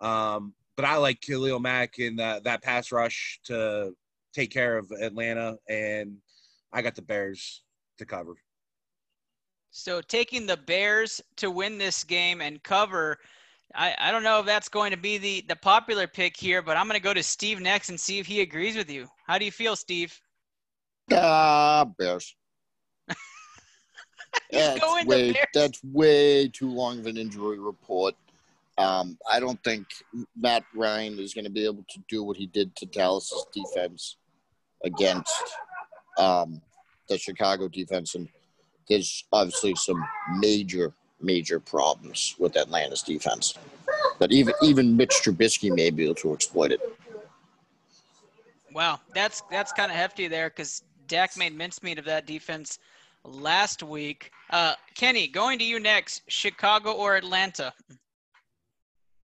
Um, 0.00 0.54
but 0.76 0.84
I 0.84 0.96
like 0.96 1.20
Khalil 1.20 1.58
Mack 1.58 1.98
and 1.98 2.18
that, 2.18 2.44
that 2.44 2.62
pass 2.62 2.92
rush 2.92 3.40
to 3.44 3.92
take 4.32 4.50
care 4.50 4.78
of 4.78 4.90
Atlanta, 5.00 5.56
and 5.68 6.16
I 6.72 6.82
got 6.82 6.94
the 6.94 7.02
Bears 7.02 7.64
to 7.98 8.04
cover. 8.04 8.34
So 9.70 10.00
taking 10.00 10.46
the 10.46 10.56
Bears 10.56 11.20
to 11.36 11.50
win 11.50 11.78
this 11.78 12.04
game 12.04 12.40
and 12.40 12.62
cover, 12.62 13.18
I, 13.74 13.94
I 13.98 14.10
don't 14.10 14.22
know 14.22 14.40
if 14.40 14.46
that's 14.46 14.68
going 14.68 14.92
to 14.92 14.96
be 14.96 15.18
the, 15.18 15.44
the 15.48 15.56
popular 15.56 16.06
pick 16.06 16.36
here, 16.36 16.62
but 16.62 16.76
I'm 16.76 16.86
going 16.86 16.98
to 16.98 17.02
go 17.02 17.14
to 17.14 17.22
Steve 17.22 17.60
next 17.60 17.90
and 17.90 18.00
see 18.00 18.18
if 18.18 18.26
he 18.26 18.40
agrees 18.40 18.76
with 18.76 18.90
you. 18.90 19.06
How 19.26 19.38
do 19.38 19.44
you 19.44 19.52
feel, 19.52 19.76
Steve? 19.76 20.18
Ah, 21.12 21.86
Bears. 21.98 22.34
That's 24.50 25.06
way, 25.06 25.32
Bears. 25.32 25.46
That's 25.54 25.84
way 25.84 26.48
too 26.48 26.70
long 26.70 26.98
of 26.98 27.06
an 27.06 27.16
injury 27.16 27.58
report. 27.58 28.14
Um, 28.78 29.18
I 29.28 29.40
don't 29.40 29.62
think 29.64 29.86
Matt 30.36 30.64
Ryan 30.74 31.18
is 31.18 31.34
going 31.34 31.44
to 31.44 31.50
be 31.50 31.64
able 31.64 31.84
to 31.90 32.00
do 32.08 32.22
what 32.22 32.36
he 32.36 32.46
did 32.46 32.74
to 32.76 32.86
Dallas's 32.86 33.44
defense 33.52 34.16
against 34.84 35.34
um, 36.16 36.62
the 37.08 37.18
Chicago 37.18 37.66
defense, 37.68 38.14
and 38.14 38.28
there's 38.88 39.24
obviously 39.32 39.74
some 39.74 40.02
major, 40.38 40.94
major 41.20 41.60
problems 41.60 42.34
with 42.38 42.56
Atlanta's 42.56 43.02
defense. 43.02 43.54
But 44.18 44.32
even 44.32 44.54
even 44.62 44.96
Mitch 44.96 45.20
Trubisky 45.22 45.74
may 45.74 45.90
be 45.90 46.04
able 46.04 46.14
to 46.16 46.32
exploit 46.32 46.72
it. 46.72 46.80
Wow, 48.72 49.00
that's 49.14 49.42
that's 49.50 49.72
kind 49.72 49.90
of 49.90 49.96
hefty 49.96 50.28
there 50.28 50.50
because 50.50 50.82
Dak 51.06 51.36
made 51.36 51.56
mincemeat 51.56 51.98
of 51.98 52.04
that 52.04 52.26
defense 52.26 52.78
last 53.24 53.82
week. 53.82 54.30
Uh, 54.50 54.74
Kenny, 54.94 55.26
going 55.28 55.58
to 55.58 55.64
you 55.64 55.80
next. 55.80 56.22
Chicago 56.28 56.92
or 56.92 57.16
Atlanta? 57.16 57.72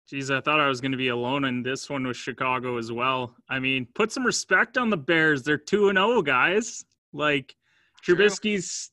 Geez, 0.08 0.30
I 0.30 0.40
thought 0.40 0.60
I 0.60 0.68
was 0.68 0.80
going 0.80 0.92
to 0.92 0.98
be 0.98 1.08
alone 1.08 1.44
in 1.44 1.62
this 1.62 1.88
one 1.88 2.06
with 2.06 2.16
Chicago 2.16 2.76
as 2.76 2.92
well. 2.92 3.34
I 3.48 3.58
mean, 3.58 3.86
put 3.94 4.12
some 4.12 4.26
respect 4.26 4.76
on 4.76 4.90
the 4.90 4.96
Bears. 4.96 5.42
They're 5.42 5.56
2 5.56 5.88
and 5.88 5.96
0, 5.96 6.22
guys. 6.22 6.84
Like 7.12 7.56
True. 8.02 8.16
Trubisky's 8.16 8.90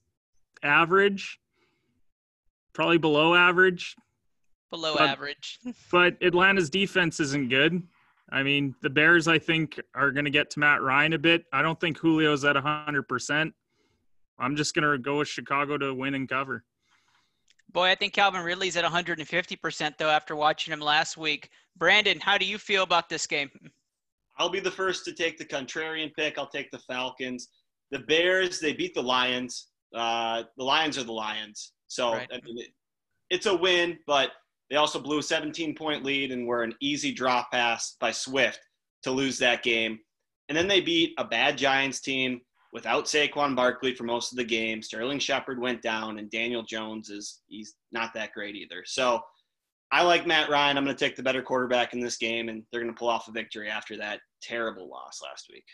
average, 0.64 1.39
probably 2.80 2.98
below 2.98 3.36
average, 3.36 3.94
Below 4.70 4.94
But- 4.96 5.10
average. 5.10 5.60
but 5.92 6.16
Atlanta's 6.24 6.70
defense 6.70 7.20
isn't 7.20 7.50
good. 7.50 7.84
I 8.32 8.42
mean, 8.42 8.74
the 8.82 8.90
Bears, 8.90 9.28
I 9.28 9.38
think, 9.38 9.78
are 9.96 10.12
going 10.12 10.24
to 10.24 10.32
get 10.32 10.50
to 10.52 10.60
Matt 10.60 10.82
Ryan 10.82 11.12
a 11.12 11.18
bit. 11.18 11.44
I 11.52 11.62
don't 11.62 11.78
think 11.78 12.00
Julio's 12.00 12.46
at 12.46 12.56
100%. 12.56 13.52
I'm 14.38 14.56
just 14.56 14.74
going 14.76 14.90
to 14.90 14.98
go 14.98 15.18
with 15.18 15.28
Chicago 15.28 15.78
to 15.78 15.94
win 15.94 16.14
and 16.14 16.30
cover. 16.30 16.64
Boy, 17.74 17.90
I 17.90 17.96
think 17.96 18.14
Calvin 18.14 18.44
Ridley's 18.44 18.78
at 18.78 18.86
150% 18.86 19.98
though 19.98 20.10
after 20.10 20.38
watching 20.38 20.72
him 20.72 20.80
last 20.80 21.18
week. 21.18 21.50
Brandon, 21.76 22.18
how 22.18 22.38
do 22.38 22.46
you 22.46 22.58
feel 22.58 22.84
about 22.84 23.10
this 23.10 23.28
game? 23.28 23.50
I'll 24.38 24.48
be 24.50 24.62
the 24.62 24.72
first 24.72 25.04
to 25.04 25.12
take 25.12 25.38
the 25.38 25.44
contrarian 25.46 26.14
pick. 26.16 26.38
I'll 26.38 26.48
take 26.48 26.72
the 26.72 26.80
Falcons. 26.80 27.50
The 27.92 28.00
Bears, 28.00 28.62
they 28.62 28.72
beat 28.72 28.94
the 28.94 29.04
Lions. 29.04 29.68
Uh, 29.94 30.44
the 30.56 30.64
Lions 30.64 30.98
are 30.98 31.04
the 31.04 31.12
Lions. 31.12 31.74
So 31.90 32.14
Right. 32.14 32.30
I 32.32 32.40
mean, 32.46 32.60
it, 32.60 32.70
it's 33.30 33.46
a 33.46 33.56
win, 33.56 34.00
but 34.08 34.32
they 34.70 34.78
also 34.78 35.00
blew 35.00 35.20
a 35.20 35.24
17 35.24 35.76
point 35.76 36.04
lead 36.04 36.32
and 36.32 36.48
were 36.48 36.64
an 36.64 36.76
easy 36.80 37.12
drop 37.12 37.52
pass 37.52 37.98
by 38.00 38.12
Swift 38.12 38.60
to 39.04 39.12
lose 39.12 39.38
that 39.40 39.64
game. 39.64 40.00
And 40.48 40.58
then 40.58 40.68
they 40.68 40.82
beat 40.82 41.14
a 41.18 41.26
bad 41.26 41.58
Giants 41.58 42.00
team 42.00 42.42
without 42.72 43.06
Saquon 43.06 43.56
Barkley 43.56 43.94
for 43.94 44.04
most 44.04 44.32
of 44.32 44.38
the 44.38 44.44
game. 44.44 44.82
Sterling 44.82 45.20
Shepard 45.20 45.60
went 45.60 45.82
down, 45.82 46.20
and 46.20 46.30
Daniel 46.30 46.64
Jones 46.64 47.10
is 47.10 47.42
he's 47.48 47.76
not 47.92 48.14
that 48.14 48.34
great 48.34 48.56
either. 48.56 48.84
So 48.86 49.22
I 49.92 50.04
like 50.04 50.28
Matt 50.28 50.50
Ryan. 50.50 50.78
I'm 50.78 50.86
going 50.86 50.96
to 50.96 51.06
take 51.06 51.16
the 51.16 51.24
better 51.24 51.42
quarterback 51.42 51.94
in 51.94 52.00
this 52.00 52.18
game, 52.18 52.50
and 52.50 52.64
they're 52.72 52.82
going 52.82 52.94
to 52.94 52.98
pull 52.98 53.10
off 53.10 53.28
a 53.28 53.32
victory 53.32 53.70
after 53.70 53.98
that 53.98 54.20
terrible 54.42 54.90
loss 54.90 55.20
last 55.24 55.48
week. 55.52 55.66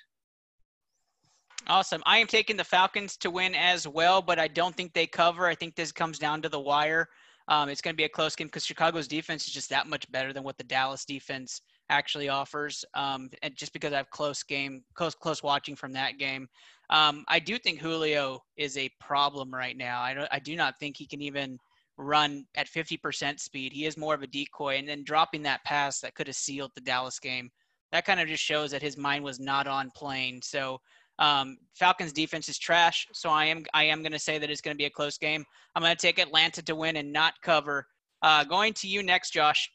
Awesome. 1.68 2.04
I 2.06 2.20
am 2.20 2.28
taking 2.28 2.58
the 2.58 2.64
Falcons 2.64 3.18
to 3.18 3.32
win 3.32 3.56
as 3.56 3.88
well, 3.88 4.22
but 4.22 4.38
I 4.38 4.48
don't 4.48 4.76
think 4.76 4.94
they 4.94 5.08
cover. 5.08 5.48
I 5.48 5.56
think 5.56 5.76
this 5.76 5.92
comes 5.92 6.20
down 6.20 6.42
to 6.44 6.50
the 6.50 6.60
wire. 6.60 7.10
Um, 7.48 7.70
it's 7.70 7.82
going 7.82 7.94
to 7.94 7.98
be 7.98 8.04
a 8.04 8.10
close 8.10 8.36
game 8.36 8.48
because 8.48 8.66
Chicago's 8.66 9.08
defense 9.08 9.48
is 9.48 9.54
just 9.54 9.70
that 9.72 9.88
much 9.88 10.12
better 10.12 10.32
than 10.32 10.44
what 10.44 10.58
the 10.58 10.64
Dallas 10.64 11.06
defense 11.06 11.62
actually 11.90 12.30
offers. 12.30 12.86
Um, 12.94 13.30
and 13.42 13.56
just 13.56 13.74
because 13.74 13.94
I 13.94 13.98
have 13.98 14.10
close 14.12 14.44
game, 14.44 14.84
close 14.94 15.16
close 15.16 15.42
watching 15.42 15.76
from 15.76 15.92
that 15.94 16.20
game, 16.20 16.48
um, 16.92 17.24
I 17.28 17.40
do 17.40 17.58
think 17.58 17.80
Julio 17.80 18.44
is 18.58 18.78
a 18.78 18.92
problem 19.00 19.54
right 19.54 19.78
now. 19.78 20.02
I 20.02 20.14
don't, 20.14 20.28
I 20.32 20.40
do 20.40 20.56
not 20.56 20.76
think 20.80 20.98
he 20.98 21.08
can 21.08 21.22
even 21.22 21.58
run 21.98 22.46
at 22.56 22.68
50% 22.68 23.40
speed. 23.40 23.74
He 23.74 23.86
is 23.86 23.98
more 23.98 24.14
of 24.14 24.22
a 24.22 24.28
decoy, 24.28 24.78
and 24.78 24.88
then 24.88 25.04
dropping 25.04 25.44
that 25.44 25.64
pass 25.64 26.00
that 26.02 26.14
could 26.14 26.28
have 26.28 26.36
sealed 26.36 26.72
the 26.76 26.82
Dallas 26.82 27.20
game. 27.20 27.50
That 27.92 28.06
kind 28.06 28.20
of 28.20 28.28
just 28.28 28.44
shows 28.44 28.72
that 28.72 28.82
his 28.82 28.98
mind 28.98 29.24
was 29.24 29.40
not 29.40 29.68
on 29.68 29.92
playing. 29.96 30.42
So 30.44 30.82
um, 31.20 31.58
Falcons 31.74 32.12
defense 32.12 32.50
is 32.50 32.58
trash, 32.58 33.08
so 33.14 33.30
I 33.30 33.46
am 33.46 33.66
I 33.74 33.84
am 33.86 34.02
going 34.02 34.12
to 34.12 34.20
say 34.20 34.38
that 34.38 34.50
it's 34.50 34.62
going 34.62 34.74
to 34.74 34.78
be 34.78 34.86
a 34.86 34.90
close 34.90 35.18
game. 35.18 35.46
I'm 35.76 35.82
going 35.82 35.96
to 35.96 36.02
take 36.02 36.20
Atlanta 36.20 36.62
to 36.64 36.76
win 36.76 36.98
and 36.98 37.12
not 37.12 37.34
cover. 37.42 37.88
Uh, 38.22 38.44
going 38.44 38.74
to 38.74 38.88
you 38.88 39.04
next, 39.04 39.32
Josh. 39.32 39.72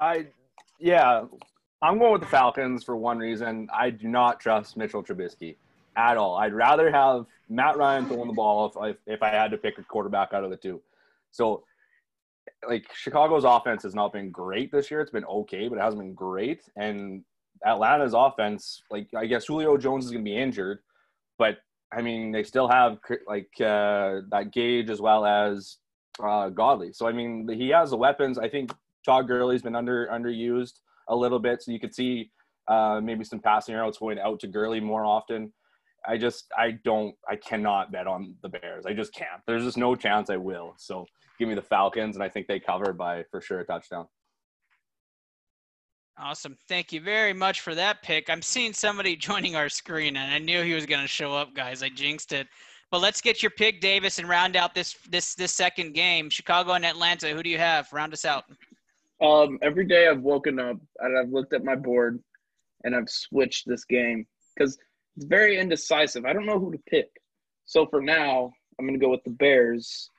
I, 0.00 0.26
yeah, 0.78 1.24
I'm 1.82 1.98
going 1.98 2.12
with 2.12 2.22
the 2.22 2.26
Falcons 2.26 2.82
for 2.82 2.96
one 2.96 3.18
reason. 3.18 3.68
I 3.72 3.90
do 3.90 4.08
not 4.08 4.40
trust 4.40 4.76
Mitchell 4.76 5.02
Trubisky 5.02 5.56
at 5.96 6.16
all. 6.16 6.36
I'd 6.36 6.54
rather 6.54 6.90
have 6.90 7.26
Matt 7.48 7.76
Ryan 7.76 8.06
throwing 8.06 8.28
the 8.28 8.34
ball 8.34 8.66
if 8.66 8.76
I, 8.76 8.94
if 9.06 9.22
I 9.22 9.28
had 9.28 9.50
to 9.50 9.58
pick 9.58 9.78
a 9.78 9.82
quarterback 9.82 10.32
out 10.32 10.44
of 10.44 10.50
the 10.50 10.56
two. 10.56 10.80
So, 11.30 11.64
like 12.68 12.86
Chicago's 12.94 13.44
offense 13.44 13.82
has 13.82 13.94
not 13.94 14.12
been 14.12 14.30
great 14.30 14.72
this 14.72 14.90
year. 14.90 15.00
It's 15.00 15.10
been 15.10 15.24
okay, 15.24 15.68
but 15.68 15.78
it 15.78 15.82
hasn't 15.82 16.00
been 16.00 16.14
great. 16.14 16.62
And 16.76 17.22
Atlanta's 17.64 18.14
offense, 18.14 18.82
like 18.90 19.08
I 19.16 19.26
guess 19.26 19.46
Julio 19.46 19.76
Jones 19.76 20.04
is 20.04 20.10
going 20.10 20.24
to 20.24 20.30
be 20.30 20.36
injured, 20.36 20.78
but 21.38 21.58
I 21.92 22.02
mean 22.02 22.32
they 22.32 22.42
still 22.42 22.68
have 22.68 22.98
like 23.26 23.50
uh, 23.60 24.20
that 24.30 24.50
Gage 24.52 24.90
as 24.90 25.00
well 25.00 25.26
as 25.26 25.78
uh, 26.22 26.48
Godley. 26.48 26.92
So 26.92 27.06
I 27.06 27.12
mean 27.12 27.48
he 27.48 27.68
has 27.70 27.90
the 27.90 27.96
weapons. 27.96 28.38
I 28.38 28.48
think 28.48 28.72
Todd 29.04 29.26
Gurley's 29.26 29.62
been 29.62 29.76
under 29.76 30.08
underused 30.08 30.80
a 31.08 31.16
little 31.16 31.38
bit, 31.38 31.62
so 31.62 31.72
you 31.72 31.80
could 31.80 31.94
see 31.94 32.30
uh, 32.68 33.00
maybe 33.02 33.24
some 33.24 33.40
passing 33.40 33.74
routes 33.74 33.98
going 33.98 34.18
out 34.18 34.40
to 34.40 34.46
Gurley 34.46 34.80
more 34.80 35.04
often. 35.04 35.52
I 36.06 36.16
just 36.16 36.46
I 36.56 36.78
don't 36.84 37.14
I 37.28 37.36
cannot 37.36 37.92
bet 37.92 38.06
on 38.06 38.34
the 38.42 38.48
Bears. 38.48 38.86
I 38.86 38.94
just 38.94 39.12
can't. 39.12 39.42
There's 39.46 39.64
just 39.64 39.76
no 39.76 39.94
chance 39.94 40.30
I 40.30 40.36
will. 40.36 40.74
So 40.78 41.06
give 41.38 41.48
me 41.48 41.54
the 41.54 41.62
Falcons, 41.62 42.16
and 42.16 42.22
I 42.22 42.28
think 42.28 42.46
they 42.46 42.60
cover 42.60 42.92
by 42.92 43.24
for 43.30 43.40
sure 43.40 43.60
a 43.60 43.66
touchdown. 43.66 44.06
Awesome. 46.22 46.54
Thank 46.68 46.92
you 46.92 47.00
very 47.00 47.32
much 47.32 47.62
for 47.62 47.74
that 47.74 48.02
pick. 48.02 48.28
I'm 48.28 48.42
seeing 48.42 48.74
somebody 48.74 49.16
joining 49.30 49.56
our 49.56 49.70
screen, 49.70 50.16
and 50.16 50.32
I 50.32 50.38
knew 50.38 50.62
he 50.62 50.74
was 50.74 50.84
going 50.84 51.00
to 51.00 51.08
show 51.08 51.32
up, 51.32 51.54
guys. 51.54 51.82
I 51.82 51.88
jinxed 51.88 52.32
it. 52.32 52.46
But 52.90 53.00
let's 53.00 53.20
get 53.20 53.42
your 53.42 53.50
pick, 53.50 53.80
Davis, 53.80 54.18
and 54.18 54.28
round 54.28 54.56
out 54.56 54.74
this 54.74 54.96
this 55.08 55.34
this 55.34 55.52
second 55.52 55.94
game. 55.94 56.28
Chicago 56.28 56.72
and 56.72 56.84
Atlanta. 56.84 57.28
Who 57.28 57.42
do 57.42 57.48
you 57.48 57.58
have? 57.58 57.90
Round 57.92 58.12
us 58.12 58.24
out. 58.24 58.44
Um, 59.22 59.58
every 59.62 59.86
day 59.86 60.08
I've 60.08 60.22
woken 60.22 60.58
up 60.58 60.76
and 60.98 61.18
I've 61.18 61.30
looked 61.30 61.52
at 61.52 61.62
my 61.62 61.76
board 61.76 62.20
and 62.84 62.96
I've 62.96 63.08
switched 63.08 63.68
this 63.68 63.84
game 63.84 64.26
because 64.56 64.78
it's 65.16 65.26
very 65.26 65.58
indecisive. 65.58 66.24
I 66.24 66.32
don't 66.32 66.46
know 66.46 66.58
who 66.58 66.72
to 66.72 66.78
pick. 66.88 67.08
So 67.66 67.86
for 67.86 68.00
now, 68.00 68.50
I'm 68.78 68.86
going 68.86 68.98
to 68.98 69.04
go 69.04 69.10
with 69.10 69.22
the 69.24 69.30
Bears. 69.30 70.10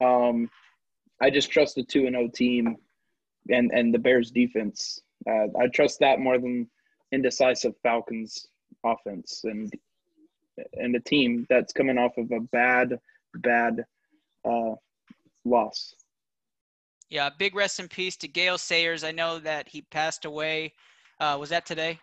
Um, 0.00 0.48
I 1.20 1.30
just 1.30 1.50
trust 1.50 1.74
the 1.74 1.82
two 1.82 2.06
and 2.06 2.16
O 2.16 2.28
team 2.28 2.76
and 3.50 3.70
and 3.74 3.92
the 3.92 3.98
Bears 3.98 4.30
defense. 4.30 5.00
Uh, 5.28 5.46
I 5.58 5.68
trust 5.68 5.98
that 6.00 6.20
more 6.20 6.38
than 6.38 6.68
indecisive 7.12 7.74
Falcons 7.82 8.48
offense 8.84 9.42
and 9.44 9.72
and 10.74 10.94
a 10.94 11.00
team 11.00 11.46
that's 11.48 11.72
coming 11.72 11.96
off 11.96 12.18
of 12.18 12.30
a 12.30 12.40
bad 12.40 12.98
bad 13.36 13.84
uh, 14.44 14.74
loss. 15.44 15.94
Yeah, 17.08 17.30
big 17.38 17.54
rest 17.54 17.80
in 17.80 17.88
peace 17.88 18.16
to 18.18 18.28
Gale 18.28 18.58
Sayers. 18.58 19.04
I 19.04 19.12
know 19.12 19.38
that 19.38 19.68
he 19.68 19.82
passed 19.82 20.24
away. 20.24 20.72
Uh, 21.20 21.36
was 21.38 21.50
that 21.50 21.66
today? 21.66 21.98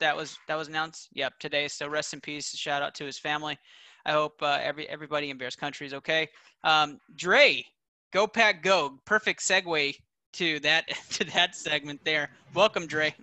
that 0.00 0.16
was 0.16 0.38
that 0.48 0.56
was 0.56 0.68
announced. 0.68 1.08
Yep, 1.14 1.38
today. 1.38 1.68
So 1.68 1.88
rest 1.88 2.12
in 2.12 2.20
peace. 2.20 2.54
Shout 2.54 2.82
out 2.82 2.94
to 2.96 3.04
his 3.04 3.18
family. 3.18 3.58
I 4.04 4.12
hope 4.12 4.42
uh, 4.42 4.58
every 4.60 4.88
everybody 4.88 5.30
in 5.30 5.38
Bears 5.38 5.56
country 5.56 5.86
is 5.86 5.94
okay. 5.94 6.28
Um, 6.64 7.00
Dre, 7.16 7.64
go 8.12 8.26
pack 8.26 8.62
go. 8.62 8.98
Perfect 9.04 9.40
segue 9.40 9.96
to 10.32 10.60
that 10.60 10.88
to 11.10 11.24
that 11.24 11.54
segment 11.54 12.00
there. 12.04 12.30
Welcome, 12.54 12.86
Dre. 12.86 13.14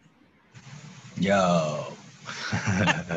Yo. 1.17 1.93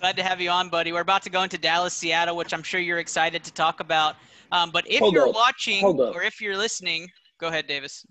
Glad 0.00 0.16
to 0.16 0.22
have 0.22 0.40
you 0.40 0.50
on, 0.50 0.68
buddy. 0.68 0.92
We're 0.92 1.00
about 1.00 1.22
to 1.22 1.30
go 1.30 1.42
into 1.42 1.56
Dallas, 1.56 1.94
Seattle, 1.94 2.36
which 2.36 2.52
I'm 2.52 2.62
sure 2.62 2.78
you're 2.78 2.98
excited 2.98 3.42
to 3.44 3.52
talk 3.52 3.80
about. 3.80 4.16
Um, 4.52 4.70
but 4.70 4.84
if 4.86 5.00
Hold 5.00 5.14
you're 5.14 5.28
up. 5.28 5.34
watching 5.34 5.82
or 5.82 6.22
if 6.22 6.40
you're 6.42 6.58
listening, 6.58 7.08
go 7.38 7.48
ahead, 7.48 7.66
Davis. 7.66 8.04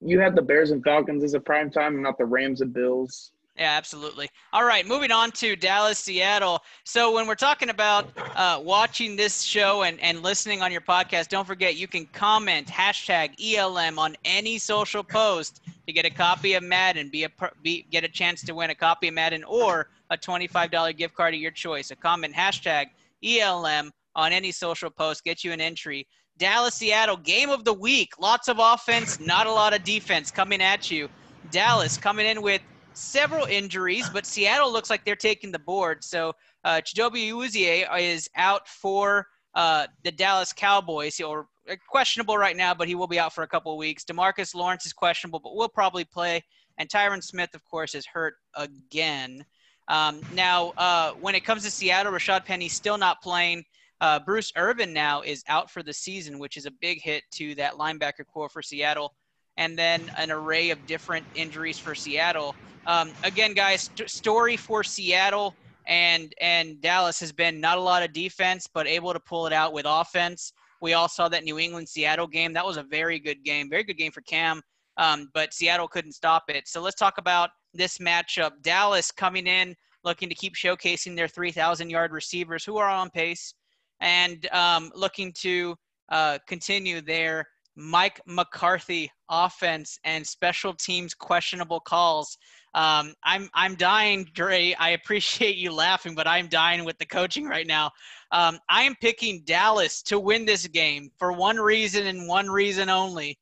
You 0.00 0.18
had 0.18 0.34
the 0.34 0.42
Bears 0.42 0.72
and 0.72 0.82
Falcons 0.82 1.22
as 1.22 1.34
a 1.34 1.40
prime 1.40 1.70
time, 1.70 1.94
and 1.94 2.02
not 2.02 2.18
the 2.18 2.24
Rams 2.24 2.60
and 2.60 2.72
Bills. 2.72 3.30
Yeah, 3.56 3.76
absolutely. 3.76 4.30
All 4.54 4.64
right, 4.64 4.86
moving 4.86 5.10
on 5.10 5.30
to 5.32 5.56
Dallas, 5.56 5.98
Seattle. 5.98 6.62
So 6.84 7.12
when 7.12 7.26
we're 7.26 7.34
talking 7.34 7.68
about 7.68 8.08
uh, 8.34 8.58
watching 8.62 9.14
this 9.14 9.42
show 9.42 9.82
and, 9.82 10.00
and 10.00 10.22
listening 10.22 10.62
on 10.62 10.72
your 10.72 10.80
podcast, 10.80 11.28
don't 11.28 11.46
forget 11.46 11.76
you 11.76 11.86
can 11.86 12.06
comment 12.06 12.66
hashtag 12.66 13.34
ELM 13.38 13.98
on 13.98 14.16
any 14.24 14.56
social 14.56 15.04
post 15.04 15.60
to 15.86 15.92
get 15.92 16.06
a 16.06 16.10
copy 16.10 16.54
of 16.54 16.62
Madden, 16.62 17.10
be 17.10 17.24
a 17.24 17.30
be, 17.62 17.84
get 17.90 18.04
a 18.04 18.08
chance 18.08 18.42
to 18.42 18.54
win 18.54 18.70
a 18.70 18.74
copy 18.74 19.08
of 19.08 19.14
Madden 19.14 19.44
or 19.44 19.90
a 20.08 20.16
$25 20.16 20.96
gift 20.96 21.14
card 21.14 21.34
of 21.34 21.40
your 21.40 21.50
choice. 21.50 21.90
A 21.90 21.96
comment 21.96 22.34
hashtag 22.34 22.86
ELM 23.22 23.92
on 24.16 24.32
any 24.32 24.50
social 24.50 24.88
post 24.88 25.24
get 25.24 25.44
you 25.44 25.52
an 25.52 25.60
entry. 25.60 26.06
Dallas, 26.38 26.74
Seattle, 26.76 27.18
game 27.18 27.50
of 27.50 27.66
the 27.66 27.74
week. 27.74 28.14
Lots 28.18 28.48
of 28.48 28.56
offense, 28.58 29.20
not 29.20 29.46
a 29.46 29.52
lot 29.52 29.74
of 29.74 29.84
defense 29.84 30.30
coming 30.30 30.62
at 30.62 30.90
you. 30.90 31.10
Dallas 31.50 31.98
coming 31.98 32.24
in 32.24 32.40
with 32.40 32.62
several 32.96 33.46
injuries, 33.46 34.08
but 34.10 34.26
Seattle 34.26 34.72
looks 34.72 34.90
like 34.90 35.04
they're 35.04 35.16
taking 35.16 35.52
the 35.52 35.58
board. 35.58 36.02
So 36.04 36.32
uh, 36.64 36.80
Chidobe 36.84 37.30
Awuzie 37.30 37.86
is 37.98 38.28
out 38.36 38.68
for 38.68 39.26
uh, 39.54 39.86
the 40.02 40.12
Dallas 40.12 40.52
Cowboys, 40.52 41.20
or 41.20 41.46
uh, 41.70 41.76
questionable 41.88 42.38
right 42.38 42.56
now, 42.56 42.74
but 42.74 42.88
he 42.88 42.94
will 42.94 43.06
be 43.06 43.18
out 43.18 43.34
for 43.34 43.44
a 43.44 43.48
couple 43.48 43.72
of 43.72 43.78
weeks. 43.78 44.04
Demarcus 44.04 44.54
Lawrence 44.54 44.86
is 44.86 44.92
questionable, 44.92 45.40
but 45.40 45.54
will 45.54 45.68
probably 45.68 46.04
play. 46.04 46.42
And 46.78 46.88
Tyron 46.88 47.22
Smith, 47.22 47.50
of 47.54 47.62
course, 47.64 47.94
is 47.94 48.06
hurt 48.06 48.34
again. 48.56 49.44
Um, 49.88 50.20
now, 50.32 50.72
uh, 50.78 51.12
when 51.12 51.34
it 51.34 51.44
comes 51.44 51.64
to 51.64 51.70
Seattle, 51.70 52.12
Rashaad 52.12 52.44
Penny 52.44 52.68
still 52.68 52.96
not 52.96 53.20
playing. 53.20 53.64
Uh, 54.00 54.18
Bruce 54.18 54.52
Irvin 54.56 54.92
now 54.92 55.20
is 55.20 55.44
out 55.48 55.70
for 55.70 55.82
the 55.82 55.92
season, 55.92 56.38
which 56.38 56.56
is 56.56 56.66
a 56.66 56.70
big 56.80 57.00
hit 57.00 57.22
to 57.32 57.54
that 57.56 57.74
linebacker 57.74 58.26
corps 58.26 58.48
for 58.48 58.62
Seattle. 58.62 59.14
And 59.56 59.78
then 59.78 60.10
an 60.16 60.30
array 60.30 60.70
of 60.70 60.84
different 60.86 61.26
injuries 61.34 61.78
for 61.78 61.94
Seattle. 61.94 62.54
Um, 62.86 63.10
again, 63.22 63.54
guys, 63.54 63.90
st- 63.96 64.10
story 64.10 64.56
for 64.56 64.82
Seattle 64.82 65.54
and 65.86 66.32
and 66.40 66.80
Dallas 66.80 67.18
has 67.20 67.32
been 67.32 67.60
not 67.60 67.78
a 67.78 67.80
lot 67.80 68.02
of 68.02 68.12
defense, 68.12 68.68
but 68.72 68.86
able 68.86 69.12
to 69.12 69.20
pull 69.20 69.46
it 69.46 69.52
out 69.52 69.72
with 69.72 69.84
offense. 69.86 70.52
We 70.80 70.94
all 70.94 71.08
saw 71.08 71.28
that 71.28 71.44
New 71.44 71.58
England 71.58 71.88
Seattle 71.88 72.26
game. 72.26 72.52
That 72.52 72.66
was 72.66 72.76
a 72.76 72.82
very 72.82 73.18
good 73.18 73.44
game, 73.44 73.68
very 73.70 73.84
good 73.84 73.98
game 73.98 74.12
for 74.12 74.20
Cam. 74.22 74.62
Um, 74.96 75.30
but 75.32 75.54
Seattle 75.54 75.88
couldn't 75.88 76.12
stop 76.12 76.44
it. 76.48 76.68
So 76.68 76.80
let's 76.80 76.96
talk 76.96 77.18
about 77.18 77.50
this 77.72 77.98
matchup. 77.98 78.50
Dallas 78.62 79.10
coming 79.10 79.46
in 79.46 79.74
looking 80.04 80.28
to 80.28 80.34
keep 80.34 80.54
showcasing 80.54 81.16
their 81.16 81.28
3,000 81.28 81.88
yard 81.88 82.12
receivers 82.12 82.64
who 82.64 82.76
are 82.76 82.88
on 82.88 83.10
pace 83.10 83.54
and 84.00 84.48
um, 84.52 84.90
looking 84.94 85.32
to 85.38 85.76
uh, 86.10 86.38
continue 86.48 87.00
their 87.00 87.46
Mike 87.76 88.20
McCarthy 88.26 89.10
offense 89.30 89.98
and 90.04 90.26
special 90.26 90.74
teams 90.74 91.14
questionable 91.14 91.80
calls. 91.80 92.36
Um, 92.74 93.14
I'm 93.24 93.48
I'm 93.54 93.74
dying, 93.74 94.28
Dre. 94.34 94.74
I 94.78 94.90
appreciate 94.90 95.56
you 95.56 95.72
laughing, 95.72 96.14
but 96.14 96.26
I'm 96.26 96.48
dying 96.48 96.84
with 96.84 96.98
the 96.98 97.06
coaching 97.06 97.46
right 97.46 97.66
now. 97.66 97.90
Um, 98.30 98.58
I 98.68 98.82
am 98.82 98.94
picking 99.00 99.42
Dallas 99.44 100.02
to 100.04 100.18
win 100.18 100.44
this 100.44 100.66
game 100.66 101.10
for 101.18 101.32
one 101.32 101.56
reason 101.56 102.06
and 102.06 102.28
one 102.28 102.48
reason 102.48 102.88
only. 102.88 103.38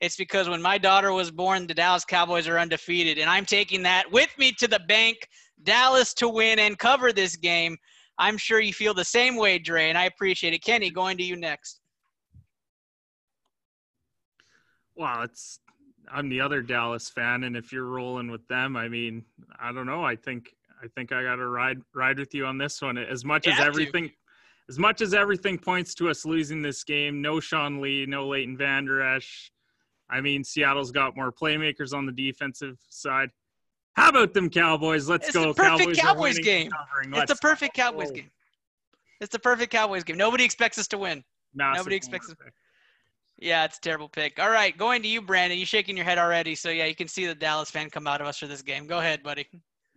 It's 0.00 0.16
because 0.16 0.48
when 0.48 0.62
my 0.62 0.78
daughter 0.78 1.12
was 1.12 1.30
born, 1.30 1.66
the 1.66 1.74
Dallas 1.74 2.04
Cowboys 2.04 2.46
are 2.46 2.58
undefeated, 2.58 3.18
and 3.18 3.28
I'm 3.28 3.44
taking 3.44 3.82
that 3.82 4.10
with 4.10 4.30
me 4.38 4.52
to 4.52 4.68
the 4.68 4.80
bank. 4.86 5.28
Dallas 5.64 6.14
to 6.14 6.28
win 6.28 6.60
and 6.60 6.78
cover 6.78 7.12
this 7.12 7.36
game. 7.36 7.76
I'm 8.18 8.38
sure 8.38 8.60
you 8.60 8.72
feel 8.72 8.94
the 8.94 9.04
same 9.04 9.36
way, 9.36 9.58
Dre, 9.58 9.88
and 9.88 9.98
I 9.98 10.04
appreciate 10.04 10.52
it. 10.52 10.62
Kenny, 10.62 10.90
going 10.90 11.16
to 11.18 11.24
you 11.24 11.36
next. 11.36 11.80
Well, 14.98 15.22
it's 15.22 15.60
I'm 16.12 16.28
the 16.28 16.40
other 16.40 16.60
Dallas 16.60 17.08
fan, 17.08 17.44
and 17.44 17.56
if 17.56 17.72
you're 17.72 17.84
rolling 17.84 18.30
with 18.30 18.46
them, 18.48 18.76
I 18.76 18.88
mean, 18.88 19.24
I 19.60 19.72
don't 19.72 19.86
know. 19.86 20.04
I 20.04 20.16
think 20.16 20.54
I 20.82 20.88
think 20.88 21.12
I 21.12 21.22
got 21.22 21.36
to 21.36 21.46
ride 21.46 21.78
ride 21.94 22.18
with 22.18 22.34
you 22.34 22.44
on 22.46 22.58
this 22.58 22.82
one. 22.82 22.98
As 22.98 23.24
much 23.24 23.46
You 23.46 23.52
as 23.52 23.60
everything, 23.60 24.10
as 24.68 24.78
much 24.78 25.00
as 25.00 25.14
everything 25.14 25.56
points 25.56 25.94
to 25.96 26.08
us 26.08 26.24
losing 26.24 26.62
this 26.62 26.82
game, 26.82 27.22
no 27.22 27.38
Sean 27.40 27.80
Lee, 27.80 28.06
no 28.06 28.26
Leighton 28.26 28.56
Vander 28.56 29.00
Esch. 29.00 29.52
I 30.10 30.20
mean, 30.20 30.42
Seattle's 30.42 30.90
got 30.90 31.16
more 31.16 31.30
playmakers 31.30 31.92
on 31.92 32.06
the 32.06 32.12
defensive 32.12 32.78
side. 32.88 33.30
How 33.92 34.08
about 34.08 34.32
them 34.32 34.48
Cowboys? 34.48 35.08
Let's 35.08 35.28
It's 35.28 35.36
go. 35.36 35.48
the 35.48 35.54
perfect 35.54 35.98
Cowboys, 35.98 35.98
Cowboys 35.98 36.38
game. 36.38 36.70
It's 37.12 37.32
the 37.32 37.38
perfect 37.40 37.74
Cowboys 37.74 38.10
game. 38.10 38.30
It's 39.20 39.32
the 39.32 39.38
perfect 39.38 39.72
Cowboys 39.72 40.04
game. 40.04 40.16
Nobody 40.16 40.44
expects 40.44 40.78
us 40.78 40.88
to 40.88 40.98
win. 40.98 41.24
Massive 41.54 41.80
Nobody 41.80 41.96
expects 41.96 42.28
pick. 42.28 42.52
Yeah, 43.40 43.64
it's 43.64 43.78
a 43.78 43.80
terrible 43.80 44.08
pick. 44.08 44.38
All 44.40 44.50
right, 44.50 44.76
going 44.76 45.00
to 45.02 45.08
you, 45.08 45.22
Brandon. 45.22 45.58
You're 45.58 45.66
shaking 45.66 45.96
your 45.96 46.04
head 46.04 46.18
already, 46.18 46.54
so 46.54 46.70
yeah, 46.70 46.86
you 46.86 46.94
can 46.94 47.06
see 47.08 47.24
the 47.26 47.34
Dallas 47.34 47.70
fan 47.70 47.88
come 47.88 48.06
out 48.06 48.20
of 48.20 48.26
us 48.26 48.38
for 48.38 48.46
this 48.48 48.62
game. 48.62 48.86
Go 48.86 48.98
ahead, 48.98 49.22
buddy. 49.22 49.46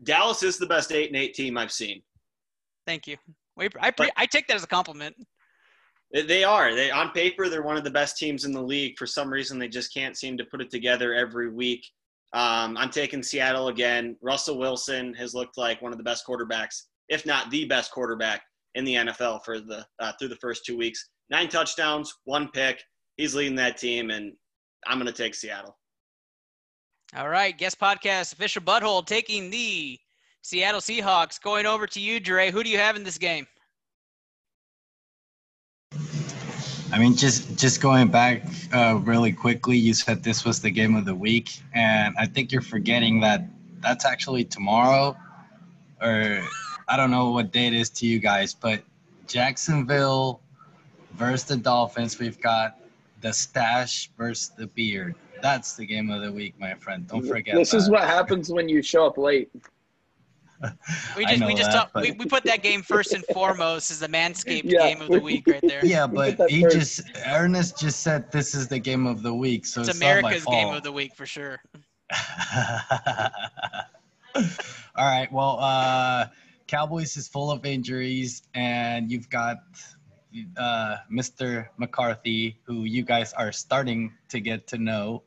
Dallas 0.03 0.43
is 0.43 0.57
the 0.57 0.67
best 0.67 0.91
eight 0.91 1.07
and 1.07 1.15
eight 1.17 1.33
team 1.33 1.57
I've 1.57 1.71
seen. 1.71 2.01
Thank 2.85 3.07
you. 3.07 3.17
We, 3.57 3.69
I, 3.79 3.91
pre- 3.91 4.11
I 4.15 4.25
take 4.25 4.47
that 4.47 4.55
as 4.55 4.63
a 4.63 4.67
compliment. 4.67 5.15
They- 6.13 6.21
They 6.23 6.43
are. 6.43 6.75
They 6.75 6.91
on 6.91 7.09
paper 7.11 7.49
they're 7.49 7.61
one 7.63 7.77
of 7.77 7.83
the 7.83 7.89
best 7.91 8.17
teams 8.17 8.45
in 8.45 8.51
the 8.51 8.61
league. 8.61 8.97
For 8.97 9.07
some 9.07 9.31
reason, 9.31 9.57
they 9.57 9.67
just 9.67 9.93
can't 9.93 10.17
seem 10.17 10.37
to 10.37 10.45
put 10.45 10.61
it 10.61 10.69
together 10.69 11.13
every 11.13 11.49
week. 11.49 11.85
Um, 12.33 12.77
I'm 12.77 12.89
taking 12.89 13.23
Seattle 13.23 13.67
again. 13.69 14.15
Russell 14.21 14.57
Wilson 14.57 15.13
has 15.15 15.33
looked 15.33 15.57
like 15.57 15.81
one 15.81 15.91
of 15.91 15.97
the 15.97 16.03
best 16.03 16.25
quarterbacks, 16.27 16.83
if 17.09 17.25
not 17.25 17.49
the 17.51 17.65
best 17.65 17.91
quarterback 17.91 18.41
in 18.75 18.85
the 18.85 18.95
NFL 18.95 19.43
for 19.43 19.59
the 19.59 19.85
uh, 19.99 20.11
through 20.19 20.29
the 20.29 20.37
first 20.37 20.63
two 20.65 20.77
weeks. 20.77 21.09
Nine 21.29 21.49
touchdowns, 21.49 22.13
one 22.25 22.49
pick. 22.53 22.81
He's 23.18 23.36
leading 23.36 23.55
that 23.55 23.78
team, 23.78 24.09
and 24.09 24.34
I'm 24.88 24.97
going 24.97 25.12
to 25.12 25.14
take 25.14 25.36
Seattle. 25.36 25.78
All 27.16 27.30
right, 27.30 27.57
guest 27.57 27.80
podcast 27.80 28.34
official 28.34 28.62
butthole 28.62 29.05
taking 29.05 29.49
the 29.49 29.99
Seattle 30.41 30.80
Seahawks. 30.80 31.41
Going 31.41 31.66
over 31.66 31.86
to 31.88 31.99
you, 31.99 32.20
Dre. 32.20 32.51
Who 32.51 32.64
do 32.64 32.70
you 32.70 32.78
have 32.78 32.95
in 32.95 33.03
this 33.03 33.18
game? 33.18 33.47
I 36.93 36.99
mean, 36.99 37.16
just 37.16 37.57
just 37.57 37.82
going 37.82 38.09
back 38.09 38.43
uh, 38.74 38.99
really 39.03 39.32
quickly, 39.32 39.78
you 39.78 39.93
said 39.93 40.24
this 40.24 40.43
was 40.43 40.62
the 40.62 40.72
game 40.72 40.95
of 40.95 41.05
the 41.05 41.16
week, 41.16 41.59
and 41.74 42.16
I 42.18 42.26
think 42.26 42.51
you're 42.51 42.62
forgetting 42.62 43.22
that 43.22 43.45
that's 43.82 44.05
actually 44.05 44.43
tomorrow, 44.43 45.16
or 46.01 46.43
I 46.88 46.97
don't 46.97 47.09
know 47.09 47.32
what 47.32 47.51
day 47.51 47.68
it 47.68 47.74
is 47.74 47.89
to 47.91 48.05
you 48.05 48.20
guys, 48.20 48.53
but 48.53 48.84
Jacksonville 49.28 50.41
versus 51.14 51.45
the 51.45 51.55
Dolphins. 51.55 52.20
We've 52.20 52.39
got 52.41 52.78
the 53.22 53.32
stash 53.32 54.09
versus 54.17 54.49
the 54.57 54.67
beard. 54.67 55.15
That's 55.41 55.76
the 55.76 55.86
game 55.86 56.09
of 56.11 56.22
the 56.22 56.32
week, 56.32 56.53
my 56.59 56.74
friend. 56.76 57.07
Don't 57.07 57.26
forget. 57.26 57.55
This 57.55 57.74
is 57.74 57.89
what 57.89 58.03
happens 58.03 58.51
when 58.51 58.69
you 58.69 58.82
show 58.82 59.05
up 59.05 59.17
late. 59.17 59.49
We 61.17 61.26
just 61.26 61.43
we 61.43 61.55
just 61.55 61.72
that, 61.72 61.76
talk, 61.78 61.89
but- 61.91 62.03
we, 62.03 62.11
we 62.11 62.26
put 62.26 62.43
that 62.43 62.61
game 62.61 62.84
first 62.84 63.13
and 63.13 63.24
foremost 63.34 63.89
as 63.89 63.99
the 63.99 64.07
Manscaped 64.07 64.61
Yeah. 64.65 64.89
game 64.93 65.01
of 65.01 65.09
the 65.09 65.19
week 65.19 65.47
right 65.47 65.59
there. 65.63 65.84
Yeah, 65.84 66.05
but 66.13 66.39
he 66.51 66.61
first. 66.61 66.76
just 66.76 67.01
Ernest 67.26 67.80
just 67.80 68.01
said 68.01 68.32
this 68.32 68.53
is 68.53 68.67
the 68.67 68.78
game 68.78 69.07
of 69.07 69.24
the 69.24 69.34
week, 69.34 69.65
so 69.65 69.82
It's 69.82 69.89
it's, 69.89 69.99
not 69.99 70.05
my 70.05 70.19
America's 70.19 70.45
game 70.45 70.67
of 70.67 70.84
the 70.84 70.91
week 70.91 71.15
for 71.15 71.26
sure. 71.26 71.63
All 74.36 74.43
right. 74.97 75.32
Well, 75.32 75.57
uh, 75.59 76.28
Cowboys 76.67 77.17
is 77.17 77.28
full 77.28 77.49
of 77.49 77.65
injuries, 77.65 78.43
and 78.53 79.11
you've 79.11 79.30
got 79.32 79.57
uh, 80.57 80.97
Mr. 81.11 81.67
McCarthy, 81.77 82.57
who 82.63 82.84
you 82.84 83.03
guys 83.03 83.34
are 83.34 83.51
starting 83.51 84.13
to 84.29 84.39
get 84.39 84.67
to 84.67 84.77
know. 84.77 85.23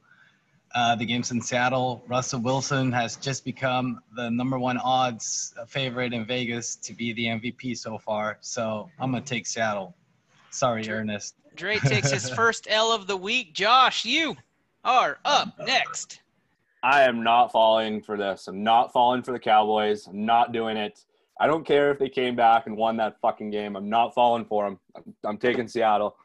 Uh, 0.74 0.96
the 0.96 1.04
game's 1.06 1.30
in 1.30 1.40
Seattle. 1.40 2.02
Russell 2.08 2.40
Wilson 2.40 2.90
has 2.90 3.16
just 3.16 3.44
become 3.44 4.00
the 4.16 4.28
number 4.30 4.58
one 4.58 4.76
odds 4.78 5.54
favorite 5.68 6.12
in 6.12 6.24
Vegas 6.26 6.74
to 6.76 6.92
be 6.94 7.12
the 7.12 7.26
MVP 7.26 7.76
so 7.78 7.96
far. 7.96 8.38
So 8.40 8.90
I'm 8.98 9.12
gonna 9.12 9.22
take 9.24 9.46
Seattle. 9.46 9.94
Sorry, 10.50 10.82
Sure. 10.82 10.96
Ernest. 10.98 11.36
Dre 11.54 11.78
takes 11.78 12.10
his 12.10 12.28
first 12.40 12.66
L 12.68 12.92
of 12.92 13.06
the 13.06 13.16
week. 13.16 13.54
Josh, 13.54 14.04
you 14.04 14.36
are 14.84 15.18
up 15.24 15.56
next. 15.60 16.20
I 16.82 17.02
am 17.04 17.22
not 17.22 17.52
falling 17.52 18.02
for 18.02 18.16
this. 18.16 18.48
I'm 18.48 18.62
not 18.64 18.92
falling 18.92 19.22
for 19.22 19.32
the 19.32 19.38
Cowboys. 19.38 20.06
I'm 20.08 20.26
not 20.26 20.52
doing 20.52 20.76
it. 20.76 21.04
I 21.40 21.46
don't 21.46 21.66
care 21.66 21.90
if 21.90 21.98
they 21.98 22.08
came 22.08 22.36
back 22.36 22.66
and 22.66 22.76
won 22.76 22.96
that 22.98 23.16
fucking 23.20 23.50
game. 23.50 23.76
I'm 23.76 23.88
not 23.88 24.14
falling 24.14 24.44
for 24.44 24.64
them. 24.64 24.78
I'm, 24.96 25.14
I'm 25.24 25.38
taking 25.38 25.66
Seattle. 25.66 26.16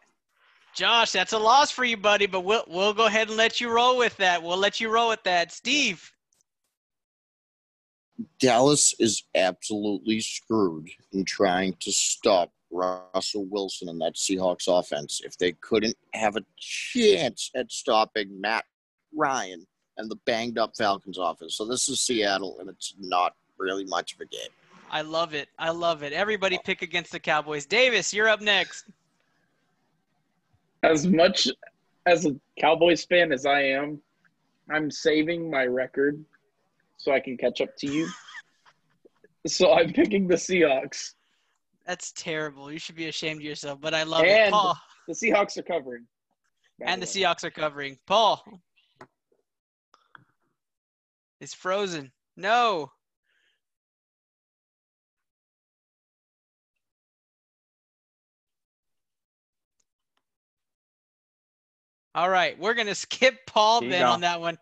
Josh, 0.75 1.11
that's 1.11 1.33
a 1.33 1.37
loss 1.37 1.71
for 1.71 1.83
you, 1.83 1.97
buddy, 1.97 2.27
but 2.27 2.41
we'll 2.41 2.63
we'll 2.67 2.93
go 2.93 3.07
ahead 3.07 3.27
and 3.27 3.37
let 3.37 3.59
you 3.59 3.71
roll 3.71 3.97
with 3.97 4.15
that. 4.17 4.43
We'll 4.43 4.57
let 4.57 4.79
you 4.79 4.89
roll 4.89 5.09
with 5.09 5.23
that. 5.23 5.51
Steve, 5.51 6.11
Dallas 8.39 8.93
is 8.99 9.23
absolutely 9.35 10.21
screwed 10.21 10.89
in 11.11 11.25
trying 11.25 11.75
to 11.79 11.91
stop 11.91 12.51
Russell 12.71 13.45
Wilson 13.49 13.89
and 13.89 13.99
that 14.01 14.15
Seahawks 14.15 14.67
offense. 14.67 15.21
If 15.23 15.37
they 15.37 15.53
couldn't 15.53 15.97
have 16.13 16.35
a 16.35 16.45
chance 16.57 17.49
at 17.55 17.71
stopping 17.71 18.39
Matt 18.39 18.65
Ryan 19.13 19.65
and 19.97 20.09
the 20.09 20.17
banged 20.25 20.57
up 20.57 20.73
Falcons 20.77 21.17
offense. 21.17 21.55
So 21.55 21.65
this 21.65 21.89
is 21.89 21.99
Seattle, 22.01 22.57
and 22.59 22.69
it's 22.69 22.93
not 22.99 23.33
really 23.57 23.85
much 23.85 24.13
of 24.13 24.21
a 24.21 24.25
game. 24.25 24.49
I 24.91 25.01
love 25.01 25.33
it. 25.33 25.49
I 25.57 25.69
love 25.69 26.03
it. 26.03 26.13
Everybody 26.13 26.59
pick 26.63 26.81
against 26.81 27.11
the 27.11 27.19
Cowboys. 27.19 27.65
Davis, 27.65 28.13
you're 28.13 28.27
up 28.27 28.41
next. 28.41 28.85
As 30.83 31.05
much 31.05 31.47
as 32.05 32.25
a 32.25 32.35
Cowboys 32.59 33.05
fan 33.05 33.31
as 33.31 33.45
I 33.45 33.61
am, 33.61 34.01
I'm 34.69 34.89
saving 34.89 35.49
my 35.49 35.65
record 35.65 36.23
so 36.97 37.11
I 37.11 37.19
can 37.19 37.37
catch 37.37 37.61
up 37.61 37.75
to 37.77 37.87
you. 37.87 38.07
So 39.47 39.71
I'm 39.71 39.93
picking 39.93 40.27
the 40.27 40.35
Seahawks. 40.35 41.13
That's 41.87 42.11
terrible. 42.11 42.69
You 42.69 42.77
should 42.77 42.97
be 42.97 43.07
ashamed 43.07 43.39
of 43.39 43.45
yourself, 43.45 43.79
but 43.79 43.93
I 43.93 44.03
love 44.03 44.25
it. 44.25 44.31
And 44.31 44.51
Paul. 44.51 44.77
the 45.07 45.13
Seahawks 45.13 45.57
are 45.57 45.63
covering. 45.63 46.05
And 46.81 47.01
the 47.01 47.05
way. 47.05 47.23
Seahawks 47.23 47.45
are 47.45 47.49
covering. 47.49 47.97
Paul. 48.05 48.43
It's 51.39 51.53
frozen. 51.53 52.11
No. 52.35 52.91
All 62.15 62.29
right, 62.29 62.57
we're 62.59 62.73
gonna 62.73 62.95
skip 62.95 63.45
Paul 63.45 63.81
then 63.81 63.91
going. 63.91 64.03
on 64.03 64.21
that 64.21 64.41
one. 64.41 64.57